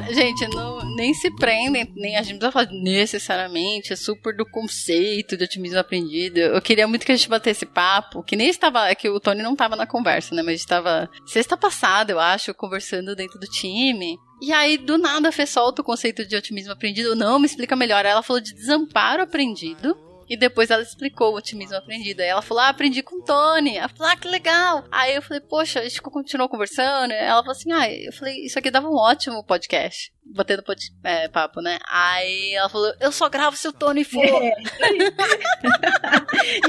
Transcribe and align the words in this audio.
Cara, 0.00 0.14
gente, 0.14 0.46
não, 0.48 0.78
nem 0.94 1.12
se 1.12 1.30
prendem, 1.34 1.92
nem 1.96 2.16
a 2.16 2.22
gente 2.22 2.32
não 2.32 2.38
precisa 2.38 2.52
falar 2.52 2.82
necessariamente, 2.82 3.92
é 3.92 3.96
super 3.96 4.36
do 4.36 4.46
conceito 4.46 5.36
de 5.36 5.44
otimismo 5.44 5.78
aprendido. 5.78 6.38
Eu 6.38 6.62
queria 6.62 6.86
muito 6.86 7.04
que 7.04 7.12
a 7.12 7.16
gente 7.16 7.28
batesse 7.28 7.66
papo, 7.66 8.22
que 8.22 8.36
nem 8.36 8.48
estava, 8.48 8.88
é 8.88 8.94
que 8.94 9.08
o 9.08 9.18
Tony 9.18 9.42
não 9.42 9.52
estava 9.52 9.74
na 9.74 9.86
conversa, 9.86 10.34
né, 10.34 10.42
mas 10.42 10.60
estava 10.60 11.10
sexta 11.26 11.56
passada, 11.56 12.12
eu 12.12 12.20
acho, 12.20 12.54
conversando 12.54 13.16
dentro 13.16 13.38
do 13.38 13.46
time. 13.46 14.18
E 14.40 14.52
aí, 14.52 14.78
do 14.78 14.96
nada, 14.96 15.30
a 15.30 15.32
Fê 15.32 15.44
solta 15.44 15.82
o 15.82 15.84
conceito 15.84 16.24
de 16.24 16.36
otimismo 16.36 16.72
aprendido. 16.72 17.16
Não, 17.16 17.40
me 17.40 17.46
explica 17.46 17.74
melhor. 17.74 18.06
Ela 18.06 18.22
falou 18.22 18.40
de 18.40 18.54
desamparo 18.54 19.20
aprendido. 19.20 19.96
E 20.28 20.36
depois 20.36 20.70
ela 20.70 20.82
explicou 20.82 21.32
o 21.32 21.36
otimismo 21.36 21.76
aprendido. 21.76 22.20
Aí 22.20 22.28
ela 22.28 22.42
falou: 22.42 22.62
Ah, 22.62 22.68
aprendi 22.68 23.02
com 23.02 23.16
o 23.16 23.24
Tony. 23.24 23.76
Ela 23.76 23.88
falou: 23.88 24.12
Ah, 24.12 24.16
que 24.16 24.28
legal. 24.28 24.84
Aí 24.90 25.14
eu 25.14 25.22
falei: 25.22 25.40
Poxa, 25.40 25.80
a 25.80 25.82
gente 25.82 26.02
continuou 26.02 26.48
conversando. 26.48 27.12
Ela 27.12 27.40
falou 27.40 27.52
assim: 27.52 27.72
Ah, 27.72 27.90
eu 27.90 28.12
falei: 28.12 28.44
Isso 28.44 28.58
aqui 28.58 28.70
dava 28.70 28.88
um 28.88 28.96
ótimo 28.96 29.44
podcast. 29.44 30.12
Batendo 30.24 30.62
pod, 30.62 30.78
é, 31.02 31.28
papo, 31.28 31.62
né? 31.62 31.78
Aí 31.88 32.54
ela 32.54 32.68
falou: 32.68 32.92
Eu 33.00 33.10
só 33.10 33.28
gravo 33.28 33.56
se 33.56 33.66
o 33.66 33.72
Tony 33.72 34.04
for. 34.04 34.24
É. 34.24 34.54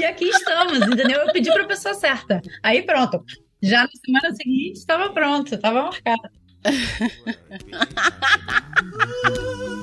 e 0.00 0.04
aqui 0.04 0.30
estamos, 0.30 0.80
entendeu? 0.80 1.20
Eu 1.20 1.32
pedi 1.32 1.52
pra 1.52 1.66
pessoa 1.66 1.94
certa. 1.94 2.40
Aí 2.62 2.82
pronto. 2.82 3.22
Já 3.62 3.82
na 3.82 3.90
semana 3.90 4.34
seguinte 4.34 4.78
estava 4.78 5.12
pronto, 5.12 5.54
estava 5.54 5.82
marcado. 5.82 6.30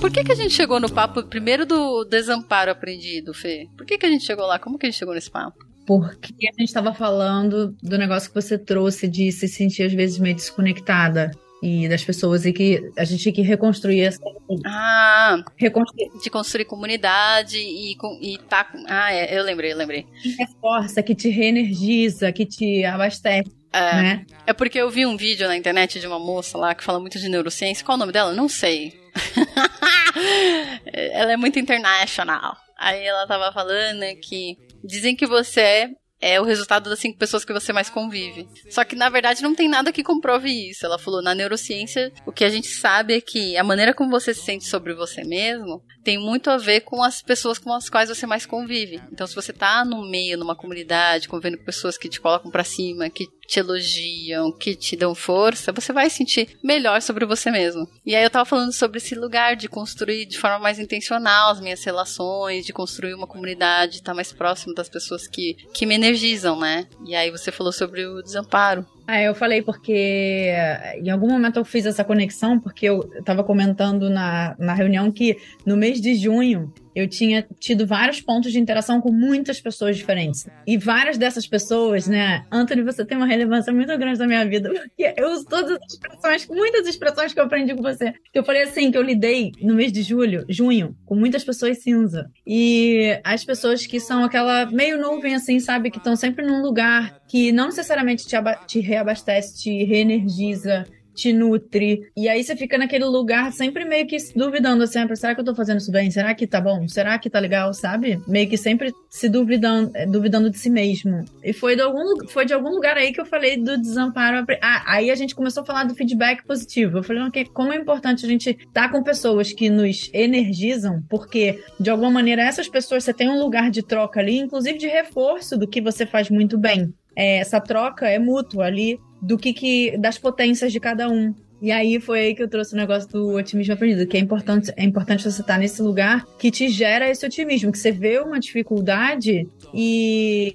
Por 0.00 0.10
que, 0.10 0.22
que 0.22 0.32
a 0.32 0.34
gente 0.34 0.54
chegou 0.54 0.78
no 0.78 0.90
papo 0.90 1.22
primeiro 1.24 1.66
do 1.66 2.04
desamparo 2.04 2.70
aprendido, 2.70 3.34
Fê? 3.34 3.66
Por 3.76 3.84
que, 3.84 3.98
que 3.98 4.06
a 4.06 4.08
gente 4.08 4.24
chegou 4.24 4.46
lá? 4.46 4.58
Como 4.58 4.78
que 4.78 4.86
a 4.86 4.90
gente 4.90 4.98
chegou 4.98 5.14
nesse 5.14 5.30
papo? 5.30 5.66
Porque 5.86 6.48
a 6.48 6.52
gente 6.60 6.68
estava 6.68 6.94
falando 6.94 7.74
do 7.82 7.98
negócio 7.98 8.28
que 8.28 8.34
você 8.34 8.58
trouxe 8.58 9.08
de 9.08 9.32
se 9.32 9.48
sentir 9.48 9.84
às 9.84 9.92
vezes 9.92 10.18
meio 10.18 10.36
desconectada 10.36 11.30
e 11.62 11.88
das 11.88 12.04
pessoas 12.04 12.44
e 12.46 12.52
que 12.52 12.92
a 12.96 13.04
gente 13.04 13.22
tinha 13.22 13.32
que 13.32 13.42
reconstruir 13.42 14.02
essa 14.02 14.20
ah 14.64 15.42
reconstruir. 15.56 16.10
de 16.22 16.30
construir 16.30 16.64
comunidade 16.66 17.58
e, 17.58 17.96
e 18.20 18.38
tá 18.48 18.70
ah 18.86 19.12
é, 19.12 19.36
eu 19.36 19.42
lembrei 19.42 19.72
eu 19.72 19.76
lembrei 19.76 20.06
que 20.22 20.28
reforça 20.36 21.02
que 21.02 21.14
te 21.14 21.28
reenergiza 21.28 22.32
que 22.32 22.46
te 22.46 22.84
abastece 22.84 23.57
é, 23.72 24.02
né? 24.02 24.26
é 24.46 24.52
porque 24.52 24.78
eu 24.78 24.90
vi 24.90 25.04
um 25.04 25.16
vídeo 25.16 25.46
na 25.46 25.56
internet 25.56 26.00
de 26.00 26.06
uma 26.06 26.18
moça 26.18 26.56
lá 26.56 26.74
que 26.74 26.84
fala 26.84 27.00
muito 27.00 27.18
de 27.18 27.28
neurociência. 27.28 27.84
Qual 27.84 27.96
o 27.96 27.98
nome 27.98 28.12
dela? 28.12 28.32
Não 28.32 28.48
sei. 28.48 28.98
ela 30.92 31.32
é 31.32 31.36
muito 31.36 31.58
internacional. 31.58 32.56
Aí 32.78 33.04
ela 33.04 33.26
tava 33.26 33.52
falando 33.52 34.04
que 34.22 34.56
dizem 34.84 35.16
que 35.16 35.26
você 35.26 35.60
é 35.60 35.90
é 36.20 36.40
o 36.40 36.44
resultado 36.44 36.90
das 36.90 36.98
cinco 36.98 37.18
pessoas 37.18 37.44
que 37.44 37.52
você 37.52 37.72
mais 37.72 37.88
convive. 37.88 38.48
Só 38.70 38.84
que 38.84 38.96
na 38.96 39.08
verdade 39.08 39.42
não 39.42 39.54
tem 39.54 39.68
nada 39.68 39.92
que 39.92 40.02
comprove 40.02 40.50
isso. 40.70 40.84
Ela 40.84 40.98
falou 40.98 41.22
na 41.22 41.34
neurociência, 41.34 42.12
o 42.26 42.32
que 42.32 42.44
a 42.44 42.48
gente 42.48 42.66
sabe 42.66 43.14
é 43.14 43.20
que 43.20 43.56
a 43.56 43.62
maneira 43.62 43.94
como 43.94 44.10
você 44.10 44.34
se 44.34 44.42
sente 44.42 44.64
sobre 44.64 44.94
você 44.94 45.22
mesmo 45.22 45.82
tem 46.02 46.18
muito 46.18 46.50
a 46.50 46.56
ver 46.56 46.80
com 46.80 47.02
as 47.02 47.22
pessoas 47.22 47.58
com 47.58 47.72
as 47.72 47.88
quais 47.88 48.08
você 48.08 48.26
mais 48.26 48.46
convive. 48.46 49.00
Então 49.12 49.26
se 49.26 49.34
você 49.34 49.52
tá 49.52 49.84
no 49.84 50.08
meio, 50.08 50.36
numa 50.36 50.56
comunidade, 50.56 51.28
convivendo 51.28 51.58
com 51.58 51.64
pessoas 51.64 51.96
que 51.96 52.08
te 52.08 52.20
colocam 52.20 52.50
para 52.50 52.64
cima, 52.64 53.08
que 53.08 53.26
te 53.48 53.58
elogiam, 53.58 54.52
que 54.52 54.76
te 54.76 54.94
dão 54.94 55.14
força, 55.14 55.72
você 55.72 55.90
vai 55.90 56.10
sentir 56.10 56.58
melhor 56.62 57.00
sobre 57.00 57.24
você 57.24 57.50
mesmo. 57.50 57.88
E 58.04 58.14
aí 58.14 58.22
eu 58.22 58.28
tava 58.28 58.44
falando 58.44 58.72
sobre 58.74 58.98
esse 58.98 59.14
lugar 59.14 59.56
de 59.56 59.66
construir 59.68 60.26
de 60.26 60.38
forma 60.38 60.58
mais 60.58 60.78
intencional 60.78 61.50
as 61.50 61.60
minhas 61.60 61.82
relações, 61.82 62.66
de 62.66 62.74
construir 62.74 63.14
uma 63.14 63.26
comunidade, 63.26 63.96
estar 63.96 64.12
tá 64.12 64.14
mais 64.14 64.34
próximo 64.34 64.74
das 64.74 64.90
pessoas 64.90 65.26
que, 65.26 65.56
que 65.72 65.86
me 65.86 65.94
energizam, 65.94 66.60
né? 66.60 66.86
E 67.06 67.16
aí 67.16 67.30
você 67.30 67.50
falou 67.50 67.72
sobre 67.72 68.04
o 68.04 68.22
desamparo. 68.22 68.86
Ah, 69.10 69.22
eu 69.22 69.34
falei 69.34 69.62
porque 69.62 70.50
eh, 70.50 71.00
em 71.02 71.08
algum 71.08 71.30
momento 71.30 71.58
eu 71.58 71.64
fiz 71.64 71.86
essa 71.86 72.04
conexão, 72.04 72.60
porque 72.60 72.84
eu 72.84 73.10
estava 73.18 73.42
comentando 73.42 74.10
na, 74.10 74.54
na 74.58 74.74
reunião 74.74 75.10
que 75.10 75.38
no 75.64 75.78
mês 75.78 75.98
de 75.98 76.14
junho 76.14 76.70
eu 76.94 77.08
tinha 77.08 77.46
tido 77.60 77.86
vários 77.86 78.20
pontos 78.20 78.50
de 78.50 78.58
interação 78.58 79.00
com 79.00 79.12
muitas 79.12 79.60
pessoas 79.60 79.96
diferentes. 79.96 80.46
E 80.66 80.76
várias 80.76 81.16
dessas 81.16 81.46
pessoas, 81.46 82.08
né? 82.08 82.44
Anthony, 82.50 82.82
você 82.82 83.04
tem 83.04 83.16
uma 83.16 83.26
relevância 83.26 83.72
muito 83.72 83.96
grande 83.96 84.18
na 84.18 84.26
minha 84.26 84.44
vida, 84.44 84.68
porque 84.74 85.14
eu 85.16 85.30
uso 85.30 85.46
todas 85.46 85.70
as 85.70 85.92
expressões, 85.92 86.46
muitas 86.48 86.86
expressões 86.86 87.32
que 87.32 87.40
eu 87.40 87.44
aprendi 87.44 87.74
com 87.74 87.82
você. 87.82 88.12
Eu 88.34 88.42
falei 88.42 88.62
assim, 88.62 88.90
que 88.90 88.98
eu 88.98 89.02
lidei 89.02 89.52
no 89.62 89.74
mês 89.74 89.92
de 89.92 90.02
julho, 90.02 90.44
junho, 90.48 90.96
com 91.06 91.14
muitas 91.14 91.44
pessoas 91.44 91.78
cinza. 91.82 92.30
E 92.46 93.18
as 93.24 93.44
pessoas 93.44 93.86
que 93.86 94.00
são 94.00 94.24
aquela 94.24 94.66
meio 94.66 95.00
nuvem, 95.00 95.34
assim, 95.34 95.60
sabe? 95.60 95.90
Que 95.90 95.98
estão 95.98 96.16
sempre 96.16 96.44
num 96.44 96.60
lugar 96.60 97.20
que 97.28 97.52
não 97.52 97.66
necessariamente 97.66 98.26
te, 98.26 98.36
te 98.66 98.80
reabastece, 98.80 99.56
te 99.56 99.84
reenergiza, 99.84 100.86
te 101.18 101.32
nutre. 101.32 102.08
E 102.16 102.28
aí 102.28 102.44
você 102.44 102.54
fica 102.54 102.78
naquele 102.78 103.04
lugar 103.04 103.52
sempre 103.52 103.84
meio 103.84 104.06
que 104.06 104.16
duvidando 104.36 104.84
assim, 104.84 105.00
será 105.16 105.34
que 105.34 105.40
eu 105.40 105.44
tô 105.44 105.54
fazendo 105.54 105.78
isso 105.78 105.90
bem? 105.90 106.10
Será 106.12 106.32
que 106.32 106.46
tá 106.46 106.60
bom? 106.60 106.86
Será 106.86 107.18
que 107.18 107.28
tá 107.28 107.40
legal, 107.40 107.74
sabe? 107.74 108.20
Meio 108.28 108.48
que 108.48 108.56
sempre 108.56 108.94
se 109.10 109.28
duvidando, 109.28 109.90
eh, 109.94 110.06
duvidando 110.06 110.48
de 110.48 110.56
si 110.56 110.70
mesmo. 110.70 111.24
E 111.42 111.52
foi 111.52 111.74
de 111.74 111.82
algum, 111.82 112.28
foi 112.28 112.44
de 112.44 112.54
algum 112.54 112.70
lugar 112.70 112.96
aí 112.96 113.12
que 113.12 113.20
eu 113.20 113.26
falei 113.26 113.56
do 113.56 113.76
desamparo. 113.76 114.46
Ah, 114.62 114.84
aí 114.86 115.10
a 115.10 115.16
gente 115.16 115.34
começou 115.34 115.64
a 115.64 115.66
falar 115.66 115.84
do 115.84 115.94
feedback 115.96 116.46
positivo. 116.46 116.98
Eu 116.98 117.02
falei, 117.02 117.22
ok, 117.24 117.46
como 117.52 117.72
é 117.72 117.76
importante 117.76 118.24
a 118.24 118.28
gente 118.28 118.50
estar 118.50 118.86
tá 118.86 118.88
com 118.88 119.02
pessoas 119.02 119.52
que 119.52 119.68
nos 119.68 120.08
energizam, 120.14 121.02
porque 121.08 121.58
de 121.80 121.90
alguma 121.90 122.10
maneira 122.12 122.42
essas 122.42 122.68
pessoas 122.68 123.02
você 123.02 123.12
tem 123.12 123.28
um 123.28 123.40
lugar 123.40 123.70
de 123.70 123.82
troca 123.82 124.20
ali, 124.20 124.38
inclusive 124.38 124.78
de 124.78 124.86
reforço 124.86 125.58
do 125.58 125.66
que 125.66 125.80
você 125.80 126.06
faz 126.06 126.30
muito 126.30 126.56
bem. 126.56 126.94
É, 127.18 127.38
essa 127.38 127.60
troca 127.60 128.08
é 128.08 128.16
mútua 128.16 128.66
ali 128.66 129.00
do 129.20 129.36
que, 129.36 129.52
que 129.52 129.98
das 129.98 130.16
potências 130.16 130.70
de 130.70 130.78
cada 130.78 131.08
um. 131.08 131.34
E 131.60 131.72
aí 131.72 132.00
foi 132.00 132.20
aí 132.20 132.34
que 132.34 132.42
eu 132.42 132.48
trouxe 132.48 132.74
o 132.74 132.76
negócio 132.76 133.08
do 133.08 133.34
otimismo 133.34 133.74
aprendido, 133.74 134.06
que 134.06 134.16
é 134.16 134.20
importante, 134.20 134.72
é 134.76 134.84
importante 134.84 135.24
você 135.24 135.40
estar 135.40 135.58
nesse 135.58 135.82
lugar 135.82 136.24
que 136.38 136.50
te 136.50 136.68
gera 136.68 137.08
esse 137.08 137.24
otimismo, 137.26 137.72
que 137.72 137.78
você 137.78 137.90
vê 137.90 138.18
uma 138.18 138.38
dificuldade 138.38 139.48
e 139.74 140.52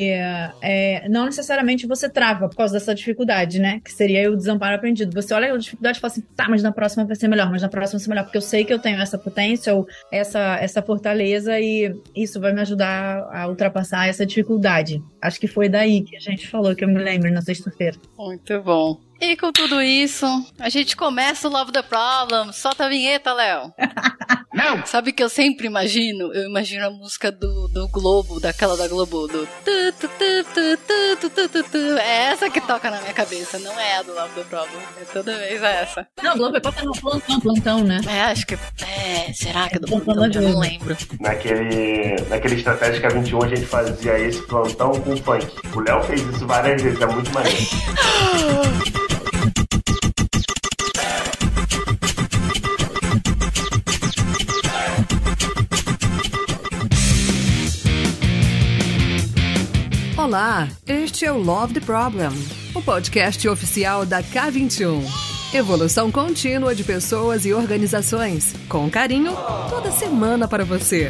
é, 0.62 1.08
não 1.09 1.25
necessariamente 1.25 1.86
você 1.86 2.09
trava 2.09 2.47
por 2.47 2.56
causa 2.56 2.74
dessa 2.74 2.96
dificuldade, 2.96 3.59
né? 3.59 3.81
Que 3.84 3.91
seria 3.91 4.31
o 4.31 4.36
desamparo 4.36 4.75
aprendido. 4.75 5.14
Você 5.14 5.34
olha 5.34 5.53
a 5.53 5.58
dificuldade 5.58 5.97
e 5.97 6.02
fala 6.02 6.12
assim, 6.12 6.24
tá, 6.36 6.47
mas 6.50 6.64
na 6.64 6.72
próxima 6.72 7.06
vai 7.06 7.16
ser 7.16 7.28
melhor, 7.28 7.52
mas 7.52 7.62
na 7.62 7.70
próxima 7.70 8.00
vai 8.00 8.03
ser 8.03 8.09
melhor, 8.09 8.24
porque 8.24 8.38
eu 8.38 8.41
sei 8.41 8.64
que 8.64 8.74
eu 8.74 8.80
tenho 8.80 9.00
essa 9.02 9.18
potência 9.18 9.74
ou 9.74 9.85
essa, 10.12 10.58
essa 10.59 10.81
fortaleza 10.81 11.59
e 11.59 11.94
isso 12.16 12.40
vai 12.40 12.53
me 12.53 12.62
ajudar 12.62 13.28
a 13.31 13.47
ultrapassar 13.47 14.08
essa 14.08 14.25
dificuldade. 14.25 15.02
Acho 15.22 15.40
que 15.40 15.47
foi 15.47 15.70
daí 15.70 16.02
que 16.02 16.16
a 16.16 16.20
gente 16.20 16.47
falou, 16.47 16.75
que 16.75 16.84
eu 16.84 16.88
me 16.88 17.02
lembro 17.02 17.31
na 17.31 17.41
sexta-feira. 17.41 17.97
Muito 18.18 18.62
bom. 18.62 19.00
E 19.23 19.38
com 19.38 19.53
tudo 19.53 19.81
isso, 19.81 20.25
a 20.59 20.67
gente 20.67 20.97
começa 20.97 21.47
o 21.47 21.51
Love 21.51 21.72
the 21.72 21.81
Problem. 21.81 22.51
Solta 22.51 22.85
a 22.85 22.89
vinheta, 22.89 23.31
Léo. 23.31 23.73
Não! 24.53 24.85
Sabe 24.85 25.13
que 25.13 25.23
eu 25.23 25.29
sempre 25.29 25.66
imagino? 25.66 26.31
Eu 26.34 26.50
imagino 26.50 26.85
a 26.85 26.89
música 26.89 27.31
do, 27.31 27.69
do 27.69 27.88
Globo, 27.88 28.41
daquela 28.41 28.75
da 28.75 28.85
Globo, 28.85 29.28
do. 29.28 29.47
É 32.00 32.31
essa 32.31 32.50
que 32.50 32.59
toca 32.59 32.91
na 32.91 33.00
minha 33.00 33.13
cabeça, 33.13 33.57
não 33.59 33.79
é 33.79 33.97
a 33.97 34.03
do 34.03 34.13
Love 34.13 34.34
the 34.35 34.44
Problem. 34.44 34.81
É 35.01 35.06
toda 35.06 35.38
vez 35.38 35.63
essa. 35.63 36.05
Não, 36.22 36.38
Globo 36.38 36.57
é 36.57 36.59
toca 36.59 36.84
no 36.84 36.91
plantão, 36.91 37.40
plantão, 37.40 37.84
né? 37.84 38.01
É, 38.05 38.22
acho 38.23 38.45
que. 38.45 38.55
É, 38.55 39.31
será 39.34 39.69
que 39.69 39.78
é 39.78 39.79
do 39.79 39.88
plantão? 39.88 40.25
Eu 40.25 40.41
não 40.50 40.59
lembro. 40.59 40.95
Naquele, 41.22 42.16
naquele 42.29 42.55
Estratégica 42.55 43.09
21 43.09 43.41
a 43.41 43.47
gente 43.47 43.66
fazia 43.66 44.19
esse 44.19 44.41
plantão 44.44 44.91
com 45.01 45.16
funk. 45.16 45.47
O 45.73 45.79
Léo 45.79 46.03
fez 46.03 46.22
isso 46.22 46.45
várias 46.45 46.81
vezes, 46.81 47.01
é 47.01 47.05
muito 47.05 47.31
maneiro. 47.34 47.57
Olá, 60.34 60.68
este 60.88 61.26
é 61.26 61.32
o 61.32 61.38
Love 61.38 61.76
the 61.76 61.80
Problem, 61.80 62.32
o 62.74 62.82
podcast 62.82 63.47
oficial 63.47 64.03
da 64.03 64.24
K21. 64.24 65.03
Evolução 65.53 66.12
contínua 66.12 66.74
de 66.74 66.84
pessoas 66.84 67.46
e 67.46 67.53
organizações, 67.53 68.52
com 68.68 68.90
carinho, 68.90 69.32
toda 69.70 69.91
semana 69.91 70.47
para 70.47 70.66
você. 70.66 71.09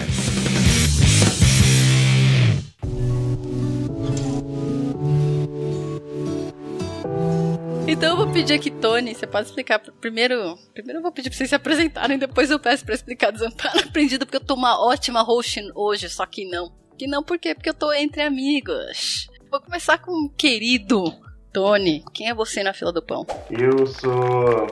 Então 7.88 8.10
eu 8.10 8.18
vou 8.18 8.34
pedir 8.34 8.56
aqui, 8.56 8.69
Tony, 8.69 9.16
você 9.16 9.26
pode 9.26 9.48
explicar 9.48 9.80
primeiro. 10.02 10.58
Primeiro 10.74 11.00
eu 11.00 11.02
vou 11.02 11.14
pedir 11.14 11.30
pra 11.30 11.38
vocês 11.38 11.48
se 11.48 11.56
apresentarem, 11.56 12.18
depois 12.18 12.52
eu 12.52 12.60
peço 12.60 12.84
pra 12.84 12.94
explicar 12.94 13.31
desamparo 13.31 13.80
aprendido, 13.88 14.26
porque 14.26 14.36
eu 14.36 14.46
tô 14.46 14.54
uma 14.54 14.86
ótima 14.86 15.22
host 15.22 15.62
hoje, 15.74 16.10
só 16.10 16.26
que 16.26 16.44
não. 16.44 16.82
Que 17.04 17.08
não 17.10 17.22
por 17.22 17.38
quê? 17.38 17.54
Porque 17.54 17.70
eu 17.70 17.74
tô 17.74 17.92
entre 17.92 18.22
amigos. 18.22 19.28
Vou 19.52 19.60
começar 19.60 19.98
com 19.98 20.14
o 20.14 20.30
querido 20.30 21.04
Tony. 21.52 22.02
Quem 22.14 22.30
é 22.30 22.34
você 22.34 22.64
na 22.64 22.72
fila 22.72 22.94
do 22.94 23.02
pão? 23.02 23.28
Eu 23.52 23.86
sou 23.86 24.68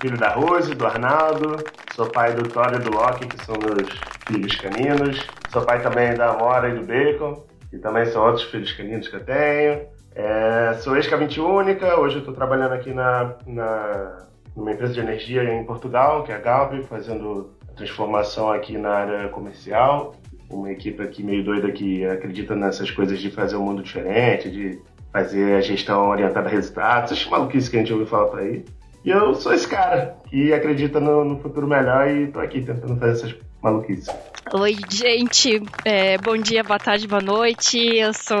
filho 0.00 0.16
da 0.16 0.28
Rose, 0.28 0.76
do 0.76 0.86
Arnaldo, 0.86 1.56
sou 1.96 2.08
pai 2.08 2.34
do 2.34 2.48
Thor 2.48 2.72
e 2.72 2.78
do 2.78 2.88
Loki, 2.88 3.26
que 3.26 3.44
são 3.44 3.56
meus 3.56 3.88
filhos 4.28 4.54
caninos. 4.54 5.26
Sou 5.50 5.62
pai 5.62 5.82
também 5.82 6.14
da 6.14 6.30
Amora 6.30 6.68
e 6.68 6.78
do 6.78 6.86
Bacon, 6.86 7.44
que 7.68 7.78
também 7.78 8.06
são 8.06 8.26
outros 8.26 8.44
filhos 8.44 8.70
caninos 8.74 9.08
que 9.08 9.16
eu 9.16 9.24
tenho. 9.24 9.88
É, 10.14 10.74
sou 10.74 10.94
ex-K20 10.94 11.38
Única, 11.38 11.98
hoje 11.98 12.14
eu 12.14 12.20
estou 12.20 12.32
trabalhando 12.32 12.74
aqui 12.74 12.94
na, 12.94 13.34
na, 13.44 14.28
numa 14.54 14.70
empresa 14.70 14.94
de 14.94 15.00
energia 15.00 15.42
em 15.52 15.64
Portugal, 15.64 16.22
que 16.22 16.30
é 16.30 16.36
a 16.36 16.38
Galve, 16.38 16.84
fazendo 16.84 17.56
transformação 17.74 18.52
aqui 18.52 18.78
na 18.78 18.90
área 18.90 19.28
comercial. 19.30 20.14
Uma 20.52 20.70
equipe 20.70 21.02
aqui 21.02 21.22
meio 21.22 21.42
doida 21.42 21.70
que 21.72 22.04
acredita 22.04 22.54
nessas 22.54 22.90
coisas 22.90 23.18
de 23.18 23.30
fazer 23.30 23.56
um 23.56 23.64
mundo 23.64 23.82
diferente, 23.82 24.50
de 24.50 24.78
fazer 25.12 25.56
a 25.56 25.60
gestão 25.60 26.08
orientada 26.08 26.48
a 26.48 26.52
resultados, 26.52 27.12
essas 27.12 27.26
maluquices 27.26 27.68
que 27.68 27.76
a 27.76 27.78
gente 27.80 27.92
ouviu 27.92 28.06
falar 28.06 28.26
por 28.26 28.40
aí. 28.40 28.64
E 29.04 29.10
eu 29.10 29.34
sou 29.34 29.52
esse 29.52 29.66
cara 29.66 30.16
que 30.28 30.52
acredita 30.52 31.00
no, 31.00 31.24
no 31.24 31.38
futuro 31.38 31.66
melhor 31.66 32.08
e 32.08 32.28
tô 32.28 32.38
aqui 32.38 32.60
tentando 32.60 32.96
fazer 32.96 33.12
essas 33.12 33.32
maluquices. 33.62 34.08
Oi, 34.52 34.76
gente. 34.90 35.62
É, 35.84 36.18
bom 36.18 36.36
dia, 36.36 36.62
boa 36.62 36.78
tarde, 36.78 37.06
boa 37.06 37.22
noite. 37.22 37.78
Eu 37.78 38.12
sou 38.12 38.36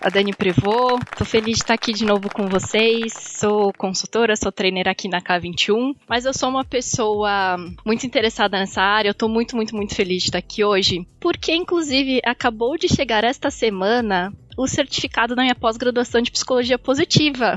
a 0.00 0.08
Dani 0.08 0.32
Prevô. 0.32 0.98
Tô 1.16 1.24
feliz 1.24 1.58
de 1.58 1.62
estar 1.62 1.74
aqui 1.74 1.92
de 1.92 2.04
novo 2.04 2.28
com 2.28 2.48
vocês. 2.48 3.12
Sou 3.12 3.72
consultora, 3.74 4.34
sou 4.34 4.50
trainer 4.50 4.88
aqui 4.88 5.08
na 5.08 5.20
K21. 5.20 5.94
Mas 6.08 6.24
eu 6.24 6.32
sou 6.32 6.48
uma 6.48 6.64
pessoa 6.64 7.56
muito 7.86 8.04
interessada 8.06 8.58
nessa 8.58 8.82
área. 8.82 9.10
Eu 9.10 9.14
tô 9.14 9.28
muito, 9.28 9.54
muito, 9.54 9.76
muito 9.76 9.94
feliz 9.94 10.22
de 10.22 10.30
estar 10.30 10.38
aqui 10.38 10.64
hoje. 10.64 11.06
Porque, 11.20 11.54
inclusive, 11.54 12.20
acabou 12.24 12.76
de 12.76 12.88
chegar 12.88 13.22
esta 13.22 13.50
semana 13.50 14.32
o 14.56 14.66
certificado 14.66 15.36
na 15.36 15.42
minha 15.42 15.54
pós-graduação 15.54 16.20
de 16.20 16.30
psicologia 16.30 16.78
positiva. 16.78 17.56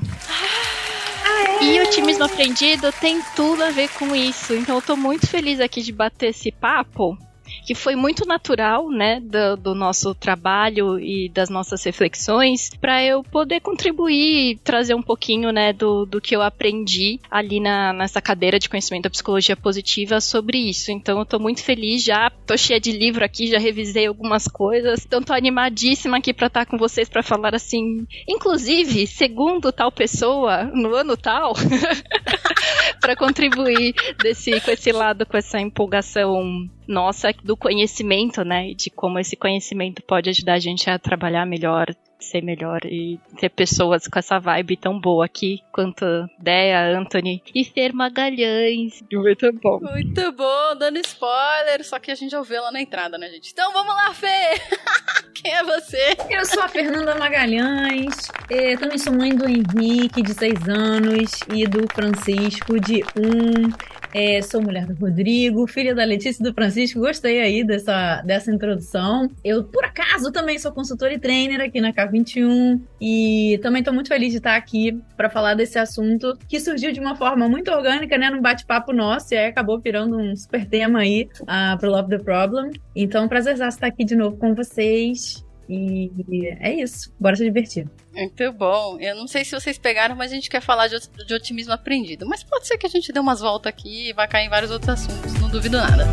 E 1.61 1.79
o 1.79 1.83
Otimismo 1.83 2.23
Aprendido 2.23 2.91
tem 2.91 3.21
tudo 3.35 3.63
a 3.63 3.71
ver 3.71 3.89
com 3.89 4.15
isso. 4.15 4.53
Então 4.53 4.75
eu 4.75 4.81
tô 4.81 4.95
muito 4.95 5.27
feliz 5.27 5.59
aqui 5.59 5.81
de 5.81 5.91
bater 5.91 6.29
esse 6.29 6.51
papo 6.51 7.17
que 7.65 7.75
foi 7.75 7.95
muito 7.95 8.25
natural, 8.25 8.89
né, 8.89 9.19
do, 9.19 9.57
do 9.57 9.75
nosso 9.75 10.13
trabalho 10.13 10.99
e 10.99 11.29
das 11.29 11.49
nossas 11.49 11.83
reflexões, 11.83 12.69
para 12.79 13.03
eu 13.03 13.23
poder 13.23 13.59
contribuir, 13.59 14.59
trazer 14.63 14.93
um 14.93 15.01
pouquinho, 15.01 15.51
né, 15.51 15.73
do, 15.73 16.05
do 16.05 16.21
que 16.21 16.35
eu 16.35 16.41
aprendi 16.41 17.19
ali 17.29 17.59
na, 17.59 17.93
nessa 17.93 18.21
cadeira 18.21 18.59
de 18.59 18.69
conhecimento 18.69 19.03
da 19.03 19.09
psicologia 19.09 19.55
positiva 19.55 20.19
sobre 20.21 20.57
isso. 20.57 20.91
Então 20.91 21.19
eu 21.19 21.25
tô 21.25 21.39
muito 21.39 21.63
feliz 21.63 22.03
já, 22.03 22.31
tô 22.45 22.57
cheia 22.57 22.79
de 22.79 22.91
livro 22.91 23.23
aqui, 23.23 23.47
já 23.47 23.59
revisei 23.59 24.05
algumas 24.05 24.47
coisas, 24.47 25.05
então 25.05 25.21
tô 25.21 25.33
animadíssima 25.33 26.17
aqui 26.17 26.33
para 26.33 26.47
estar 26.47 26.65
com 26.65 26.77
vocês 26.77 27.09
para 27.09 27.23
falar 27.23 27.55
assim, 27.55 28.05
inclusive, 28.27 29.07
segundo 29.07 29.71
tal 29.71 29.91
pessoa, 29.91 30.63
no 30.65 30.93
ano 30.95 31.17
tal, 31.17 31.53
para 33.01 33.15
contribuir 33.15 33.93
desse, 34.21 34.59
com 34.61 34.71
esse 34.71 34.91
lado, 34.91 35.25
com 35.25 35.37
essa 35.37 35.59
empolgação 35.59 36.69
nossa 36.87 37.33
do 37.43 37.55
conhecimento, 37.55 38.43
né? 38.43 38.73
De 38.73 38.89
como 38.89 39.19
esse 39.19 39.35
conhecimento 39.35 40.01
pode 40.03 40.29
ajudar 40.29 40.53
a 40.53 40.59
gente 40.59 40.89
a 40.89 40.99
trabalhar 40.99 41.45
melhor, 41.45 41.95
ser 42.19 42.41
melhor 42.41 42.79
e 42.85 43.19
ter 43.39 43.49
pessoas 43.49 44.07
com 44.07 44.17
essa 44.17 44.39
vibe 44.39 44.77
tão 44.77 44.99
boa 44.99 45.25
aqui 45.25 45.61
quanto 45.71 46.05
Dea, 46.39 46.97
Anthony 46.97 47.43
e 47.53 47.63
Fer 47.63 47.93
Magalhães. 47.93 49.03
Muito 49.11 49.51
bom. 49.53 49.79
Muito 49.81 50.31
bom, 50.31 50.75
dando 50.77 50.97
spoiler, 50.99 51.83
só 51.83 51.99
que 51.99 52.11
a 52.11 52.15
gente 52.15 52.31
já 52.31 52.39
ouviu 52.39 52.61
lá 52.61 52.71
na 52.71 52.81
entrada, 52.81 53.17
né, 53.17 53.29
gente? 53.29 53.51
Então 53.51 53.71
vamos 53.71 53.93
lá, 53.93 54.13
Fê! 54.13 54.27
Quem 55.35 55.53
é 55.53 55.63
você? 55.63 56.17
Eu 56.29 56.45
sou 56.45 56.63
a 56.63 56.67
Fernanda 56.67 57.13
Magalhães, 57.15 58.31
eu 58.49 58.79
também 58.79 58.97
sou 58.97 59.13
mãe 59.13 59.35
do 59.35 59.47
Henrique, 59.47 60.23
de 60.23 60.33
6 60.33 60.67
anos, 60.67 61.31
e 61.53 61.67
do 61.67 61.85
Francisco, 61.93 62.79
de 62.79 63.03
1. 63.15 63.21
Um. 63.21 63.94
É, 64.17 64.41
sou 64.41 64.61
mulher 64.61 64.85
do 64.85 64.93
Rodrigo, 64.93 65.67
filha 65.67 65.93
da 65.93 66.05
Letícia 66.05 66.41
e 66.41 66.45
do 66.45 66.53
Francisco. 66.53 67.01
Gostei 67.01 67.41
aí 67.41 67.65
dessa, 67.65 68.21
dessa 68.21 68.49
introdução. 68.49 69.29
Eu, 69.43 69.65
por 69.65 69.83
acaso, 69.83 70.31
também 70.31 70.57
sou 70.57 70.71
consultora 70.71 71.13
e 71.13 71.19
trainer 71.19 71.59
aqui 71.59 71.81
na 71.81 71.91
K21 71.91 72.79
e 73.01 73.59
também 73.61 73.81
estou 73.81 73.93
muito 73.93 74.07
feliz 74.07 74.31
de 74.31 74.37
estar 74.37 74.55
aqui 74.55 74.97
para 75.17 75.29
falar 75.29 75.53
desse 75.53 75.77
assunto 75.77 76.33
que 76.47 76.61
surgiu 76.61 76.93
de 76.93 77.01
uma 77.01 77.17
forma 77.17 77.49
muito 77.49 77.69
orgânica, 77.69 78.17
né, 78.17 78.29
num 78.29 78.41
bate-papo 78.41 78.93
nosso 78.93 79.33
e 79.33 79.37
aí 79.37 79.47
acabou 79.47 79.81
virando 79.81 80.17
um 80.17 80.33
super 80.33 80.65
tema 80.65 80.99
aí 80.99 81.27
uh, 81.41 81.77
pro 81.77 81.91
Love 81.91 82.11
the 82.11 82.19
Problem. 82.19 82.71
Então, 82.95 83.27
prazer 83.27 83.55
estar 83.59 83.85
aqui 83.85 84.05
de 84.05 84.15
novo 84.15 84.37
com 84.37 84.55
vocês. 84.55 85.44
E 85.67 86.11
é 86.59 86.73
isso. 86.73 87.13
Bora 87.19 87.35
se 87.35 87.43
divertir. 87.43 87.89
Muito 88.13 88.51
bom. 88.53 88.99
Eu 88.99 89.15
não 89.15 89.27
sei 89.27 89.43
se 89.43 89.51
vocês 89.51 89.77
pegaram, 89.77 90.15
mas 90.15 90.31
a 90.31 90.35
gente 90.35 90.49
quer 90.49 90.61
falar 90.61 90.87
de, 90.87 90.95
de 91.25 91.33
otimismo 91.33 91.73
aprendido. 91.73 92.25
Mas 92.27 92.43
pode 92.43 92.67
ser 92.67 92.77
que 92.77 92.85
a 92.85 92.89
gente 92.89 93.11
dê 93.11 93.19
umas 93.19 93.39
voltas 93.39 93.69
aqui 93.69 94.09
e 94.09 94.13
vai 94.13 94.27
cair 94.27 94.45
em 94.45 94.49
vários 94.49 94.71
outros 94.71 94.89
assuntos. 94.89 95.33
Não 95.41 95.49
duvido 95.49 95.77
nada. 95.77 96.05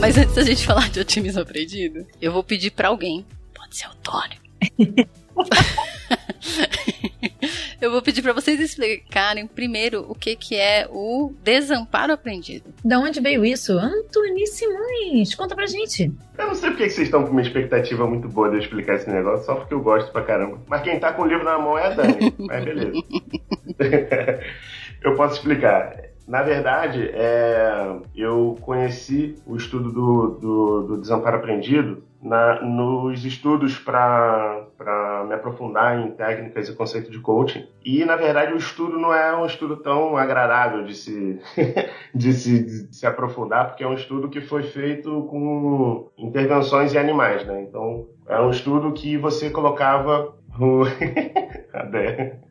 Mas 0.00 0.16
antes 0.16 0.34
da 0.34 0.42
gente 0.42 0.64
falar 0.64 0.88
de 0.90 1.00
otimismo 1.00 1.40
aprendido, 1.40 2.06
eu 2.20 2.32
vou 2.32 2.44
pedir 2.44 2.70
para 2.70 2.88
alguém. 2.88 3.26
Pode 3.52 3.76
ser 3.76 3.88
o 3.88 3.94
Tony. 3.96 4.38
Eu 7.80 7.92
vou 7.92 8.02
pedir 8.02 8.22
para 8.22 8.32
vocês 8.32 8.58
explicarem 8.58 9.46
primeiro 9.46 10.04
o 10.08 10.14
que, 10.14 10.34
que 10.34 10.56
é 10.56 10.88
o 10.90 11.32
desamparo 11.44 12.12
aprendido. 12.12 12.74
Da 12.84 12.98
onde 12.98 13.20
veio 13.20 13.44
isso? 13.44 13.78
Antônio 13.78 14.46
Simões, 14.48 15.32
conta 15.36 15.54
pra 15.54 15.64
gente. 15.66 16.12
Eu 16.36 16.46
não 16.48 16.54
sei 16.56 16.70
porque 16.70 16.90
vocês 16.90 17.06
estão 17.06 17.22
com 17.22 17.30
uma 17.30 17.40
expectativa 17.40 18.04
muito 18.04 18.28
boa 18.28 18.48
de 18.48 18.56
eu 18.56 18.60
explicar 18.60 18.96
esse 18.96 19.08
negócio, 19.08 19.46
só 19.46 19.54
porque 19.54 19.72
eu 19.72 19.80
gosto 19.80 20.10
pra 20.10 20.22
caramba. 20.22 20.58
Mas 20.66 20.82
quem 20.82 20.98
tá 20.98 21.12
com 21.12 21.22
o 21.22 21.26
livro 21.26 21.44
na 21.44 21.56
mão 21.56 21.78
é 21.78 21.86
a 21.86 21.90
Dani. 21.90 22.34
Mas 22.38 22.64
beleza. 22.64 22.92
eu 25.00 25.14
posso 25.14 25.34
explicar. 25.34 25.96
Na 26.26 26.42
verdade, 26.42 27.08
é, 27.14 27.96
eu 28.14 28.58
conheci 28.60 29.36
o 29.46 29.56
estudo 29.56 29.92
do, 29.92 30.28
do, 30.40 30.82
do 30.82 31.00
desamparo 31.00 31.36
aprendido 31.36 32.02
na, 32.22 32.60
nos 32.62 33.24
estudos 33.24 33.78
para 33.78 34.66
me 35.26 35.34
aprofundar 35.34 35.98
em 35.98 36.10
técnicas 36.12 36.68
e 36.68 36.74
conceito 36.74 37.10
de 37.10 37.20
coaching. 37.20 37.66
E, 37.84 38.04
na 38.04 38.16
verdade, 38.16 38.52
o 38.52 38.56
estudo 38.56 38.98
não 38.98 39.12
é 39.12 39.36
um 39.36 39.46
estudo 39.46 39.76
tão 39.76 40.16
agradável 40.16 40.84
de 40.84 40.94
se, 40.94 41.40
de 42.14 42.32
se, 42.32 42.64
de 42.64 42.96
se 42.96 43.06
aprofundar, 43.06 43.68
porque 43.68 43.84
é 43.84 43.88
um 43.88 43.94
estudo 43.94 44.28
que 44.28 44.40
foi 44.40 44.62
feito 44.64 45.22
com 45.30 46.10
intervenções 46.18 46.94
em 46.94 46.98
animais. 46.98 47.44
Né? 47.46 47.62
Então, 47.62 48.06
é 48.26 48.40
um 48.40 48.50
estudo 48.50 48.92
que 48.92 49.16
você 49.16 49.50
colocava 49.50 50.34
o. 50.58 50.84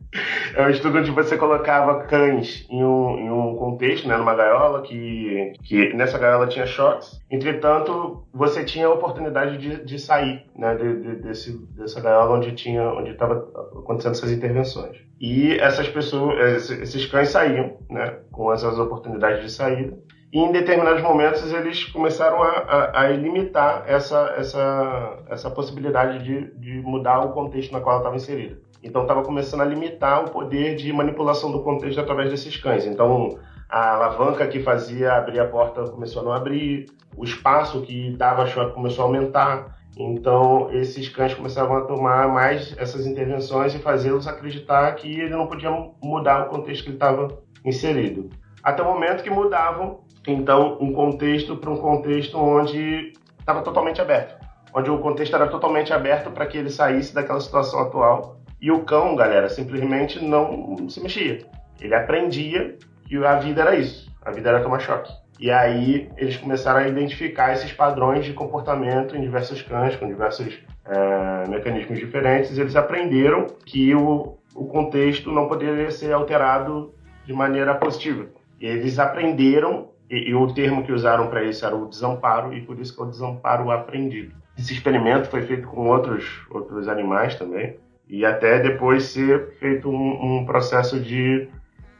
É 0.56 0.66
um 0.66 0.70
estudo 0.70 1.00
onde 1.00 1.12
você 1.12 1.38
colocava 1.38 2.04
cães 2.04 2.66
em 2.70 2.84
um, 2.84 3.20
em 3.20 3.30
um 3.30 3.56
contexto, 3.56 4.08
né, 4.08 4.18
numa 4.18 4.34
gaiola, 4.34 4.82
que, 4.82 5.54
que 5.64 5.94
nessa 5.94 6.18
gaiola 6.18 6.48
tinha 6.48 6.66
choques. 6.66 7.20
Entretanto, 7.30 8.26
você 8.34 8.64
tinha 8.64 8.88
a 8.88 8.94
oportunidade 8.94 9.58
de, 9.58 9.84
de 9.84 10.00
sair 10.00 10.46
né, 10.56 10.76
de, 10.76 11.02
de, 11.02 11.16
desse, 11.22 11.58
dessa 11.76 12.02
gaiola 12.02 12.38
onde 12.38 12.54
tinha 12.54 12.90
onde 12.90 13.12
estava 13.12 13.36
acontecendo 13.80 14.14
essas 14.14 14.32
intervenções. 14.32 14.98
E 15.20 15.54
essas 15.60 15.88
pessoas, 15.90 16.70
esses 16.70 17.06
cães 17.08 17.30
saíam 17.30 17.78
né, 17.90 18.20
com 18.32 18.52
essas 18.54 18.80
oportunidades 18.80 19.44
de 19.44 19.52
saída. 19.52 19.98
E 20.32 20.40
em 20.40 20.52
determinados 20.52 21.02
momentos 21.02 21.54
eles 21.54 21.86
começaram 21.86 22.44
a, 22.44 22.50
a, 22.50 23.02
a 23.02 23.10
limitar 23.10 23.84
essa, 23.88 24.34
essa, 24.38 25.24
essa 25.30 25.50
possibilidade 25.50 26.24
de, 26.24 26.52
de 26.60 26.82
mudar 26.82 27.22
o 27.22 27.32
contexto 27.32 27.72
na 27.72 27.80
qual 27.80 27.96
ela 27.96 28.02
estava 28.02 28.16
inserida. 28.18 28.60
Então 28.88 29.02
estava 29.02 29.22
começando 29.22 29.62
a 29.62 29.66
limitar 29.66 30.24
o 30.24 30.32
poder 30.32 30.76
de 30.76 30.92
manipulação 30.94 31.52
do 31.52 31.62
contexto 31.62 32.00
através 32.00 32.30
desses 32.30 32.56
cães. 32.56 32.86
Então 32.86 33.38
a 33.70 33.96
alavanca 33.96 34.48
que 34.48 34.62
fazia 34.62 35.14
abrir 35.14 35.42
a 35.42 35.46
porta 35.46 35.84
começou 35.84 36.22
a 36.22 36.26
não 36.26 36.32
abrir, 36.32 36.86
o 37.18 37.26
espaço 37.26 37.82
que 37.82 38.12
dava 38.12 38.48
choque 38.48 38.74
começou 38.74 39.04
a 39.04 39.08
aumentar. 39.08 39.78
Então 39.98 40.70
esses 40.72 41.10
cães 41.10 41.34
começavam 41.34 41.76
a 41.76 41.82
tomar 41.82 42.30
mais 42.30 42.74
essas 42.78 43.06
intervenções 43.06 43.76
e 43.76 43.80
fazê-los 43.80 44.26
acreditar 44.26 44.90
que 44.96 45.20
ele 45.20 45.36
não 45.36 45.48
podia 45.48 45.70
mudar 46.02 46.48
o 46.48 46.50
contexto 46.50 46.84
que 46.84 46.90
ele 46.90 46.96
estava 46.96 47.28
inserido. 47.66 48.30
Até 48.64 48.82
o 48.82 48.86
momento 48.86 49.22
que 49.22 49.30
mudavam, 49.30 50.00
então, 50.26 50.78
um 50.82 50.92
contexto 50.92 51.56
para 51.56 51.70
um 51.70 51.78
contexto 51.78 52.38
onde 52.38 53.14
estava 53.40 53.62
totalmente 53.62 54.02
aberto. 54.02 54.36
Onde 54.74 54.90
o 54.90 55.00
contexto 55.00 55.36
era 55.36 55.48
totalmente 55.48 55.94
aberto 55.94 56.32
para 56.32 56.46
que 56.46 56.58
ele 56.58 56.70
saísse 56.70 57.14
daquela 57.14 57.40
situação 57.40 57.80
atual 57.80 58.37
e 58.60 58.72
o 58.72 58.84
cão, 58.84 59.16
galera, 59.16 59.50
simplesmente 59.50 60.24
não 60.24 60.90
se 60.90 61.00
mexia. 61.02 61.40
Ele 61.80 61.94
aprendia 61.94 62.76
que 63.06 63.16
a 63.24 63.36
vida 63.36 63.62
era 63.62 63.76
isso. 63.76 64.12
A 64.22 64.32
vida 64.32 64.50
era 64.50 64.62
tomar 64.62 64.80
choque. 64.80 65.12
E 65.40 65.52
aí 65.52 66.10
eles 66.18 66.38
começaram 66.38 66.80
a 66.80 66.88
identificar 66.88 67.54
esses 67.54 67.72
padrões 67.72 68.26
de 68.26 68.34
comportamento 68.34 69.16
em 69.16 69.22
diversos 69.22 69.62
cães, 69.62 69.96
com 69.96 70.08
diversos 70.08 70.60
é, 70.86 71.48
mecanismos 71.48 72.00
diferentes. 72.00 72.58
Eles 72.58 72.76
aprenderam 72.76 73.46
que 73.64 73.94
o, 73.94 74.38
o 74.56 74.66
contexto 74.66 75.32
não 75.32 75.48
poderia 75.48 75.92
ser 75.92 76.12
alterado 76.12 76.94
de 77.26 77.34
maneira 77.34 77.76
positiva. 77.76 78.26
E 78.60 78.66
eles 78.66 78.98
aprenderam, 78.98 79.90
e, 80.10 80.30
e 80.30 80.34
o 80.34 80.52
termo 80.52 80.84
que 80.84 80.92
usaram 80.92 81.28
para 81.28 81.44
isso 81.44 81.64
era 81.64 81.76
o 81.76 81.88
desamparo, 81.88 82.52
e 82.56 82.62
por 82.62 82.80
isso 82.80 82.96
que 82.96 83.02
é 83.02 83.06
o 83.06 83.10
desamparo 83.10 83.70
aprendido. 83.70 84.34
Esse 84.58 84.74
experimento 84.74 85.30
foi 85.30 85.44
feito 85.44 85.68
com 85.68 85.88
outros, 85.88 86.48
outros 86.50 86.88
animais 86.88 87.36
também 87.36 87.78
e 88.10 88.26
até 88.26 88.60
depois 88.60 89.04
ser 89.04 89.58
feito 89.60 89.90
um, 89.90 90.40
um 90.40 90.46
processo 90.46 91.00
de, 91.00 91.48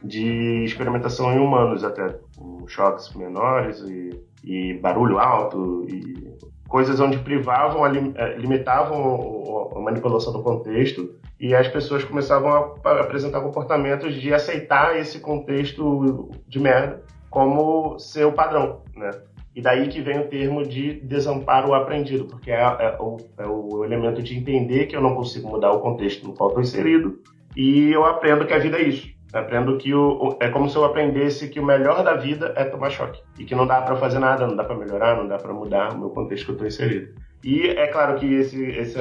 de 0.02 0.64
experimentação 0.64 1.32
em 1.32 1.38
humanos 1.38 1.84
até, 1.84 2.18
com 2.36 2.66
choques 2.66 3.14
menores 3.14 3.80
e, 3.80 4.20
e 4.44 4.74
barulho 4.74 5.18
alto 5.18 5.84
e 5.88 6.36
coisas 6.68 7.00
onde 7.00 7.18
privavam, 7.18 7.86
eh, 7.86 8.36
limitavam 8.36 9.72
a 9.74 9.80
manipulação 9.80 10.32
do 10.32 10.42
contexto 10.42 11.14
e 11.40 11.54
as 11.54 11.66
pessoas 11.68 12.04
começavam 12.04 12.74
a 12.84 13.00
apresentar 13.00 13.40
comportamentos 13.40 14.14
de 14.14 14.34
aceitar 14.34 14.96
esse 14.98 15.20
contexto 15.20 16.30
de 16.46 16.60
merda 16.60 17.02
como 17.30 17.98
seu 17.98 18.32
padrão, 18.32 18.82
né? 18.94 19.10
E 19.58 19.60
daí 19.60 19.88
que 19.88 20.00
vem 20.00 20.20
o 20.20 20.28
termo 20.28 20.62
de 20.62 21.00
desamparo 21.00 21.74
aprendido, 21.74 22.26
porque 22.26 22.48
é, 22.48 22.60
é, 22.60 22.96
o, 23.00 23.16
é, 23.36 23.44
o, 23.44 23.84
elemento 23.84 24.22
de 24.22 24.38
entender 24.38 24.86
que 24.86 24.94
eu 24.94 25.00
não 25.00 25.16
consigo 25.16 25.48
mudar 25.48 25.72
o 25.72 25.80
contexto 25.80 26.24
no 26.24 26.32
qual 26.32 26.50
estou 26.50 26.62
inserido 26.62 27.18
e 27.56 27.90
eu 27.90 28.04
aprendo 28.04 28.46
que 28.46 28.54
a 28.54 28.58
vida 28.60 28.78
é 28.78 28.82
isso. 28.82 29.08
Aprendo 29.32 29.76
que 29.76 29.92
o, 29.92 30.36
é 30.38 30.48
como 30.48 30.70
se 30.70 30.76
eu 30.76 30.84
aprendesse 30.84 31.48
que 31.48 31.58
o 31.58 31.66
melhor 31.66 32.04
da 32.04 32.14
vida 32.14 32.54
é 32.54 32.62
tomar 32.62 32.90
choque 32.90 33.20
e 33.36 33.44
que 33.44 33.52
não 33.52 33.66
dá 33.66 33.82
para 33.82 33.96
fazer 33.96 34.20
nada, 34.20 34.46
não 34.46 34.54
dá 34.54 34.62
para 34.62 34.76
melhorar, 34.76 35.16
não 35.16 35.26
dá 35.26 35.38
para 35.38 35.52
mudar 35.52 35.92
o 35.92 35.98
meu 35.98 36.10
contexto 36.10 36.44
que 36.44 36.50
eu 36.52 36.54
estou 36.54 36.68
inserido. 36.68 37.12
E 37.42 37.68
é 37.68 37.86
claro 37.86 38.18
que 38.18 38.26
esse, 38.34 38.62
esse, 38.62 38.98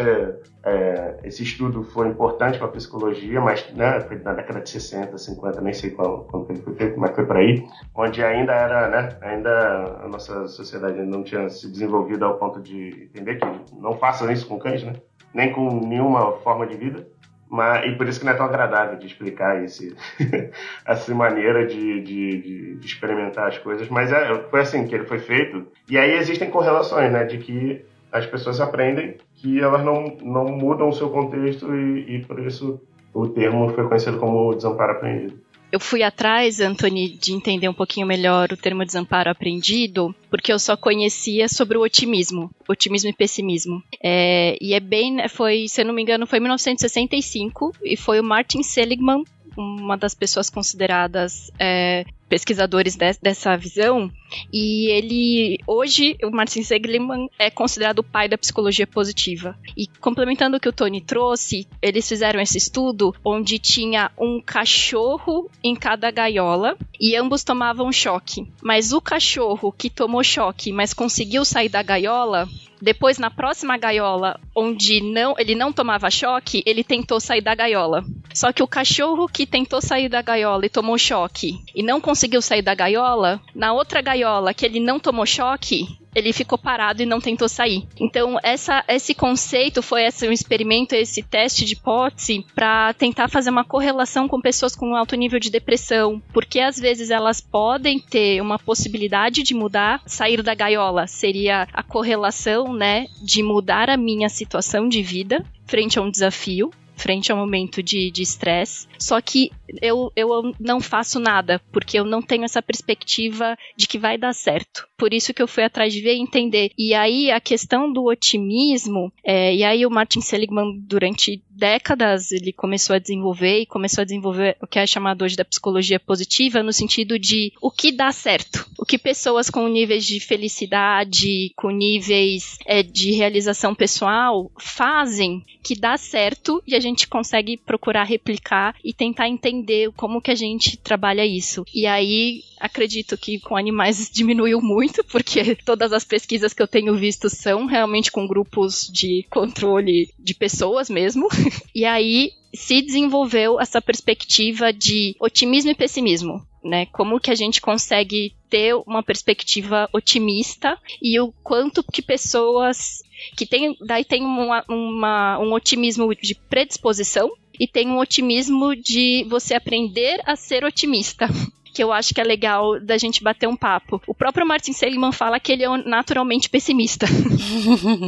é, 0.64 1.20
esse 1.24 1.44
estudo 1.44 1.84
foi 1.84 2.08
importante 2.08 2.60
para 2.60 2.68
a 2.68 2.72
psicologia, 2.72 3.42
mas 3.42 3.68
né, 3.74 4.00
na 4.24 4.34
década 4.34 4.62
de 4.62 4.70
60, 4.70 5.18
50, 5.18 5.62
nem 5.62 5.74
sei 5.74 5.90
qual, 5.92 6.26
quando 6.26 6.52
ele 6.52 6.62
foi 6.62 6.76
feito, 6.76 6.94
como 6.94 7.06
é 7.08 7.14
foi 7.14 7.26
para 7.26 7.40
aí, 7.40 7.66
onde 7.96 8.24
ainda 8.24 8.54
era, 8.54 8.90
né, 8.90 9.18
ainda 9.22 10.02
a 10.04 10.08
nossa 10.08 10.48
sociedade 10.48 11.02
não 11.02 11.24
tinha 11.24 11.50
se 11.50 11.70
desenvolvido 11.72 12.26
ao 12.26 12.38
ponto 12.38 12.62
de 12.62 13.10
entender 13.10 13.38
que 13.38 13.76
não 13.80 13.98
façam 13.98 14.32
isso 14.32 14.48
com 14.48 14.60
cães, 14.60 14.84
né, 14.84 14.94
nem 15.34 15.52
com 15.52 15.88
nenhuma 15.88 16.34
forma 16.40 16.68
de 16.68 16.78
vida. 16.78 17.08
Mas, 17.50 17.86
e 17.86 17.96
por 17.96 18.06
isso 18.10 18.20
que 18.20 18.26
não 18.26 18.34
é 18.34 18.36
tão 18.36 18.46
agradável 18.46 18.98
de 18.98 19.08
explicar 19.08 19.64
esse, 19.64 19.96
essa 20.86 21.16
maneira 21.16 21.66
de, 21.66 22.02
de, 22.02 22.76
de 22.76 22.86
experimentar 22.86 23.48
as 23.48 23.58
coisas. 23.58 23.88
Mas 23.88 24.12
é, 24.12 24.38
foi 24.50 24.60
assim 24.60 24.86
que 24.86 24.94
ele 24.94 25.06
foi 25.06 25.20
feito. 25.20 25.66
E 25.90 25.98
aí 25.98 26.18
existem 26.18 26.50
correlações, 26.50 27.10
né? 27.10 27.24
De 27.24 27.38
que 27.38 27.86
as 28.18 28.26
pessoas 28.26 28.60
aprendem 28.60 29.16
que 29.36 29.60
elas 29.60 29.84
não, 29.84 30.18
não 30.22 30.46
mudam 30.46 30.90
o 30.90 30.94
seu 30.94 31.10
contexto 31.10 31.74
e, 31.74 32.18
e 32.18 32.26
por 32.26 32.40
isso 32.40 32.82
o 33.14 33.28
termo 33.28 33.70
foi 33.70 33.88
conhecido 33.88 34.18
como 34.18 34.54
desamparo 34.54 34.94
aprendido. 34.94 35.40
Eu 35.70 35.82
fui 35.82 36.02
atrás, 36.02 36.62
Anthony, 36.62 37.10
de 37.10 37.34
entender 37.34 37.68
um 37.68 37.74
pouquinho 37.74 38.08
melhor 38.08 38.54
o 38.54 38.58
termo 38.58 38.86
desamparo 38.86 39.30
aprendido, 39.30 40.16
porque 40.30 40.52
eu 40.52 40.58
só 40.58 40.78
conhecia 40.78 41.50
sobre 41.50 41.78
o 41.78 41.82
otimismo, 41.82 42.50
otimismo 42.70 43.10
e 43.10 43.14
pessimismo. 43.14 43.84
É, 44.02 44.58
e 44.62 44.74
é 44.74 44.80
bem, 44.80 45.28
foi, 45.28 45.68
se 45.68 45.82
eu 45.82 45.86
não 45.86 45.94
me 45.94 46.02
engano, 46.02 46.26
foi 46.26 46.40
em 46.40 46.42
1965 46.42 47.74
e 47.84 47.98
foi 47.98 48.20
o 48.20 48.24
Martin 48.24 48.64
Seligman, 48.64 49.26
uma 49.58 49.98
das 49.98 50.14
pessoas 50.14 50.50
consideradas 50.50 51.52
é, 51.60 52.06
pesquisadores 52.28 52.96
de, 52.96 53.14
dessa 53.22 53.56
visão, 53.58 54.12
e 54.52 54.92
ele, 54.92 55.60
hoje, 55.66 56.18
o 56.24 56.30
Martin 56.30 56.64
Seligman 56.64 57.30
é 57.40 57.50
considerado 57.50 58.00
o 58.00 58.04
pai 58.04 58.28
da 58.28 58.38
psicologia 58.38 58.86
positiva. 58.86 59.58
E 59.76 59.88
complementando 60.00 60.58
o 60.58 60.60
que 60.60 60.70
o 60.70 60.74
Tony 60.74 61.02
trouxe, 61.02 61.68
eles 61.82 62.08
fizeram 62.08 62.40
esse 62.40 62.58
estudo 62.58 63.16
onde 63.24 63.60
tinha 63.60 64.12
um 64.18 64.42
cachorro 64.42 65.50
em 65.64 65.76
cada 65.76 66.12
gaiola 66.12 66.78
e 67.00 67.16
ambos 67.16 67.44
tomavam 67.44 67.92
choque. 67.92 68.48
Mas 68.62 68.92
o 68.92 69.02
cachorro 69.02 69.72
que 69.72 69.90
tomou 69.90 70.24
choque, 70.24 70.72
mas 70.72 70.94
conseguiu 70.94 71.46
sair 71.46 71.70
da 71.70 71.82
gaiola, 71.82 72.48
depois, 72.82 73.18
na 73.18 73.32
próxima 73.32 73.78
gaiola, 73.78 74.40
onde 74.56 75.02
não, 75.02 75.34
ele 75.38 75.56
não 75.56 75.74
tomava 75.74 76.12
choque, 76.12 76.62
ele 76.66 76.84
tentou 76.84 77.20
sair 77.20 77.42
da 77.42 77.56
gaiola. 77.56 78.06
Só 78.34 78.52
que 78.52 78.62
o 78.62 78.68
cachorro 78.68 79.28
que 79.28 79.48
tentou 79.48 79.82
sair 79.82 80.08
da 80.08 80.22
gaiola 80.22 80.66
e 80.66 80.70
tomou 80.70 80.98
choque 80.98 81.60
e 81.74 81.82
não 81.82 82.00
conseguiu 82.00 82.17
sair 82.42 82.62
da 82.62 82.74
gaiola, 82.74 83.42
na 83.54 83.74
outra 83.74 84.02
gaiola 84.02 84.54
que 84.54 84.66
ele 84.66 84.80
não 84.80 85.00
tomou 85.00 85.26
choque, 85.26 85.88
ele 86.18 86.34
ficou 86.34 86.58
parado 86.58 87.04
e 87.04 87.06
não 87.06 87.22
tentou 87.22 87.48
sair. 87.48 87.88
Então, 88.00 88.40
essa, 88.42 88.84
esse 88.88 89.14
conceito 89.14 89.84
foi 89.84 90.04
esse 90.04 90.28
um 90.28 90.32
experimento, 90.32 90.96
esse 90.96 91.22
teste 91.22 91.64
de 91.64 91.74
hipótese 91.74 92.44
para 92.56 92.92
tentar 92.94 93.28
fazer 93.28 93.52
uma 93.52 93.64
correlação 93.64 94.28
com 94.28 94.42
pessoas 94.42 94.76
com 94.76 94.96
alto 94.96 95.16
nível 95.16 95.40
de 95.40 95.52
depressão, 95.52 96.20
porque 96.34 96.60
às 96.60 96.80
vezes 96.80 97.12
elas 97.12 97.40
podem 97.40 98.00
ter 98.00 98.42
uma 98.42 98.58
possibilidade 98.58 99.44
de 99.44 99.54
mudar, 99.54 100.02
sair 100.08 100.42
da 100.42 100.56
gaiola 100.56 101.06
seria 101.06 101.68
a 101.72 101.84
correlação, 101.84 102.74
né, 102.74 103.06
de 103.22 103.44
mudar 103.44 103.88
a 103.90 103.98
minha 103.98 104.28
situação 104.28 104.90
de 104.90 105.04
vida 105.04 105.46
frente 105.68 106.00
a 106.00 106.02
um 106.02 106.10
desafio 106.10 106.72
frente 106.98 107.32
ao 107.32 107.38
momento 107.38 107.82
de 107.82 108.12
estresse. 108.18 108.88
Só 109.00 109.22
que 109.22 109.52
eu, 109.82 110.12
eu 110.16 110.54
não 110.60 110.82
faço 110.82 111.20
nada, 111.20 111.62
porque 111.72 111.98
eu 111.98 112.04
não 112.04 112.22
tenho 112.22 112.44
essa 112.44 112.62
perspectiva 112.62 113.58
de 113.76 113.88
que 113.88 114.00
vai 114.00 114.18
dar 114.18 114.34
certo. 114.34 114.88
Por 114.98 115.14
isso 115.14 115.34
que 115.34 115.42
eu 115.42 115.48
fui 115.48 115.64
atrás 115.64 115.94
de 115.94 116.02
ver 116.02 116.16
e 116.16 116.22
entender. 116.22 116.72
E 116.78 116.94
aí 116.94 117.32
a 117.32 117.40
questão 117.40 117.92
do 117.92 118.06
otimismo, 118.06 119.12
é, 119.24 119.56
e 119.56 119.64
aí 119.64 119.86
o 119.86 119.92
Martin 119.92 120.22
Seligman, 120.22 120.80
durante 120.80 121.42
décadas, 121.58 122.32
ele 122.32 122.54
começou 122.54 122.96
a 122.96 123.00
desenvolver 123.00 123.60
e 123.60 123.66
começou 123.66 124.02
a 124.02 124.06
desenvolver 124.06 124.56
o 124.62 124.68
que 124.68 124.80
é 124.80 124.86
chamado 124.86 125.24
hoje 125.24 125.36
da 125.36 125.44
psicologia 125.44 126.00
positiva, 126.00 126.62
no 126.62 126.72
sentido 126.72 127.18
de 127.18 127.52
o 127.62 127.72
que 127.72 127.92
dá 127.92 128.12
certo. 128.12 128.66
O 128.78 128.86
que 128.86 128.98
pessoas 128.98 129.50
com 129.50 129.68
níveis 129.68 130.06
de 130.06 130.20
felicidade, 130.20 131.52
com 131.56 131.70
níveis 131.70 132.58
é, 132.66 132.84
de 132.84 133.12
realização 133.12 133.74
pessoal 133.74 134.52
fazem 134.58 135.44
que 135.64 135.76
dá 135.76 135.98
certo 135.98 136.64
e 136.66 136.76
a 136.76 136.80
gente 136.80 137.08
consegue 137.08 137.58
procurar 137.58 138.04
replicar 138.04 138.76
e 138.84 138.94
tentar 138.94 139.28
entender 139.28 139.92
como 139.98 140.22
que 140.22 140.32
a 140.32 140.36
gente 140.36 140.78
trabalha 140.78 141.26
isso. 141.26 141.66
E 141.74 141.86
aí, 141.86 142.44
acredito 142.60 143.18
que 143.18 143.40
com 143.40 143.56
animais 143.56 144.10
diminuiu 144.14 144.62
muito, 144.62 145.04
porque 145.04 145.56
todas 145.56 145.94
as 145.94 146.04
pesquisas 146.04 146.54
que 146.54 146.62
eu 146.62 146.68
tenho 146.68 146.96
visto 146.96 147.30
são 147.30 147.66
realmente 147.66 148.12
com 148.12 148.28
grupos 148.28 148.90
de 148.92 149.26
controle 149.30 150.10
de 150.18 150.34
pessoas 150.34 150.90
mesmo. 150.90 151.28
E 151.76 151.86
aí 151.86 152.32
se 152.56 152.82
desenvolveu 152.82 153.60
essa 153.60 153.80
perspectiva 153.80 154.74
de 154.74 155.16
otimismo 155.20 155.70
e 155.70 155.76
pessimismo. 155.76 156.42
Né, 156.64 156.86
como 156.88 157.20
que 157.20 157.32
a 157.32 157.36
gente 157.36 157.62
consegue 157.62 158.36
ter 158.50 158.76
uma 158.86 159.02
perspectiva 159.02 159.88
otimista 159.94 160.78
e 161.02 161.18
o 161.18 161.32
quanto 161.42 161.82
que 161.82 162.02
pessoas 162.02 163.04
que 163.38 163.46
tem, 163.46 163.78
daí 163.80 164.04
tem 164.04 164.26
uma, 164.26 164.66
uma, 164.68 165.40
um 165.40 165.54
otimismo 165.54 166.14
de 166.14 166.36
predisposição 166.36 167.32
e 167.60 167.68
tem 167.68 167.88
um 167.88 168.00
otimismo 168.00 168.76
de 168.76 169.26
você 169.30 169.56
aprender 169.56 170.22
a 170.26 170.36
ser 170.36 170.64
otimista 170.64 171.28
que 171.78 171.84
eu 171.84 171.94
acho 171.94 172.12
que 172.12 172.20
é 172.20 172.24
legal 172.24 172.80
da 172.80 172.98
gente 172.98 173.24
bater 173.24 173.48
um 173.48 173.56
papo. 173.56 174.02
O 174.08 174.16
próprio 174.16 174.48
Martin 174.48 174.74
Seligman 174.74 175.12
fala 175.12 175.40
que 175.40 175.52
ele 175.52 175.64
é 175.64 175.70
naturalmente 175.86 176.50
pessimista. 176.50 177.06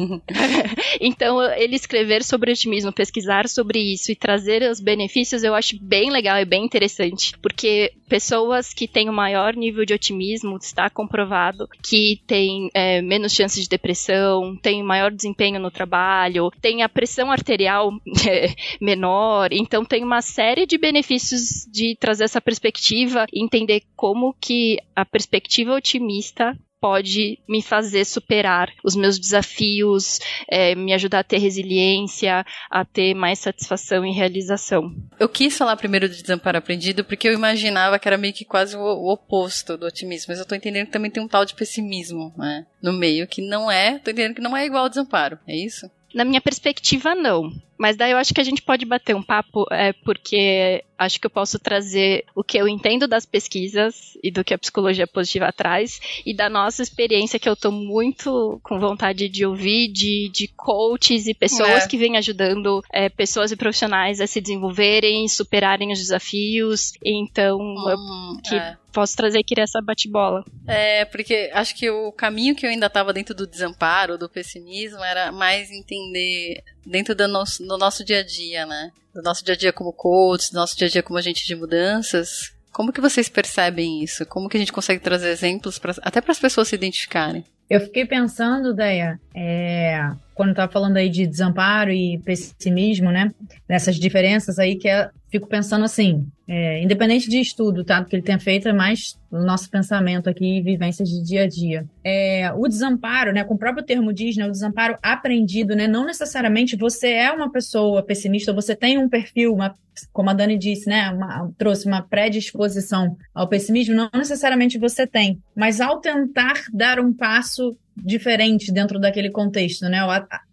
então, 0.99 1.39
ele 1.53 1.75
escrever 1.75 2.23
sobre 2.23 2.51
otimismo, 2.51 2.91
pesquisar 2.91 3.47
sobre 3.47 3.79
isso 3.93 4.11
e 4.11 4.15
trazer 4.15 4.63
os 4.63 4.79
benefícios, 4.79 5.43
eu 5.43 5.53
acho 5.53 5.77
bem 5.79 6.09
legal 6.09 6.39
e 6.39 6.45
bem 6.45 6.65
interessante, 6.65 7.37
porque 7.43 7.93
pessoas 8.09 8.73
que 8.73 8.87
têm 8.87 9.07
o 9.07 9.11
um 9.11 9.15
maior 9.15 9.55
nível 9.55 9.85
de 9.85 9.93
otimismo, 9.93 10.57
está 10.57 10.89
comprovado 10.89 11.69
que 11.83 12.19
tem 12.25 12.71
é, 12.73 13.03
menos 13.03 13.33
chances 13.33 13.61
de 13.63 13.69
depressão, 13.69 14.57
tem 14.59 14.81
maior 14.81 15.11
desempenho 15.11 15.59
no 15.59 15.69
trabalho, 15.69 16.49
tem 16.59 16.81
a 16.81 16.89
pressão 16.89 17.31
arterial 17.31 17.91
é, 18.27 18.55
menor, 18.81 19.49
então 19.53 19.85
tem 19.85 20.03
uma 20.03 20.23
série 20.23 20.65
de 20.65 20.79
benefícios 20.79 21.67
de 21.71 21.95
trazer 21.99 22.23
essa 22.23 22.41
perspectiva 22.41 23.27
e 23.31 23.43
entender 23.43 23.58
como 23.95 24.35
que 24.39 24.77
a 24.95 25.05
perspectiva 25.05 25.73
otimista 25.73 26.57
pode 26.79 27.39
me 27.47 27.61
fazer 27.61 28.05
superar 28.05 28.71
os 28.83 28.95
meus 28.95 29.19
desafios, 29.19 30.19
é, 30.47 30.73
me 30.75 30.93
ajudar 30.93 31.19
a 31.19 31.23
ter 31.23 31.37
resiliência, 31.37 32.45
a 32.69 32.85
ter 32.85 33.13
mais 33.13 33.39
satisfação 33.39 34.05
e 34.05 34.11
realização. 34.11 34.95
Eu 35.19 35.27
quis 35.27 35.57
falar 35.57 35.75
primeiro 35.75 36.07
de 36.07 36.21
desamparo 36.21 36.57
aprendido 36.57 37.03
porque 37.03 37.27
eu 37.27 37.33
imaginava 37.33 37.99
que 37.99 38.07
era 38.07 38.17
meio 38.17 38.33
que 38.33 38.45
quase 38.45 38.77
o, 38.77 38.81
o 38.81 39.11
oposto 39.11 39.77
do 39.77 39.85
otimismo, 39.85 40.27
mas 40.29 40.39
eu 40.39 40.45
tô 40.45 40.55
entendendo 40.55 40.85
que 40.85 40.93
também 40.93 41.11
tem 41.11 41.21
um 41.21 41.27
tal 41.27 41.45
de 41.45 41.53
pessimismo 41.53 42.33
né, 42.37 42.65
no 42.81 42.93
meio, 42.93 43.27
que 43.27 43.41
não 43.41 43.69
é, 43.69 43.99
tô 43.99 44.11
entendendo 44.11 44.35
que 44.35 44.41
não 44.41 44.55
é 44.55 44.65
igual 44.65 44.83
ao 44.83 44.89
desamparo, 44.89 45.37
é 45.47 45.55
isso? 45.55 45.89
Na 46.13 46.23
minha 46.23 46.41
perspectiva, 46.41 47.13
não. 47.13 47.51
Mas 47.79 47.95
daí 47.95 48.11
eu 48.11 48.17
acho 48.17 48.33
que 48.33 48.41
a 48.41 48.43
gente 48.43 48.61
pode 48.61 48.85
bater 48.85 49.15
um 49.15 49.23
papo, 49.23 49.65
é, 49.71 49.93
porque 49.93 50.83
acho 50.97 51.17
que 51.17 51.25
eu 51.25 51.31
posso 51.31 51.57
trazer 51.57 52.25
o 52.35 52.43
que 52.43 52.57
eu 52.57 52.67
entendo 52.67 53.07
das 53.07 53.25
pesquisas 53.25 54.17
e 54.21 54.29
do 54.29 54.43
que 54.43 54.53
a 54.53 54.57
psicologia 54.57 55.07
positiva 55.07 55.49
traz 55.53 56.01
e 56.25 56.35
da 56.35 56.49
nossa 56.49 56.83
experiência 56.83 57.39
que 57.39 57.47
eu 57.47 57.55
tô 57.55 57.71
muito 57.71 58.59
com 58.61 58.77
vontade 58.79 59.29
de 59.29 59.45
ouvir 59.45 59.87
de, 59.87 60.29
de 60.33 60.49
coaches 60.49 61.25
e 61.25 61.33
pessoas 61.33 61.85
é. 61.85 61.87
que 61.87 61.97
vêm 61.97 62.17
ajudando 62.17 62.83
é, 62.91 63.07
pessoas 63.07 63.49
e 63.53 63.55
profissionais 63.55 64.19
a 64.19 64.27
se 64.27 64.41
desenvolverem, 64.41 65.25
superarem 65.29 65.93
os 65.93 65.99
desafios. 65.99 66.91
Então, 67.03 67.57
hum, 67.57 67.89
eu 67.89 68.41
que 68.41 68.55
é. 68.55 68.75
posso 68.91 69.15
trazer 69.15 69.39
aqui 69.39 69.57
essa 69.57 69.81
bate-bola. 69.81 70.43
É, 70.67 71.05
porque 71.05 71.49
acho 71.53 71.73
que 71.75 71.89
o 71.89 72.11
caminho 72.11 72.55
que 72.55 72.65
eu 72.65 72.69
ainda 72.69 72.87
estava 72.87 73.13
dentro 73.13 73.33
do 73.33 73.47
desamparo, 73.47 74.17
do 74.17 74.27
pessimismo, 74.27 75.01
era 75.01 75.31
mais 75.31 75.71
entender 75.71 76.61
dentro 76.85 77.15
do 77.15 77.27
nosso, 77.27 77.63
do 77.69 77.77
nosso 77.77 78.03
dia 78.03 78.19
a 78.19 78.23
dia, 78.23 78.65
né? 78.65 78.91
Do 79.13 79.21
nosso 79.21 79.45
dia 79.45 79.53
a 79.53 79.57
dia 79.57 79.71
como 79.71 79.93
coach, 79.93 80.51
do 80.51 80.55
nosso 80.55 80.75
dia 80.75 80.87
a 80.87 80.89
dia 80.89 81.03
como 81.03 81.17
agente 81.19 81.45
de 81.45 81.55
mudanças. 81.55 82.51
Como 82.71 82.91
que 82.91 82.99
vocês 82.99 83.29
percebem 83.29 84.03
isso? 84.03 84.25
Como 84.25 84.49
que 84.49 84.57
a 84.57 84.59
gente 84.59 84.73
consegue 84.73 85.01
trazer 85.01 85.29
exemplos 85.29 85.79
pra, 85.79 85.93
até 86.01 86.19
para 86.19 86.31
as 86.31 86.39
pessoas 86.39 86.67
se 86.67 86.75
identificarem? 86.75 87.45
Eu 87.69 87.79
fiquei 87.81 88.05
pensando, 88.05 88.73
Deia, 88.73 89.19
é, 89.35 90.09
quando 90.33 90.51
estava 90.51 90.71
falando 90.71 90.97
aí 90.97 91.07
de 91.07 91.27
desamparo 91.27 91.91
e 91.91 92.17
pessimismo, 92.19 93.11
né? 93.11 93.31
Nessas 93.67 93.95
diferenças 93.95 94.57
aí 94.57 94.75
que 94.75 94.89
é, 94.89 95.09
fico 95.29 95.47
pensando 95.47 95.85
assim, 95.85 96.25
é, 96.51 96.81
independente 96.81 97.29
de 97.29 97.39
estudo, 97.39 97.83
tá? 97.83 98.03
Que 98.03 98.15
ele 98.15 98.23
tenha 98.23 98.39
feito 98.39 98.67
é 98.67 98.73
mais 98.73 99.19
o 99.29 99.37
nosso 99.37 99.69
pensamento 99.69 100.27
aqui 100.27 100.57
e 100.57 100.61
vivências 100.63 101.07
de 101.07 101.21
dia 101.21 101.43
a 101.43 101.47
dia. 101.47 101.85
É, 102.03 102.51
o 102.55 102.67
desamparo, 102.67 103.31
né? 103.31 103.43
Com 103.43 103.53
o 103.53 103.57
próprio 103.57 103.85
termo 103.85 104.11
diz, 104.11 104.35
né? 104.35 104.47
O 104.47 104.51
desamparo 104.51 104.97
aprendido, 105.03 105.75
né? 105.75 105.87
Não 105.87 106.03
necessariamente 106.03 106.75
você 106.75 107.09
é 107.09 107.31
uma 107.31 107.51
pessoa 107.51 108.01
pessimista, 108.01 108.51
você 108.51 108.75
tem 108.75 108.97
um 108.97 109.07
perfil, 109.07 109.53
uma, 109.53 109.75
como 110.11 110.31
a 110.31 110.33
Dani 110.33 110.57
disse, 110.57 110.89
né? 110.89 111.11
Uma, 111.11 111.51
trouxe 111.55 111.85
uma 111.85 112.01
predisposição 112.01 113.15
ao 113.31 113.47
pessimismo, 113.47 113.93
não 113.93 114.09
necessariamente 114.11 114.79
você 114.79 115.05
tem, 115.05 115.39
mas 115.55 115.79
ao 115.79 116.01
tentar 116.01 116.63
dar 116.73 116.99
um 116.99 117.13
passo 117.13 117.77
diferente 117.95 118.71
dentro 118.71 118.99
daquele 118.99 119.29
contexto, 119.29 119.83
né? 119.83 119.99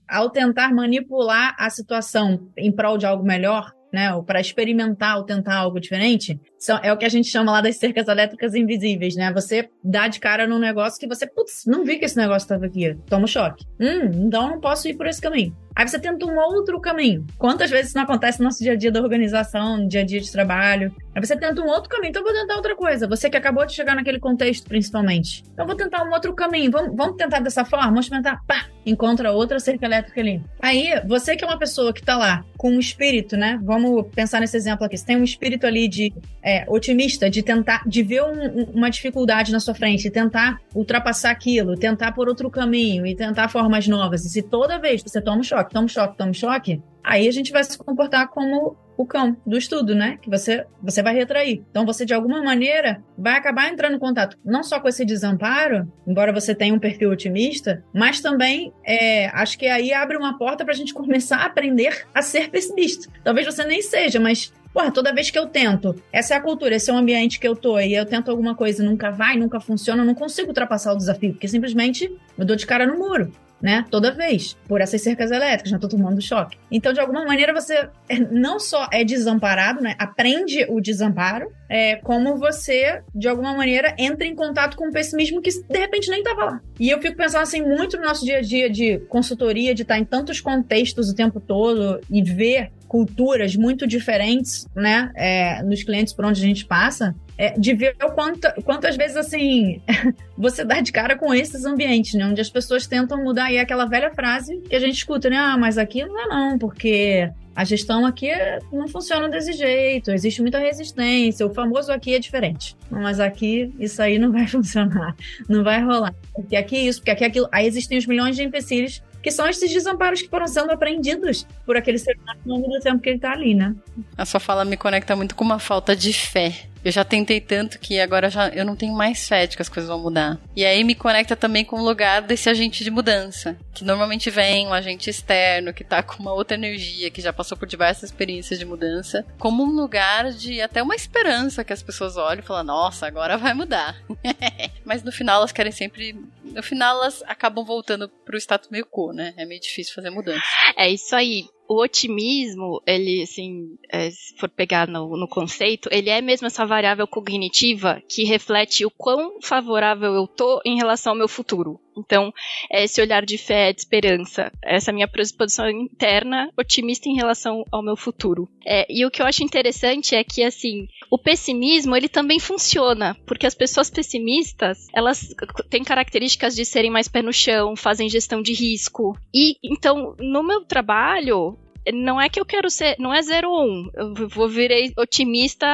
Ao 0.07 0.29
tentar 0.29 0.75
manipular 0.75 1.57
a 1.59 1.71
situação 1.71 2.51
em 2.55 2.71
prol 2.71 2.99
de 2.99 3.07
algo 3.07 3.25
melhor, 3.25 3.73
né? 3.97 4.13
Ou 4.13 4.23
para 4.23 4.39
experimentar 4.39 5.17
ou 5.17 5.25
tentar 5.25 5.57
algo 5.57 5.81
diferente, 5.81 6.39
são, 6.59 6.79
é 6.83 6.93
o 6.93 6.99
que 6.99 7.07
a 7.07 7.09
gente 7.09 7.29
chama 7.29 7.51
lá 7.51 7.63
das 7.63 7.79
cercas 7.79 8.07
elétricas 8.07 8.55
invisíveis, 8.55 9.17
né? 9.17 9.33
Você 9.33 9.71
dá 9.83 10.07
de 10.07 10.21
cara 10.21 10.47
num 10.47 10.59
negócio 10.59 11.01
que 11.01 11.07
você, 11.07 11.27
putz, 11.27 11.65
não 11.67 11.83
vi 11.83 11.97
que 11.99 12.05
esse 12.05 12.19
negócio 12.19 12.45
estava 12.45 12.67
aqui. 12.67 12.95
Toma 13.07 13.25
um 13.25 13.27
choque. 13.27 13.65
Hum, 13.81 14.27
então 14.27 14.51
não 14.51 14.61
posso 14.61 14.87
ir 14.87 14.99
por 14.99 15.07
esse 15.07 15.19
caminho. 15.19 15.57
Aí 15.75 15.89
você 15.89 15.99
tenta 15.99 16.27
um 16.27 16.37
outro 16.37 16.79
caminho. 16.79 17.27
Quantas 17.39 17.71
vezes 17.71 17.89
isso 17.89 17.97
não 17.97 18.05
acontece 18.05 18.39
no 18.39 18.45
nosso 18.45 18.63
dia 18.63 18.73
a 18.73 18.77
dia 18.77 18.93
da 18.93 19.01
organização, 19.01 19.79
no 19.79 19.89
dia 19.89 20.03
a 20.03 20.05
dia 20.05 20.21
de 20.21 20.31
trabalho? 20.31 20.95
Aí 21.15 21.25
você 21.25 21.35
tenta 21.35 21.63
um 21.63 21.69
outro 21.69 21.89
caminho, 21.89 22.11
então 22.11 22.23
vou 22.23 22.33
tentar 22.35 22.57
outra 22.57 22.77
coisa. 22.77 23.09
Você 23.09 23.31
que 23.31 23.37
acabou 23.37 23.65
de 23.65 23.73
chegar 23.73 23.95
naquele 23.95 24.21
contexto, 24.21 24.69
principalmente. 24.69 25.43
Então 25.53 25.67
vou 25.67 25.75
tentar 25.75 26.05
um 26.05 26.13
outro 26.13 26.35
caminho. 26.35 26.71
Vamos, 26.71 26.95
vamos 26.95 27.17
tentar 27.17 27.41
dessa 27.41 27.65
forma? 27.65 27.87
Vamos 27.87 28.09
tentar, 28.11 28.41
pá, 28.47 28.67
encontra 28.87 29.33
outra 29.33 29.59
cerca 29.59 29.85
elétrica 29.85 30.21
ali. 30.21 30.41
Aí, 30.61 31.01
você 31.07 31.37
que 31.37 31.45
é 31.45 31.47
uma 31.47 31.59
pessoa 31.59 31.93
que 31.93 32.03
tá 32.03 32.17
lá 32.17 32.45
com 32.57 32.71
um 32.71 32.79
espírito, 32.79 33.37
né? 33.37 33.59
Vamos 33.63 34.07
pensar 34.15 34.41
nesse 34.41 34.57
exemplo 34.57 34.87
aqui. 34.87 34.97
Você 34.97 35.05
tem 35.05 35.17
um 35.17 35.25
espírito 35.25 35.67
ali 35.67 35.89
de 35.89 36.13
é, 36.43 36.65
otimista, 36.69 37.29
de 37.29 37.43
tentar, 37.43 37.83
de 37.87 38.03
ver 38.03 38.23
um, 38.23 38.65
uma 38.75 38.89
dificuldade 38.89 39.51
na 39.51 39.59
sua 39.59 39.75
frente, 39.75 40.09
tentar 40.09 40.61
ultrapassar 40.75 41.31
aquilo, 41.31 41.77
tentar 41.77 42.13
por 42.13 42.29
outro 42.29 42.49
caminho 42.49 43.05
e 43.05 43.15
tentar 43.17 43.49
formas 43.49 43.89
novas. 43.89 44.25
E 44.25 44.31
se 44.31 44.43
toda 44.43 44.79
vez 44.79 45.03
você 45.03 45.21
toma 45.21 45.39
um 45.39 45.43
choque, 45.43 45.73
toma 45.73 45.87
um 45.87 45.89
choque, 45.89 46.17
toma 46.17 46.31
um 46.31 46.35
choque, 46.35 46.81
aí 47.03 47.27
a 47.27 47.33
gente 47.33 47.51
vai 47.51 47.65
se 47.65 47.77
comportar 47.77 48.29
como 48.29 48.77
o 48.97 49.07
cão 49.07 49.37
do 49.47 49.57
estudo, 49.57 49.95
né? 49.95 50.19
Que 50.21 50.31
você, 50.31 50.65
você 50.83 51.03
vai 51.03 51.15
retrair. 51.15 51.63
Então 51.71 51.85
você, 51.85 52.05
de 52.05 52.15
alguma 52.15 52.43
maneira, 52.43 53.03
vai 53.17 53.35
acabar 53.35 53.69
entrando 53.69 53.97
em 53.97 53.99
contato 53.99 54.39
não 54.45 54.63
só 54.63 54.81
com 54.81 54.89
esse 54.89 55.05
desamparo, 55.05 55.91
embora 56.07 56.33
você 56.33 56.55
tenha 56.55 56.75
um 56.75 56.79
perfil 56.79 57.11
otimista, 57.11 57.85
mas 57.93 58.21
também 58.21 58.73
é, 58.85 59.29
acho 59.29 59.59
que 59.59 59.67
aí 59.67 59.93
abre 59.93 60.17
uma 60.17 60.39
porta 60.39 60.65
para 60.65 60.73
a 60.73 60.77
gente 60.77 60.93
começar 60.95 61.39
a 61.39 61.47
aprender 61.47 62.07
a 62.15 62.23
ser 62.23 62.51
pessimista. 62.51 63.11
Talvez 63.23 63.47
você 63.47 63.65
nem 63.65 63.83
seja, 63.83 64.19
mas 64.19 64.53
Porra, 64.77 64.91
toda 64.91 65.15
vez 65.15 65.31
que 65.31 65.39
eu 65.39 65.47
tento, 65.47 65.97
essa 66.13 66.35
é 66.35 66.37
a 66.37 66.41
cultura, 66.41 66.75
esse 66.75 66.91
é 66.91 66.93
o 66.93 66.99
ambiente 66.99 67.41
que 67.41 67.49
eu 67.49 67.57
tô, 67.57 67.81
e 67.81 67.95
eu 67.95 68.05
tento 68.05 68.31
alguma 68.31 68.55
coisa 68.55 68.85
nunca 68.85 69.11
vai, 69.11 69.35
nunca 69.35 69.59
funciona, 69.59 70.03
eu 70.03 70.07
não 70.07 70.15
consigo 70.15 70.49
ultrapassar 70.49 70.93
o 70.93 70.97
desafio, 70.99 71.33
porque 71.33 71.49
simplesmente 71.49 72.15
eu 72.37 72.45
dou 72.45 72.55
de 72.55 72.67
cara 72.67 72.87
no 72.87 72.99
muro 72.99 73.33
né? 73.61 73.85
Toda 73.91 74.11
vez, 74.11 74.57
por 74.69 74.81
essas 74.81 75.03
cercas 75.03 75.31
elétricas, 75.31 75.71
já 75.71 75.79
tô 75.79 75.89
tomando 75.89 76.21
choque. 76.21 76.59
Então, 76.71 76.93
de 76.93 77.01
alguma 77.01 77.25
maneira, 77.25 77.55
você 77.55 77.89
é, 78.09 78.19
não 78.19 78.59
só 78.59 78.89
é 78.93 79.05
desamparado, 79.05 79.81
né? 79.81 79.95
Aprende 79.99 80.67
o 80.69 80.81
desamparo, 80.81 81.51
é, 81.69 81.97
como 81.97 82.37
você, 82.37 83.03
de 83.15 83.29
alguma 83.29 83.55
maneira, 83.55 83.95
entra 83.99 84.27
em 84.27 84.35
contato 84.35 84.77
com 84.77 84.89
o 84.89 84.93
pessimismo 84.93 85.41
que 85.41 85.51
de 85.51 85.79
repente 85.79 86.11
nem 86.11 86.23
tava 86.23 86.45
lá. 86.45 86.61
E 86.79 86.91
eu 86.91 87.01
fico 87.01 87.17
pensando 87.17 87.43
assim, 87.43 87.63
muito 87.63 87.97
no 87.97 88.05
nosso 88.05 88.25
dia 88.25 88.39
a 88.39 88.43
dia 88.43 88.71
de 88.71 88.99
consultoria, 89.09 89.75
de 89.75 89.83
estar 89.83 89.99
em 89.99 90.05
tantos 90.05 90.41
contextos 90.41 91.11
o 91.11 91.15
tempo 91.15 91.41
todo 91.41 92.01
e 92.11 92.23
ver 92.23 92.71
culturas 92.89 93.57
muito 93.57 93.87
diferentes, 93.87 94.67
né, 94.75 95.11
é, 95.15 95.63
nos 95.63 95.83
clientes 95.83 96.13
por 96.13 96.25
onde 96.25 96.41
a 96.41 96.47
gente 96.47 96.65
passa, 96.65 97.15
é, 97.39 97.59
de 97.59 97.75
ver 97.75 97.97
o 98.03 98.11
quanto, 98.13 98.49
quantas 98.63 98.97
vezes, 98.97 99.17
assim, 99.17 99.81
você 100.37 100.65
dá 100.65 100.81
de 100.81 100.93
cara 100.93 101.17
com 101.17 101.35
esses 101.35 101.65
ambientes, 101.65 102.15
né, 102.15 102.27
onde 102.27 102.41
as 102.41 102.51
pessoas 102.51 102.87
tentam 102.87 103.23
mudar, 103.23 103.53
e 103.53 103.57
é 103.57 103.61
aquela 103.61 103.87
velha 103.87 104.11
frase 104.15 104.59
que 104.69 104.75
a 104.75 104.81
gente 104.81 104.95
escuta, 104.95 105.29
né, 105.29 105.37
ah, 105.37 105.57
mas 105.59 105.79
aqui 105.79 106.05
não 106.05 106.19
é 106.21 106.29
não, 106.29 106.59
porque 106.59 107.31
a 107.57 107.65
gestão 107.65 108.05
aqui 108.05 108.31
não 108.71 108.87
funciona 108.87 109.31
desse 109.31 109.55
jeito, 109.55 110.11
existe 110.11 110.43
muita 110.43 110.59
resistência, 110.59 111.47
o 111.47 111.55
famoso 111.55 111.91
aqui 111.91 112.15
é 112.15 112.19
diferente. 112.19 112.77
Mas 112.91 113.19
aqui 113.19 113.73
isso 113.81 114.03
aí 114.03 114.19
não 114.19 114.31
vai 114.31 114.45
funcionar, 114.47 115.17
não 115.49 115.65
vai 115.65 115.83
rolar. 115.83 116.15
Porque 116.35 116.55
aqui 116.55 116.77
isso, 116.77 117.01
porque 117.01 117.13
aqui 117.13 117.25
aquilo. 117.25 117.49
Aí 117.51 117.67
existem 117.67 117.97
os 117.97 118.07
milhões 118.07 118.37
de 118.37 118.43
empecilhos 118.43 119.03
que 119.27 119.33
são 119.33 119.49
esses 119.49 119.73
desamparos 119.73 120.23
que 120.23 120.29
foram 120.29 120.47
sendo 120.47 120.71
aprendidos 120.71 121.45
por 121.65 121.77
aquele 121.77 121.99
ser 121.99 122.17
humano 122.17 122.39
ao 122.47 122.61
longo 122.61 122.69
do 122.69 122.79
tempo 122.79 123.03
que 123.03 123.09
ele 123.09 123.19
tá 123.19 123.33
ali, 123.33 123.57
né? 123.57 123.75
A 124.17 124.25
sua 124.25 124.39
fala 124.39 124.65
me 124.65 124.77
conecta 124.77 125.17
muito 125.17 125.35
com 125.35 125.43
uma 125.43 125.59
falta 125.59 125.97
de 125.97 126.13
fé 126.13 126.69
eu 126.87 126.93
já 126.93 127.05
tentei 127.05 127.41
tanto 127.41 127.81
que 127.81 127.99
agora 127.99 128.31
já 128.31 128.49
eu 128.51 128.65
não 128.65 128.77
tenho 128.77 128.95
mais 128.95 129.27
fé 129.27 129.45
de 129.45 129.57
que 129.57 129.63
as 129.63 129.69
coisas 129.69 129.89
vão 129.89 129.99
mudar. 129.99 130.39
E 130.55 130.65
aí 130.65 130.85
me 130.85 130.95
conecta 130.95 131.35
também 131.35 131.65
com 131.65 131.81
o 131.81 131.85
lugar 131.85 132.23
desse 132.23 132.49
agente 132.49 132.85
de 132.85 132.93
mudança, 132.93 133.59
que 133.75 133.83
normalmente 133.83 134.31
vem 134.31 134.69
um 134.69 134.73
agente 134.73 135.11
externo 135.11 135.75
que 135.75 135.83
tá 135.83 136.01
com 136.01 136.23
uma 136.23 136.33
outra 136.33 136.57
energia, 136.57 137.11
que 137.11 137.21
já 137.21 137.33
passou 137.33 137.59
por 137.59 137.67
diversas 137.67 138.05
experiências 138.05 138.57
de 138.57 138.65
mudança, 138.65 139.27
como 139.37 139.65
um 139.65 139.73
lugar 139.73 140.31
de 140.31 140.61
até 140.61 140.81
uma 140.81 140.95
esperança 140.95 141.65
que 141.65 141.73
as 141.73 141.83
pessoas 141.83 142.17
olham 142.17 142.39
e 142.39 142.47
falam: 142.47 142.63
"Nossa, 142.63 143.05
agora 143.05 143.37
vai 143.37 143.53
mudar". 143.53 143.97
Mas 144.87 145.03
no 145.03 145.11
final 145.11 145.39
elas 145.39 145.51
querem 145.51 145.73
sempre, 145.73 146.15
no 146.45 146.63
final 146.63 146.99
elas 146.99 147.21
acabam 147.27 147.65
voltando 147.65 148.09
pro 148.25 148.39
status 148.39 148.71
meio 148.71 148.87
quo, 148.87 149.13
né? 149.13 149.35
É 149.37 149.45
meio 149.45 149.61
difícil 149.61 149.93
fazer 149.93 150.11
mudança. 150.11 150.47
É 150.77 150.89
isso 150.89 151.17
aí 151.17 151.49
o 151.69 151.83
otimismo, 151.83 152.83
ele, 152.87 153.23
assim, 153.23 153.77
é, 153.91 154.11
se 154.11 154.37
for 154.37 154.49
pegar 154.49 154.87
no, 154.87 155.17
no, 155.17 155.29
conceito, 155.29 155.89
ele 155.93 156.11
é 156.11 156.21
mesmo 156.21 156.47
essa 156.47 156.65
variável 156.65 157.07
cognitiva 157.07 158.03
que 158.09 158.25
reflete 158.25 158.85
o 158.85 158.91
quão 158.91 159.41
favorável 159.41 160.15
eu 160.15 160.27
tô 160.27 160.61
em 160.65 160.77
relação 160.77 161.13
ao 161.13 161.19
meu 161.19 161.29
futuro. 161.29 161.81
Então, 161.97 162.33
é 162.71 162.85
esse 162.85 163.01
olhar 163.01 163.25
de 163.25 163.39
fé, 163.39 163.73
de 163.73 163.81
esperança, 163.81 164.53
essa 164.63 164.93
minha 164.93 165.09
predisposição 165.09 165.69
interna 165.71 166.51
otimista 166.57 167.09
em 167.09 167.17
relação 167.17 167.65
ao 167.73 167.83
meu 167.83 167.97
futuro. 167.97 168.49
É, 168.67 168.87
e 168.91 169.05
o 169.07 169.11
que 169.11 169.23
eu 169.23 169.27
acho 169.27 169.43
interessante 169.43 170.15
é 170.15 170.23
que, 170.23 170.43
assim, 170.43 170.87
o 171.11 171.19
pessimismo, 171.19 171.97
ele 171.97 172.09
também 172.09 172.39
funciona, 172.39 173.17
porque 173.27 173.47
as 173.47 173.55
pessoas 173.55 173.89
pessimistas, 173.89 174.87
elas 174.95 175.35
têm 175.71 175.83
características 175.83 176.55
de 176.55 176.65
serem 176.65 176.91
mais 176.91 177.09
pé 177.09 177.23
no 177.23 177.33
chão, 177.33 177.75
fazem 177.75 178.11
gestão 178.11 178.43
de 178.43 178.53
risco. 178.53 179.17
E, 179.35 179.57
então, 179.65 180.15
no 180.19 180.43
meu 180.43 180.65
trabalho, 180.65 181.57
não 181.93 182.21
é 182.21 182.29
que 182.29 182.41
eu 182.41 182.45
quero 182.45 182.71
ser, 182.71 182.97
não 182.99 183.13
é 183.13 183.23
0 183.23 183.51
ou 183.51 183.65
1. 183.65 183.67
Um. 183.67 183.91
Eu 183.95 184.29
vou 184.29 184.49
virei 184.49 184.93
otimista, 184.97 185.67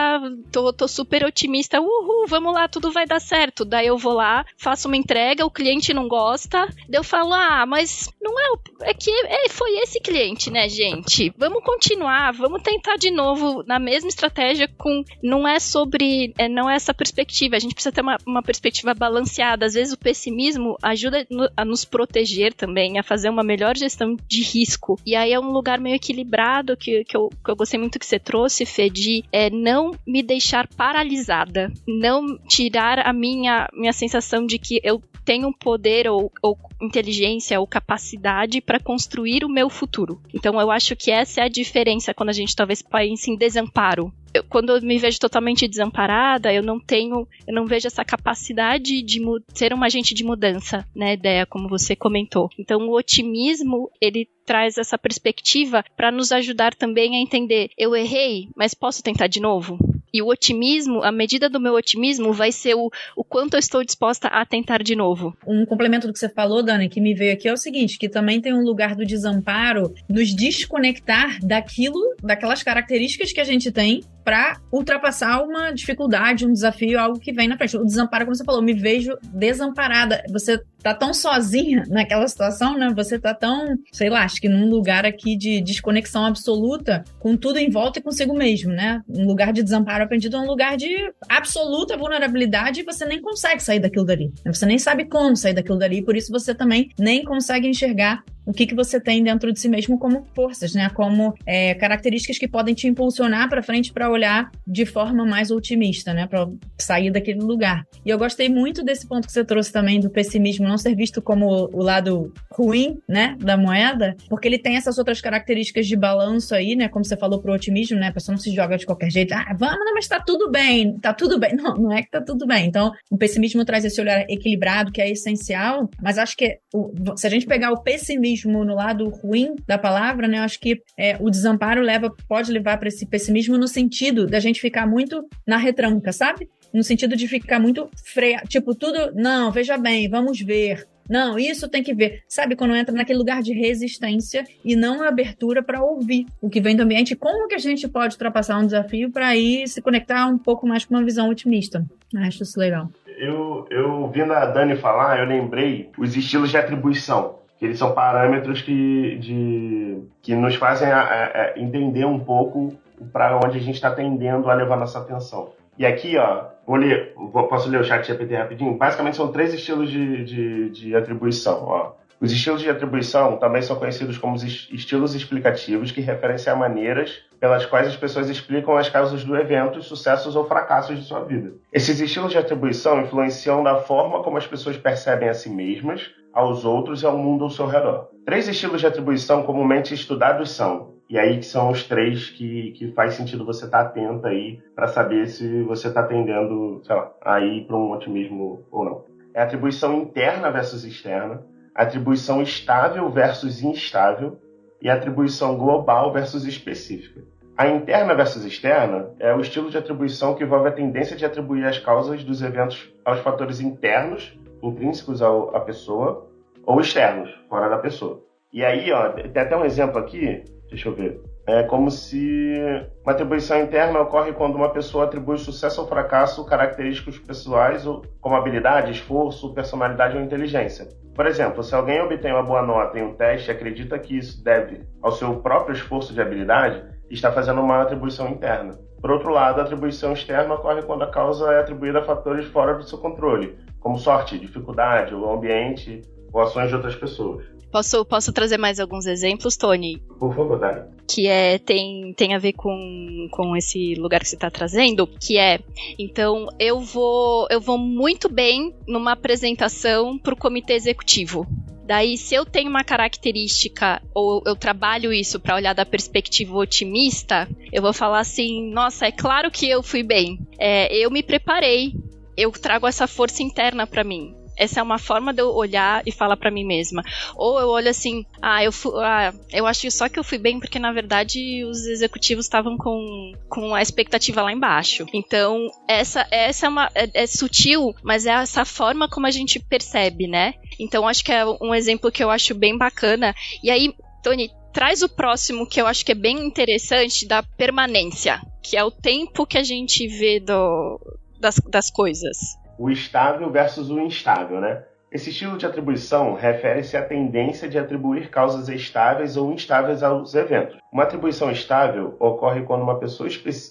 tô, 0.51 0.73
tô 0.73 0.89
super 0.89 1.25
otimista, 1.25 1.81
uhul, 1.81 2.27
vamos 2.27 2.53
lá, 2.53 2.69
tudo 2.69 2.91
vai 2.91 3.07
dar 3.07 3.21
certo. 3.21 3.65
Daí 3.65 3.87
eu 3.87 3.99
vou 3.99 4.15
lá, 4.15 4.45
faço 4.57 4.89
uma 4.89 4.97
entrega, 4.97 5.47
o 5.47 5.51
cliente 5.51 5.95
não 5.95 6.09
gosta, 6.09 6.67
daí 6.89 6.99
eu 6.99 7.05
falo, 7.05 7.33
ah, 7.33 7.65
mas 7.67 8.09
não 8.21 8.39
é, 8.39 8.91
é 8.91 8.95
que 8.95 9.11
é, 9.11 9.49
foi 9.49 9.79
esse 9.79 10.01
cliente, 10.01 10.51
né, 10.51 10.69
gente? 10.69 11.33
Vamos 11.37 11.63
continuar, 11.65 12.33
vamos 12.33 12.63
tentar 12.63 12.97
de 12.97 13.11
novo 13.11 13.63
na 13.67 13.79
mesma 13.79 14.09
estratégia 14.09 14.69
com, 14.77 15.05
não 15.23 15.47
é 15.47 15.59
sobre, 15.59 16.33
é, 16.39 16.49
não 16.49 16.69
é 16.69 16.75
essa 16.75 16.95
perspectiva, 16.95 17.57
a 17.57 17.59
gente 17.59 17.75
precisa 17.75 17.93
ter 17.93 18.01
uma, 18.01 18.17
uma 18.27 18.43
perspectiva 18.43 18.95
balanceada. 18.95 19.67
Às 19.67 19.75
vezes 19.75 19.93
o 19.93 19.99
pessimismo 19.99 20.77
ajuda 20.83 21.27
a 21.57 21.65
nos 21.65 21.85
proteger 21.85 22.53
também, 22.53 22.99
a 22.99 23.03
fazer 23.03 23.29
uma 23.29 23.43
melhor 23.43 23.77
gestão 23.77 24.17
de 24.27 24.43
risco. 24.43 24.99
E 25.05 25.15
aí 25.15 25.33
é 25.33 25.41
um 25.41 25.53
lugar 25.53 25.81
meio 25.81 25.99
equilibrado 26.03 26.77
que, 26.77 27.05
que, 27.05 27.17
eu, 27.17 27.29
que 27.29 27.51
eu 27.51 27.57
gostei 27.57 27.79
muito 27.79 27.99
que 27.99 28.07
você 28.07 28.19
trouxe, 28.19 28.67
Fê, 28.67 28.91
de 28.91 29.25
é, 29.31 29.49
não 29.49 29.93
me 30.05 30.23
deixar 30.23 30.67
paralisada, 30.67 31.73
não 31.87 32.37
tirar 32.49 32.99
a 32.99 33.13
minha, 33.13 33.69
minha 33.73 33.93
sensação 33.93 34.45
de 34.45 34.59
que 34.59 34.81
eu 34.83 35.01
tenho 35.25 35.53
poder 35.53 36.09
ou, 36.09 36.33
ou 36.43 36.59
inteligência 36.81 37.61
ou 37.61 37.67
capacidade 37.67 38.61
para 38.61 38.81
construir 38.81 39.45
o 39.45 39.49
meu 39.49 39.71
futuro. 39.71 40.21
Então 40.35 40.61
eu 40.61 40.71
acho 40.71 40.97
que 40.97 41.13
essa 41.13 41.41
é 41.41 41.45
a 41.45 41.49
diferença 41.49 42.13
quando 42.13 42.31
a 42.31 42.35
gente 42.35 42.57
talvez 42.57 42.83
pense 42.83 43.31
em 43.31 43.37
desamparo 43.37 44.13
eu, 44.35 44.43
quando 44.45 44.71
eu 44.71 44.81
me 44.81 44.99
vejo 44.99 45.19
totalmente 45.19 45.69
desamparada, 45.69 46.53
eu 46.53 46.63
não 46.63 46.81
tenho, 46.81 47.29
eu 47.47 47.55
não 47.55 47.67
vejo 47.67 47.87
essa 47.87 48.05
capacidade 48.05 49.03
de 49.03 49.21
ser 49.55 49.75
um 49.75 49.85
agente 49.85 50.15
de 50.15 50.25
mudança, 50.25 50.87
né, 50.95 51.15
ideia 51.15 51.47
como 51.47 51.69
você 51.69 51.95
comentou. 51.95 52.49
Então, 52.59 52.89
o 52.89 52.97
otimismo, 52.97 53.91
ele 54.01 54.29
traz 54.45 54.79
essa 54.79 54.99
perspectiva 54.99 55.85
para 55.97 56.11
nos 56.11 56.33
ajudar 56.33 56.75
também 56.75 57.17
a 57.17 57.21
entender, 57.21 57.71
eu 57.79 57.95
errei, 57.95 58.49
mas 58.57 58.75
posso 58.75 59.03
tentar 59.03 59.27
de 59.27 59.41
novo? 59.41 59.79
E 60.13 60.21
o 60.21 60.29
otimismo, 60.29 61.03
a 61.03 61.11
medida 61.11 61.49
do 61.49 61.59
meu 61.59 61.73
otimismo 61.73 62.35
vai 62.35 62.53
ser 62.53 62.75
o, 62.75 62.91
o 63.17 63.25
quanto 63.25 63.55
eu 63.55 63.59
estou 63.59 63.83
disposta 63.83 64.29
a 64.29 64.45
tentar 64.45 64.83
de 64.83 64.95
novo. 64.95 65.35
Um 65.47 65.65
complemento 65.65 66.07
do 66.07 66.13
que 66.13 66.19
você 66.19 66.29
falou, 66.29 66.63
Dani, 66.63 66.89
que 66.89 67.01
me 67.01 67.15
veio 67.15 67.33
aqui 67.33 67.49
é 67.49 67.53
o 67.53 67.57
seguinte, 67.57 67.99
que 67.99 68.11
também 68.11 68.41
tem 68.41 68.53
um 68.53 68.63
lugar 68.63 68.95
do 68.95 69.07
desamparo 69.07 69.95
nos 70.09 70.35
desconectar 70.35 71.39
daquilo, 71.43 72.15
daquelas 72.23 72.63
características 72.63 73.33
que 73.33 73.41
a 73.41 73.45
gente 73.45 73.73
tem 73.73 74.03
para 74.23 74.61
ultrapassar 74.71 75.43
uma 75.43 75.73
dificuldade, 75.73 76.47
um 76.47 76.53
desafio, 76.53 77.01
algo 77.01 77.19
que 77.19 77.33
vem 77.33 77.49
na 77.49 77.57
frente. 77.57 77.77
O 77.77 77.85
desamparo, 77.85 78.27
como 78.27 78.37
você 78.37 78.45
falou, 78.45 78.63
me 78.63 78.75
vejo 78.75 79.17
desamparada. 79.33 80.23
Você 80.31 80.61
tá 80.83 80.95
tão 80.95 81.15
sozinha 81.15 81.85
naquela 81.89 82.27
situação, 82.29 82.77
né? 82.77 82.93
Você 82.95 83.19
tá 83.19 83.35
tão, 83.35 83.77
sei 83.93 84.11
lá, 84.11 84.25
acho 84.33 84.41
que 84.41 84.49
num 84.49 84.69
lugar 84.69 85.05
aqui 85.05 85.37
de 85.37 85.61
desconexão 85.61 86.25
absoluta, 86.25 87.05
com 87.19 87.37
tudo 87.37 87.59
em 87.59 87.71
volta 87.71 87.99
e 87.99 88.03
consigo 88.03 88.35
mesmo, 88.35 88.73
né? 88.73 89.03
Um 89.09 89.27
lugar 89.27 89.53
de 89.53 89.63
desamparo 89.63 90.05
aprendido 90.05 90.37
é 90.37 90.41
um 90.41 90.47
lugar 90.47 90.77
de 90.77 90.97
absoluta 91.29 91.97
vulnerabilidade 91.97 92.81
e 92.81 92.85
você 92.85 93.05
nem 93.05 93.21
consegue 93.21 93.63
sair 93.63 93.79
daquilo 93.79 94.05
dali. 94.05 94.33
Você 94.47 94.67
nem 94.67 94.79
sabe 94.79 95.05
como 95.05 95.37
sair 95.37 95.55
daquilo 95.55 95.79
dali, 95.79 96.03
por 96.03 96.17
isso 96.17 96.33
você 96.33 96.55
também 96.55 96.91
nem 96.99 97.25
consegue 97.25 97.69
enxergar 97.69 98.25
o 98.45 98.53
que, 98.53 98.67
que 98.67 98.75
você 98.75 99.01
tem 99.01 99.23
dentro 99.23 99.53
de 99.53 99.61
si 99.61 99.69
mesmo 99.69 99.99
como 99.99 100.27
forças, 100.35 100.75
né? 100.75 100.91
Como 100.91 101.35
é, 101.47 101.75
características 101.75 102.39
que 102.39 102.49
podem 102.49 102.75
te 102.75 102.87
impulsionar 102.87 103.49
para 103.49 103.63
frente 103.63 103.93
para 103.93 104.11
olhar 104.11 104.51
de 104.67 104.85
forma 104.85 105.25
mais 105.25 105.51
otimista, 105.51 106.13
né? 106.13 106.27
Para 106.27 106.49
sair 106.79 107.11
daquele 107.11 107.41
lugar. 107.41 107.85
E 108.05 108.11
eu 108.11 108.19
gostei 108.19 108.49
muito 108.49 108.83
desse 108.83 109.07
ponto 109.07 109.27
que 109.27 109.33
você 109.33 109.45
trouxe 109.45 109.73
também 109.73 110.01
do 110.01 110.11
pessimismo 110.11 110.67
não 110.67 110.79
ser 110.79 110.95
visto 110.95 111.23
como 111.23 111.69
o 111.73 111.83
lado 111.83 112.33
ruim, 112.51 112.99
né, 113.09 113.37
da 113.39 113.57
moeda, 113.57 114.17
porque 114.29 114.49
ele 114.49 114.59
tem 114.59 114.77
essas 114.77 114.99
outras 114.99 115.21
características 115.21 115.87
de 115.87 115.97
balanço 115.97 116.55
aí, 116.55 116.75
né? 116.75 116.89
Como 116.89 117.05
você 117.05 117.17
falou 117.17 117.41
pro 117.41 117.53
otimismo, 117.53 117.99
né? 117.99 118.09
A 118.09 118.13
pessoa 118.13 118.35
não 118.35 118.43
se 118.43 118.53
joga 118.55 118.77
de 118.77 118.87
qualquer 118.87 119.11
jeito. 119.11 119.33
Ah, 119.33 119.55
vamos, 119.59 119.85
né, 119.85 119.93
mas 119.95 120.09
tá 120.09 120.21
tudo 120.21 120.51
bem, 120.51 120.99
tá 120.99 121.13
tudo 121.15 121.39
bem. 121.39 121.53
Não, 121.63 121.77
não 121.77 121.93
é 121.93 122.03
que 122.03 122.11
tá 122.11 122.21
tudo 122.21 122.47
bem. 122.47 122.67
Então, 122.67 122.91
o 123.11 123.17
pessimismo 123.17 123.65
traz 123.65 123.85
esse 123.85 124.01
olhar 124.01 124.25
equilibrado 124.29 124.91
que 124.91 125.01
é 125.01 125.09
essencial, 125.09 125.89
mas 126.03 126.19
acho 126.19 126.37
que 126.37 126.59
o, 126.75 126.91
se 127.17 127.27
a 127.27 127.31
gente 127.31 127.47
pegar 127.47 127.71
o 127.71 127.83
pessimismo 127.83 128.32
pessimismo 128.33 128.65
no 128.65 128.75
lado 128.75 129.09
ruim 129.09 129.55
da 129.67 129.79
palavra, 129.79 130.27
né? 130.27 130.39
Eu 130.39 130.43
acho 130.43 130.59
que 130.59 130.83
é, 130.97 131.17
o 131.21 131.31
desamparo 131.31 131.83
leva, 131.83 132.11
pode 132.29 132.51
levar 132.51 132.79
para 132.79 132.89
esse 132.89 133.07
pessimismo 133.07 133.59
no 133.59 133.69
sentido 133.69 134.27
da 134.27 134.41
gente 134.41 134.61
ficar 134.61 134.87
muito 134.87 135.25
na 135.47 135.57
retranca, 135.57 136.13
sabe? 136.13 136.49
No 136.73 136.83
sentido 136.83 137.15
de 137.15 137.29
ficar 137.29 137.61
muito 137.61 137.89
freio, 138.03 138.41
tipo, 138.49 138.75
tudo, 138.75 139.13
não, 139.15 139.53
veja 139.53 139.77
bem, 139.77 140.09
vamos 140.09 140.41
ver. 140.41 140.87
Não, 141.11 141.39
isso 141.39 141.69
tem 141.69 141.83
que 141.83 141.93
ver. 141.93 142.23
Sabe, 142.27 142.57
quando 142.57 142.75
entra 142.75 142.95
naquele 142.95 143.19
lugar 143.19 143.43
de 143.43 143.53
resistência 143.53 144.45
e 144.65 144.75
não 144.75 145.03
abertura 145.03 145.63
para 145.63 145.83
ouvir 145.83 146.25
o 146.41 146.49
que 146.49 146.61
vem 146.61 146.75
do 146.75 146.83
ambiente, 146.83 147.17
como 147.17 147.49
que 147.49 147.55
a 147.55 147.59
gente 147.59 147.87
pode 147.87 148.15
ultrapassar 148.15 148.59
um 148.59 148.65
desafio 148.65 149.11
para 149.11 149.27
aí 149.27 149.67
se 149.67 149.83
conectar 149.83 150.27
um 150.27 150.39
pouco 150.39 150.67
mais 150.67 150.85
com 150.85 150.95
uma 150.95 151.05
visão 151.05 151.29
otimista? 151.29 151.85
Acho 152.17 152.45
isso 152.45 152.59
legal. 152.59 152.89
Eu, 153.19 153.67
eu 153.69 153.91
ouvindo 154.01 154.33
a 154.33 154.47
Dani 154.47 154.77
falar, 154.77 155.19
eu 155.19 155.27
lembrei 155.27 155.91
os 155.99 156.17
estilos 156.17 156.51
de 156.51 156.57
atribuição 156.57 157.42
eles 157.65 157.79
são 157.79 157.93
parâmetros 157.93 158.61
que, 158.61 159.17
de, 159.19 160.03
que 160.21 160.35
nos 160.35 160.57
fazem 160.57 160.89
a, 160.91 161.01
a, 161.01 161.59
entender 161.59 162.05
um 162.05 162.19
pouco 162.19 162.75
para 163.13 163.37
onde 163.37 163.59
a 163.59 163.61
gente 163.61 163.75
está 163.75 163.91
tendendo 163.91 164.51
a 164.51 164.55
levar 164.55 164.77
nossa 164.77 164.99
atenção. 164.99 165.53
E 165.79 165.87
aqui, 165.87 166.17
ó, 166.17 166.45
vou 166.67 166.77
ler, 166.77 167.13
vou, 167.17 167.47
posso 167.49 167.69
ler 167.69 167.81
o 167.81 167.85
chat 167.85 168.07
GPT 168.07 168.35
rapidinho? 168.35 168.77
Basicamente 168.77 169.17
são 169.17 169.33
três 169.33 169.55
estilos 169.55 169.91
de, 169.91 170.25
de, 170.25 170.71
de 170.71 170.97
atribuição. 170.97 171.65
Ó. 171.65 171.93
Os 172.23 172.31
estilos 172.31 172.61
de 172.61 172.71
atribuição 172.71 173.37
também 173.37 173.63
são 173.63 173.75
conhecidos 173.75 174.17
como 174.17 174.37
estilos 174.37 175.15
explicativos, 175.15 175.91
que 175.91 176.01
referenciam 176.01 176.57
maneiras 176.57 177.21
pelas 177.41 177.67
quais 177.67 177.89
as 177.89 177.97
pessoas 177.97 178.29
explicam 178.29 178.77
as 178.77 178.89
causas 178.89 179.25
do 179.25 179.37
evento, 179.37 179.83
sucessos 179.83 180.37
ou 180.37 180.45
fracassos 180.45 181.01
de 181.01 181.05
sua 181.05 181.25
vida. 181.25 181.53
Esses 181.73 181.99
estilos 182.01 182.31
de 182.31 182.39
atribuição 182.39 183.01
influenciam 183.01 183.65
da 183.65 183.79
forma 183.79 184.23
como 184.23 184.39
as 184.39 184.47
pessoas 184.47 184.77
percebem 184.77 185.29
a 185.29 185.35
si 185.35 185.51
mesmas, 185.51 186.13
aos 186.33 186.65
outros 186.65 187.03
e 187.03 187.07
ao 187.07 187.17
mundo 187.17 187.45
ao 187.45 187.51
seu 187.51 187.67
redor. 187.67 188.09
Três 188.25 188.49
estilos 188.49 188.81
de 188.81 188.87
atribuição 188.87 189.43
comumente 189.43 189.93
estudados 189.93 190.51
são, 190.53 190.93
e 191.09 191.19
aí 191.19 191.39
que 191.39 191.45
são 191.47 191.71
os 191.71 191.85
três 191.85 192.31
que, 192.31 192.73
que 192.73 192.93
faz 192.93 193.15
sentido 193.15 193.45
você 193.45 193.65
estar 193.65 193.85
tá 193.85 193.91
atento 193.91 194.27
aí 194.27 194.61
para 194.75 194.89
saber 194.89 195.27
se 195.27 195.63
você 195.63 195.89
está 195.89 196.03
tendendo, 196.03 196.81
sei 196.85 196.97
lá, 196.97 197.13
aí 197.21 197.65
para 197.65 197.77
um 197.77 197.93
otimismo 197.93 198.65
ou 198.71 198.85
não. 198.85 199.05
É 199.35 199.43
atribuição 199.43 199.95
interna 199.95 200.51
versus 200.51 200.85
externa, 200.85 201.43
atribuição 201.75 202.41
estável 202.43 203.11
versus 203.11 203.63
instável 203.63 204.39
e 204.81 204.89
atribuição 204.89 205.57
global 205.57 206.13
versus 206.13 206.47
específica. 206.47 207.23
A 207.57 207.69
interna 207.69 208.15
versus 208.15 208.45
externa 208.45 209.11
é 209.19 209.35
o 209.35 209.41
estilo 209.41 209.71
de 209.71 209.77
atribuição 209.77 210.35
que 210.35 210.43
envolve 210.43 210.69
a 210.69 210.73
tendência 210.73 211.17
de 211.17 211.25
atribuir 211.25 211.67
as 211.67 211.79
causas 211.79 212.25
dos 212.25 212.41
eventos 212.43 212.91
aos 213.05 213.21
fatores 213.21 213.61
internos 213.61 214.37
intrínsecos 214.63 215.21
ao, 215.21 215.55
à 215.55 215.61
pessoa 215.61 216.29
ou 216.65 216.81
externos, 216.81 217.31
fora 217.49 217.69
da 217.69 217.79
pessoa. 217.79 218.23
E 218.53 218.65
aí, 218.65 218.93
ó, 218.93 219.11
tem 219.11 219.43
até 219.43 219.57
um 219.57 219.65
exemplo 219.65 219.99
aqui, 219.99 220.45
deixa 220.69 220.89
eu 220.89 220.95
ver. 220.95 221.21
É 221.47 221.65
como 221.65 221.91
se 221.91 222.55
uma 223.03 223.13
atribuição 223.13 223.61
interna 223.61 224.01
ocorre 224.01 224.33
quando 224.33 224.55
uma 224.55 224.71
pessoa 224.71 225.05
atribui 225.05 225.39
sucesso 225.39 225.81
ou 225.81 225.89
fracasso 225.89 226.45
característicos 226.45 227.19
pessoais, 227.19 227.85
como 228.21 228.37
habilidade, 228.37 228.93
esforço, 228.93 229.53
personalidade 229.53 230.17
ou 230.17 230.23
inteligência. 230.23 230.87
Por 231.15 231.27
exemplo, 231.27 231.63
se 231.63 231.75
alguém 231.75 232.01
obtém 232.01 232.33
uma 232.33 232.43
boa 232.43 232.63
nota 232.63 232.99
em 232.99 233.03
um 233.03 233.15
teste 233.15 233.51
e 233.51 233.53
acredita 233.53 233.99
que 233.99 234.17
isso 234.17 234.43
deve 234.45 234.83
ao 235.03 235.11
seu 235.11 235.41
próprio 235.41 235.75
esforço 235.75 236.15
de 236.15 236.21
habilidade, 236.21 236.85
está 237.11 237.33
fazendo 237.33 237.61
uma 237.61 237.83
atribuição 237.83 238.29
interna. 238.29 238.79
Por 239.03 239.11
outro 239.11 239.33
lado, 239.33 239.61
a 239.61 239.65
atribuição 239.65 240.13
externa 240.13 240.55
ocorre 240.55 240.83
quando 240.83 241.03
a 241.03 241.11
causa 241.11 241.53
é 241.53 241.59
atribuída 241.59 241.99
a 241.99 242.05
fatores 242.05 242.47
fora 242.47 242.75
do 242.75 242.85
seu 242.85 242.99
controle, 242.99 243.59
como 243.81 243.99
sorte, 243.99 244.39
dificuldade, 244.39 245.13
o 245.13 245.29
ambiente 245.29 246.03
ou 246.33 246.41
ações 246.41 246.69
de 246.69 246.77
outras 246.77 246.95
pessoas. 246.95 247.45
Posso, 247.73 248.05
posso 248.05 248.33
trazer 248.35 248.59
mais 248.59 248.79
alguns 248.79 249.07
exemplos, 249.07 249.57
Tony? 249.57 249.99
Por 250.19 250.35
favor. 250.35 250.61
Que 251.09 251.27
é, 251.27 251.59
tem, 251.59 252.13
tem 252.15 252.35
a 252.35 252.39
ver 252.39 252.53
com, 252.53 253.29
com 253.31 253.57
esse 253.57 253.95
lugar 253.95 254.21
que 254.21 254.29
você 254.29 254.37
está 254.37 254.51
trazendo, 254.51 255.07
que 255.07 255.39
é, 255.39 255.59
então, 255.99 256.49
eu 256.59 256.79
vou, 256.81 257.49
eu 257.51 257.63
vou 257.63 257.79
muito 257.79 258.29
bem 258.29 258.75
numa 258.87 259.13
apresentação 259.13 260.19
para 260.19 260.35
o 260.35 260.37
comitê 260.37 260.75
executivo. 260.75 261.47
Daí, 261.87 262.17
se 262.19 262.35
eu 262.35 262.45
tenho 262.45 262.69
uma 262.69 262.85
característica 262.85 264.03
ou 264.15 264.43
eu 264.47 264.55
trabalho 264.55 265.13
isso 265.13 265.41
para 265.41 265.57
olhar 265.57 265.75
da 265.75 265.85
perspectiva 265.85 266.57
otimista, 266.57 267.49
eu 267.73 267.83
vou 267.83 267.93
falar 267.93 268.21
assim: 268.21 268.71
nossa, 268.71 269.07
é 269.07 269.13
claro 269.13 269.51
que 269.51 269.69
eu 269.69 269.83
fui 269.83 270.03
bem. 270.03 270.39
É, 270.59 270.95
eu 270.95 271.11
me 271.11 271.23
preparei. 271.23 271.95
Eu 272.37 272.51
trago 272.53 272.87
essa 272.87 273.07
força 273.07 273.43
interna 273.43 273.87
para 273.87 274.05
mim. 274.05 274.35
Essa 274.57 274.81
é 274.81 274.83
uma 274.83 274.99
forma 274.99 275.33
de 275.33 275.41
eu 275.41 275.49
olhar 275.55 276.03
e 276.07 276.13
falar 276.13 276.37
para 276.37 276.51
mim 276.51 276.65
mesma. 276.65 277.03
Ou 277.37 277.59
eu 277.59 277.69
olho 277.69 277.89
assim, 277.89 278.25
ah, 278.41 278.63
eu, 278.63 278.73
fui, 278.73 278.93
ah, 279.03 279.33
eu 279.53 279.67
acho 279.67 279.91
só 279.91 280.09
que 280.09 280.19
eu 280.19 280.25
fui 280.25 280.39
bem 280.39 280.61
porque 280.61 280.79
na 280.79 280.93
verdade 280.93 281.65
os 281.65 281.87
executivos 281.87 282.45
estavam 282.45 282.77
com, 282.77 283.33
com 283.49 283.75
a 283.75 283.83
expectativa 283.83 284.43
lá 284.43 284.53
embaixo. 284.53 285.07
Então, 285.13 285.71
essa, 285.89 286.27
essa 286.31 286.67
é 286.67 286.69
uma. 286.69 286.91
É, 286.95 287.23
é 287.23 287.27
sutil, 287.27 287.95
mas 288.03 288.27
é 288.27 288.31
essa 288.31 288.65
forma 288.65 289.09
como 289.09 289.27
a 289.27 289.31
gente 289.31 289.59
percebe, 289.59 290.27
né? 290.27 290.55
Então, 290.79 291.07
acho 291.07 291.25
que 291.25 291.33
é 291.33 291.45
um 291.61 291.75
exemplo 291.75 292.11
que 292.11 292.23
eu 292.23 292.31
acho 292.31 292.55
bem 292.55 292.77
bacana. 292.77 293.35
E 293.63 293.71
aí, 293.71 293.95
Tony, 294.23 294.51
traz 294.73 295.03
o 295.03 295.09
próximo 295.09 295.67
que 295.67 295.81
eu 295.81 295.87
acho 295.87 296.05
que 296.05 296.13
é 296.13 296.15
bem 296.15 296.47
interessante 296.47 297.27
da 297.27 297.43
permanência, 297.43 298.41
que 298.63 298.77
é 298.77 298.85
o 298.85 298.91
tempo 298.91 299.47
que 299.47 299.59
a 299.59 299.63
gente 299.63 300.07
vê 300.07 300.41
do, 300.41 300.99
das, 301.39 301.57
das 301.69 301.91
coisas 301.91 302.62
o 302.79 302.91
estável 302.91 303.51
versus 303.51 303.91
o 303.91 304.01
instável, 304.01 304.61
né? 304.61 304.83
Esse 305.13 305.29
estilo 305.29 305.59
de 305.59 305.67
atribuição 305.67 306.33
refere-se 306.33 306.97
à 306.97 307.03
tendência 307.03 307.69
de 307.69 307.79
atribuir 307.79 308.31
causas 308.31 308.71
estáveis 308.71 309.37
ou 309.37 309.53
instáveis 309.53 310.03
aos 310.03 310.35
eventos. 310.35 310.79
Uma 310.91 311.03
atribuição 311.03 311.51
estável 311.51 312.17
ocorre 312.19 312.63
quando 312.63 312.81
uma 312.81 312.99
pessoa 312.99 313.29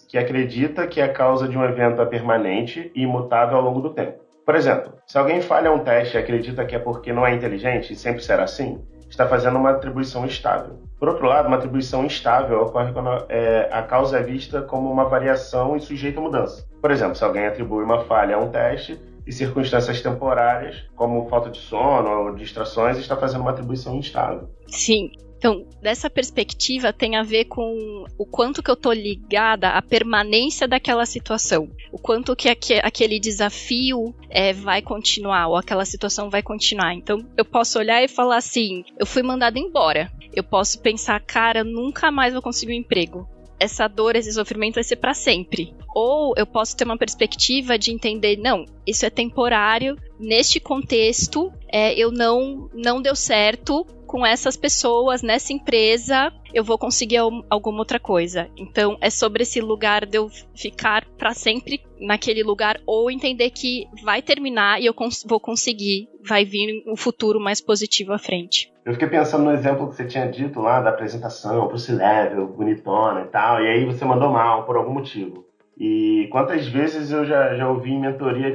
que 0.07 0.19
acredita 0.19 0.85
que 0.85 1.01
a 1.01 1.11
causa 1.11 1.47
de 1.47 1.57
um 1.57 1.63
evento 1.63 1.99
é 1.99 2.05
permanente 2.05 2.91
e 2.93 3.01
imutável 3.01 3.57
ao 3.57 3.63
longo 3.63 3.81
do 3.81 3.89
tempo. 3.89 4.19
Por 4.45 4.55
exemplo, 4.55 4.93
se 5.07 5.17
alguém 5.17 5.41
falha 5.41 5.71
um 5.71 5.79
teste 5.79 6.15
e 6.15 6.19
acredita 6.19 6.63
que 6.63 6.75
é 6.75 6.79
porque 6.79 7.11
não 7.11 7.25
é 7.25 7.33
inteligente 7.33 7.91
e 7.91 7.95
sempre 7.95 8.23
será 8.23 8.43
assim, 8.43 8.79
está 9.09 9.27
fazendo 9.27 9.57
uma 9.57 9.71
atribuição 9.71 10.25
estável. 10.25 10.79
Por 10.99 11.09
outro 11.09 11.25
lado, 11.25 11.47
uma 11.47 11.57
atribuição 11.57 12.05
instável 12.05 12.61
ocorre 12.61 12.93
quando 12.93 13.25
é, 13.29 13.67
a 13.71 13.81
causa 13.81 14.19
é 14.19 14.21
vista 14.23 14.61
como 14.61 14.91
uma 14.91 15.05
variação 15.05 15.75
e 15.75 15.81
sujeita 15.81 16.19
a 16.19 16.23
mudança. 16.23 16.69
Por 16.81 16.91
exemplo, 16.91 17.15
se 17.15 17.23
alguém 17.23 17.45
atribui 17.45 17.83
uma 17.83 18.03
falha 18.05 18.35
a 18.35 18.39
um 18.39 18.49
teste 18.49 18.99
e 19.25 19.31
circunstâncias 19.31 20.01
temporárias, 20.01 20.83
como 20.95 21.29
falta 21.29 21.49
de 21.49 21.59
sono 21.59 22.09
ou 22.09 22.35
distrações, 22.35 22.97
está 22.97 23.15
fazendo 23.15 23.41
uma 23.41 23.51
atribuição 23.51 23.95
instável. 23.95 24.49
Sim. 24.67 25.11
Então, 25.37 25.65
dessa 25.81 26.07
perspectiva, 26.07 26.93
tem 26.93 27.15
a 27.15 27.23
ver 27.23 27.45
com 27.45 28.05
o 28.15 28.25
quanto 28.27 28.61
que 28.61 28.69
eu 28.69 28.75
tô 28.75 28.93
ligada 28.93 29.69
à 29.69 29.81
permanência 29.81 30.67
daquela 30.67 31.03
situação. 31.03 31.67
O 31.91 31.97
quanto 31.97 32.35
que 32.35 32.47
aquele 32.47 33.19
desafio 33.19 34.13
é, 34.29 34.53
vai 34.53 34.83
continuar, 34.83 35.47
ou 35.47 35.55
aquela 35.55 35.83
situação 35.83 36.29
vai 36.29 36.43
continuar. 36.43 36.93
Então, 36.93 37.17
eu 37.35 37.43
posso 37.43 37.79
olhar 37.79 38.03
e 38.03 38.07
falar 38.07 38.37
assim: 38.37 38.83
eu 38.99 39.05
fui 39.05 39.23
mandada 39.23 39.57
embora. 39.57 40.11
Eu 40.31 40.43
posso 40.43 40.79
pensar, 40.79 41.19
cara, 41.21 41.63
nunca 41.63 42.11
mais 42.11 42.33
vou 42.33 42.41
conseguir 42.41 42.73
um 42.73 42.75
emprego 42.75 43.27
essa 43.61 43.87
dor, 43.87 44.15
esse 44.15 44.33
sofrimento 44.33 44.75
vai 44.75 44.83
ser 44.83 44.95
para 44.95 45.13
sempre. 45.13 45.73
Ou 45.93 46.33
eu 46.35 46.47
posso 46.47 46.75
ter 46.75 46.83
uma 46.83 46.97
perspectiva 46.97 47.77
de 47.77 47.91
entender, 47.91 48.37
não, 48.37 48.65
isso 48.87 49.05
é 49.05 49.09
temporário, 49.09 49.95
neste 50.19 50.59
contexto, 50.59 51.53
é, 51.71 51.93
eu 51.93 52.11
não, 52.11 52.69
não 52.73 52.99
deu 52.99 53.15
certo, 53.15 53.85
com 54.11 54.25
essas 54.25 54.57
pessoas, 54.57 55.21
nessa 55.21 55.53
empresa, 55.53 56.33
eu 56.53 56.65
vou 56.65 56.77
conseguir 56.77 57.15
alguma 57.49 57.79
outra 57.79 57.97
coisa. 57.97 58.49
Então, 58.57 58.97
é 58.99 59.09
sobre 59.09 59.43
esse 59.43 59.61
lugar 59.61 60.05
de 60.05 60.17
eu 60.17 60.27
ficar 60.53 61.05
para 61.17 61.33
sempre 61.33 61.81
naquele 61.97 62.43
lugar 62.43 62.77
ou 62.85 63.09
entender 63.09 63.51
que 63.51 63.87
vai 64.03 64.21
terminar 64.21 64.81
e 64.81 64.85
eu 64.85 64.93
cons 64.93 65.23
vou 65.25 65.39
conseguir, 65.39 66.09
vai 66.27 66.43
vir 66.43 66.83
um 66.85 66.97
futuro 66.97 67.39
mais 67.39 67.61
positivo 67.61 68.11
à 68.11 68.17
frente. 68.17 68.69
Eu 68.83 68.91
fiquei 68.91 69.07
pensando 69.07 69.45
no 69.45 69.53
exemplo 69.53 69.87
que 69.87 69.95
você 69.95 70.05
tinha 70.05 70.29
dito 70.29 70.59
lá 70.59 70.81
da 70.81 70.89
apresentação 70.89 71.69
pro 71.69 71.79
C-Level, 71.79 72.47
bonitona 72.47 73.21
e 73.21 73.27
tal, 73.27 73.63
e 73.63 73.67
aí 73.69 73.85
você 73.85 74.03
mandou 74.03 74.29
mal 74.29 74.65
por 74.65 74.75
algum 74.75 74.91
motivo. 74.91 75.45
E 75.77 76.27
quantas 76.33 76.67
vezes 76.67 77.11
eu 77.11 77.23
já, 77.23 77.55
já 77.55 77.69
ouvi 77.69 77.91
em 77.91 78.01
mentoria 78.01 78.51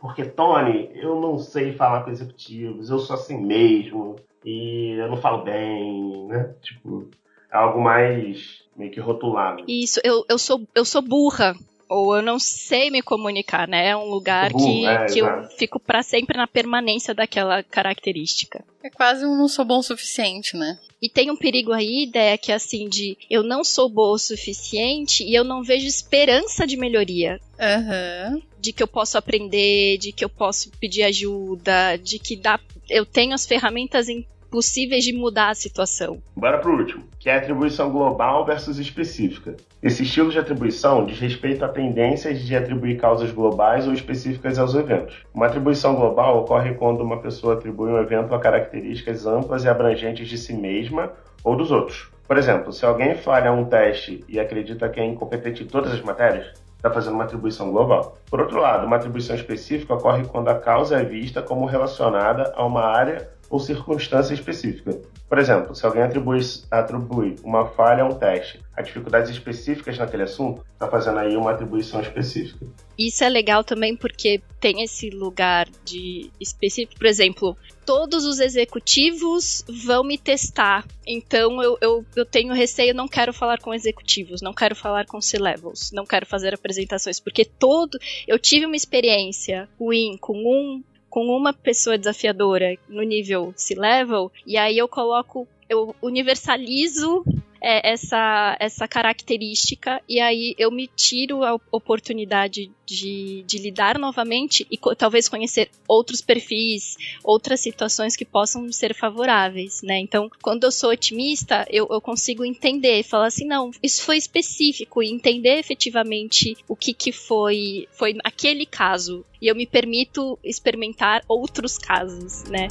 porque, 0.00 0.24
Tony, 0.24 0.90
eu 0.94 1.20
não 1.20 1.38
sei 1.38 1.72
falar 1.72 2.02
com 2.02 2.10
executivos, 2.10 2.90
eu 2.90 2.98
sou 2.98 3.14
assim 3.14 3.40
mesmo, 3.40 4.16
e 4.46 4.92
eu 4.96 5.08
não 5.08 5.16
falo 5.16 5.42
bem, 5.42 6.28
né? 6.28 6.54
Tipo, 6.62 7.10
é 7.52 7.56
algo 7.56 7.80
mais 7.80 8.62
meio 8.76 8.92
que 8.92 9.00
rotulado. 9.00 9.64
Isso, 9.66 10.00
eu, 10.04 10.24
eu, 10.28 10.38
sou, 10.38 10.62
eu 10.72 10.84
sou 10.84 11.02
burra. 11.02 11.56
Ou 11.88 12.16
eu 12.16 12.22
não 12.22 12.36
sei 12.38 12.90
me 12.90 13.00
comunicar, 13.00 13.68
né? 13.68 13.90
É 13.90 13.96
um 13.96 14.06
lugar 14.06 14.52
que, 14.52 14.84
é, 14.84 15.06
que 15.06 15.20
eu 15.20 15.44
fico 15.56 15.78
para 15.78 16.02
sempre 16.02 16.36
na 16.36 16.46
permanência 16.46 17.14
daquela 17.14 17.62
característica. 17.62 18.64
É 18.82 18.90
quase 18.90 19.24
um 19.24 19.36
não 19.36 19.46
sou 19.46 19.64
bom 19.64 19.78
o 19.78 19.82
suficiente, 19.82 20.56
né? 20.56 20.80
E 21.00 21.08
tem 21.08 21.30
um 21.30 21.36
perigo 21.36 21.72
aí, 21.72 22.02
ideia 22.02 22.36
que 22.36 22.50
é 22.50 22.56
assim, 22.56 22.88
de 22.88 23.16
eu 23.30 23.44
não 23.44 23.62
sou 23.62 23.88
boa 23.88 24.14
o 24.14 24.18
suficiente 24.18 25.22
e 25.22 25.32
eu 25.32 25.44
não 25.44 25.62
vejo 25.62 25.86
esperança 25.86 26.66
de 26.66 26.76
melhoria. 26.76 27.38
Uhum. 27.56 28.42
De 28.58 28.72
que 28.72 28.82
eu 28.82 28.88
posso 28.88 29.16
aprender, 29.16 29.98
de 29.98 30.10
que 30.10 30.24
eu 30.24 30.28
posso 30.28 30.70
pedir 30.80 31.04
ajuda, 31.04 31.96
de 31.96 32.18
que 32.18 32.34
dá, 32.34 32.58
eu 32.90 33.06
tenho 33.06 33.32
as 33.32 33.46
ferramentas 33.46 34.08
em 34.08 34.26
possíveis 34.50 35.04
de 35.04 35.12
mudar 35.12 35.50
a 35.50 35.54
situação. 35.54 36.22
Bora 36.36 36.58
pro 36.58 36.76
último, 36.76 37.04
que 37.18 37.28
é 37.28 37.36
atribuição 37.36 37.90
global 37.90 38.44
versus 38.44 38.78
específica. 38.78 39.56
Esse 39.82 40.02
estilo 40.02 40.30
de 40.30 40.38
atribuição 40.38 41.04
diz 41.04 41.18
respeito 41.18 41.64
a 41.64 41.68
tendências 41.68 42.40
de 42.40 42.56
atribuir 42.56 42.98
causas 42.98 43.30
globais 43.30 43.86
ou 43.86 43.92
específicas 43.92 44.58
aos 44.58 44.74
eventos. 44.74 45.24
Uma 45.34 45.46
atribuição 45.46 45.94
global 45.94 46.38
ocorre 46.38 46.74
quando 46.74 47.02
uma 47.02 47.20
pessoa 47.20 47.54
atribui 47.54 47.90
um 47.90 47.98
evento 47.98 48.34
a 48.34 48.38
características 48.38 49.26
amplas 49.26 49.64
e 49.64 49.68
abrangentes 49.68 50.28
de 50.28 50.38
si 50.38 50.52
mesma 50.52 51.12
ou 51.44 51.56
dos 51.56 51.70
outros. 51.70 52.10
Por 52.26 52.36
exemplo, 52.36 52.72
se 52.72 52.84
alguém 52.84 53.14
falha 53.14 53.52
um 53.52 53.64
teste 53.64 54.24
e 54.28 54.40
acredita 54.40 54.88
que 54.88 54.98
é 54.98 55.04
incompetente 55.04 55.62
em 55.62 55.66
todas 55.66 55.92
as 55.92 56.00
matérias, 56.00 56.52
está 56.76 56.90
fazendo 56.90 57.14
uma 57.14 57.24
atribuição 57.24 57.70
global. 57.70 58.18
Por 58.28 58.40
outro 58.40 58.60
lado, 58.60 58.86
uma 58.86 58.96
atribuição 58.96 59.34
específica 59.34 59.94
ocorre 59.94 60.24
quando 60.24 60.48
a 60.48 60.58
causa 60.58 61.00
é 61.00 61.04
vista 61.04 61.42
como 61.42 61.66
relacionada 61.66 62.52
a 62.56 62.64
uma 62.64 62.82
área 62.82 63.28
ou 63.48 63.60
circunstância 63.60 64.34
específica. 64.34 65.00
Por 65.28 65.38
exemplo, 65.38 65.74
se 65.74 65.84
alguém 65.84 66.02
atribui, 66.02 66.40
atribui 66.70 67.36
uma 67.42 67.66
falha 67.66 68.02
a 68.02 68.06
um 68.06 68.14
teste 68.14 68.60
a 68.76 68.82
dificuldades 68.82 69.30
específicas 69.30 69.96
naquele 69.96 70.24
assunto, 70.24 70.62
está 70.74 70.86
fazendo 70.86 71.18
aí 71.18 71.34
uma 71.34 71.50
atribuição 71.50 71.98
específica. 72.00 72.66
Isso 72.98 73.24
é 73.24 73.28
legal 73.28 73.64
também 73.64 73.96
porque 73.96 74.42
tem 74.60 74.82
esse 74.82 75.08
lugar 75.08 75.66
de 75.82 76.30
específico, 76.38 76.98
por 76.98 77.06
exemplo, 77.06 77.56
todos 77.86 78.26
os 78.26 78.38
executivos 78.38 79.64
vão 79.66 80.04
me 80.04 80.18
testar, 80.18 80.84
então 81.06 81.62
eu, 81.62 81.78
eu, 81.80 82.04
eu 82.14 82.26
tenho 82.26 82.52
receio, 82.52 82.94
não 82.94 83.08
quero 83.08 83.32
falar 83.32 83.58
com 83.58 83.72
executivos, 83.72 84.42
não 84.42 84.52
quero 84.52 84.76
falar 84.76 85.06
com 85.06 85.22
C-levels, 85.22 85.90
não 85.92 86.04
quero 86.04 86.26
fazer 86.26 86.52
apresentações, 86.52 87.18
porque 87.18 87.44
todo. 87.46 87.98
Eu 88.28 88.38
tive 88.38 88.66
uma 88.66 88.76
experiência 88.76 89.68
ruim 89.78 90.18
com 90.20 90.34
um 90.36 90.82
com 91.16 91.34
uma 91.34 91.50
pessoa 91.50 91.96
desafiadora 91.96 92.76
no 92.86 93.02
nível 93.02 93.50
C-level, 93.56 94.30
e 94.46 94.58
aí 94.58 94.76
eu 94.76 94.86
coloco, 94.86 95.48
eu 95.66 95.96
universalizo 96.02 97.24
é, 97.66 97.90
essa, 97.90 98.56
essa 98.60 98.86
característica 98.86 100.00
e 100.08 100.20
aí 100.20 100.54
eu 100.56 100.70
me 100.70 100.86
tiro 100.86 101.42
a 101.42 101.58
oportunidade 101.72 102.70
de, 102.86 103.42
de 103.44 103.58
lidar 103.58 103.98
novamente 103.98 104.64
e 104.70 104.76
co 104.76 104.94
talvez 104.94 105.28
conhecer 105.28 105.68
outros 105.88 106.20
perfis, 106.20 106.96
outras 107.24 107.58
situações 107.58 108.14
que 108.14 108.24
possam 108.24 108.70
ser 108.70 108.94
favoráveis, 108.94 109.82
né? 109.82 109.98
Então, 109.98 110.30
quando 110.40 110.62
eu 110.62 110.70
sou 110.70 110.90
otimista, 110.90 111.66
eu, 111.68 111.88
eu 111.90 112.00
consigo 112.00 112.44
entender, 112.44 113.02
falar 113.02 113.26
assim, 113.26 113.44
não, 113.44 113.72
isso 113.82 114.04
foi 114.04 114.16
específico 114.16 115.02
e 115.02 115.10
entender 115.10 115.58
efetivamente 115.58 116.56
o 116.68 116.76
que 116.76 116.94
que 116.94 117.10
foi, 117.10 117.88
foi 117.90 118.16
aquele 118.22 118.64
caso 118.64 119.24
e 119.42 119.48
eu 119.48 119.56
me 119.56 119.66
permito 119.66 120.38
experimentar 120.44 121.24
outros 121.26 121.76
casos, 121.76 122.44
né? 122.44 122.68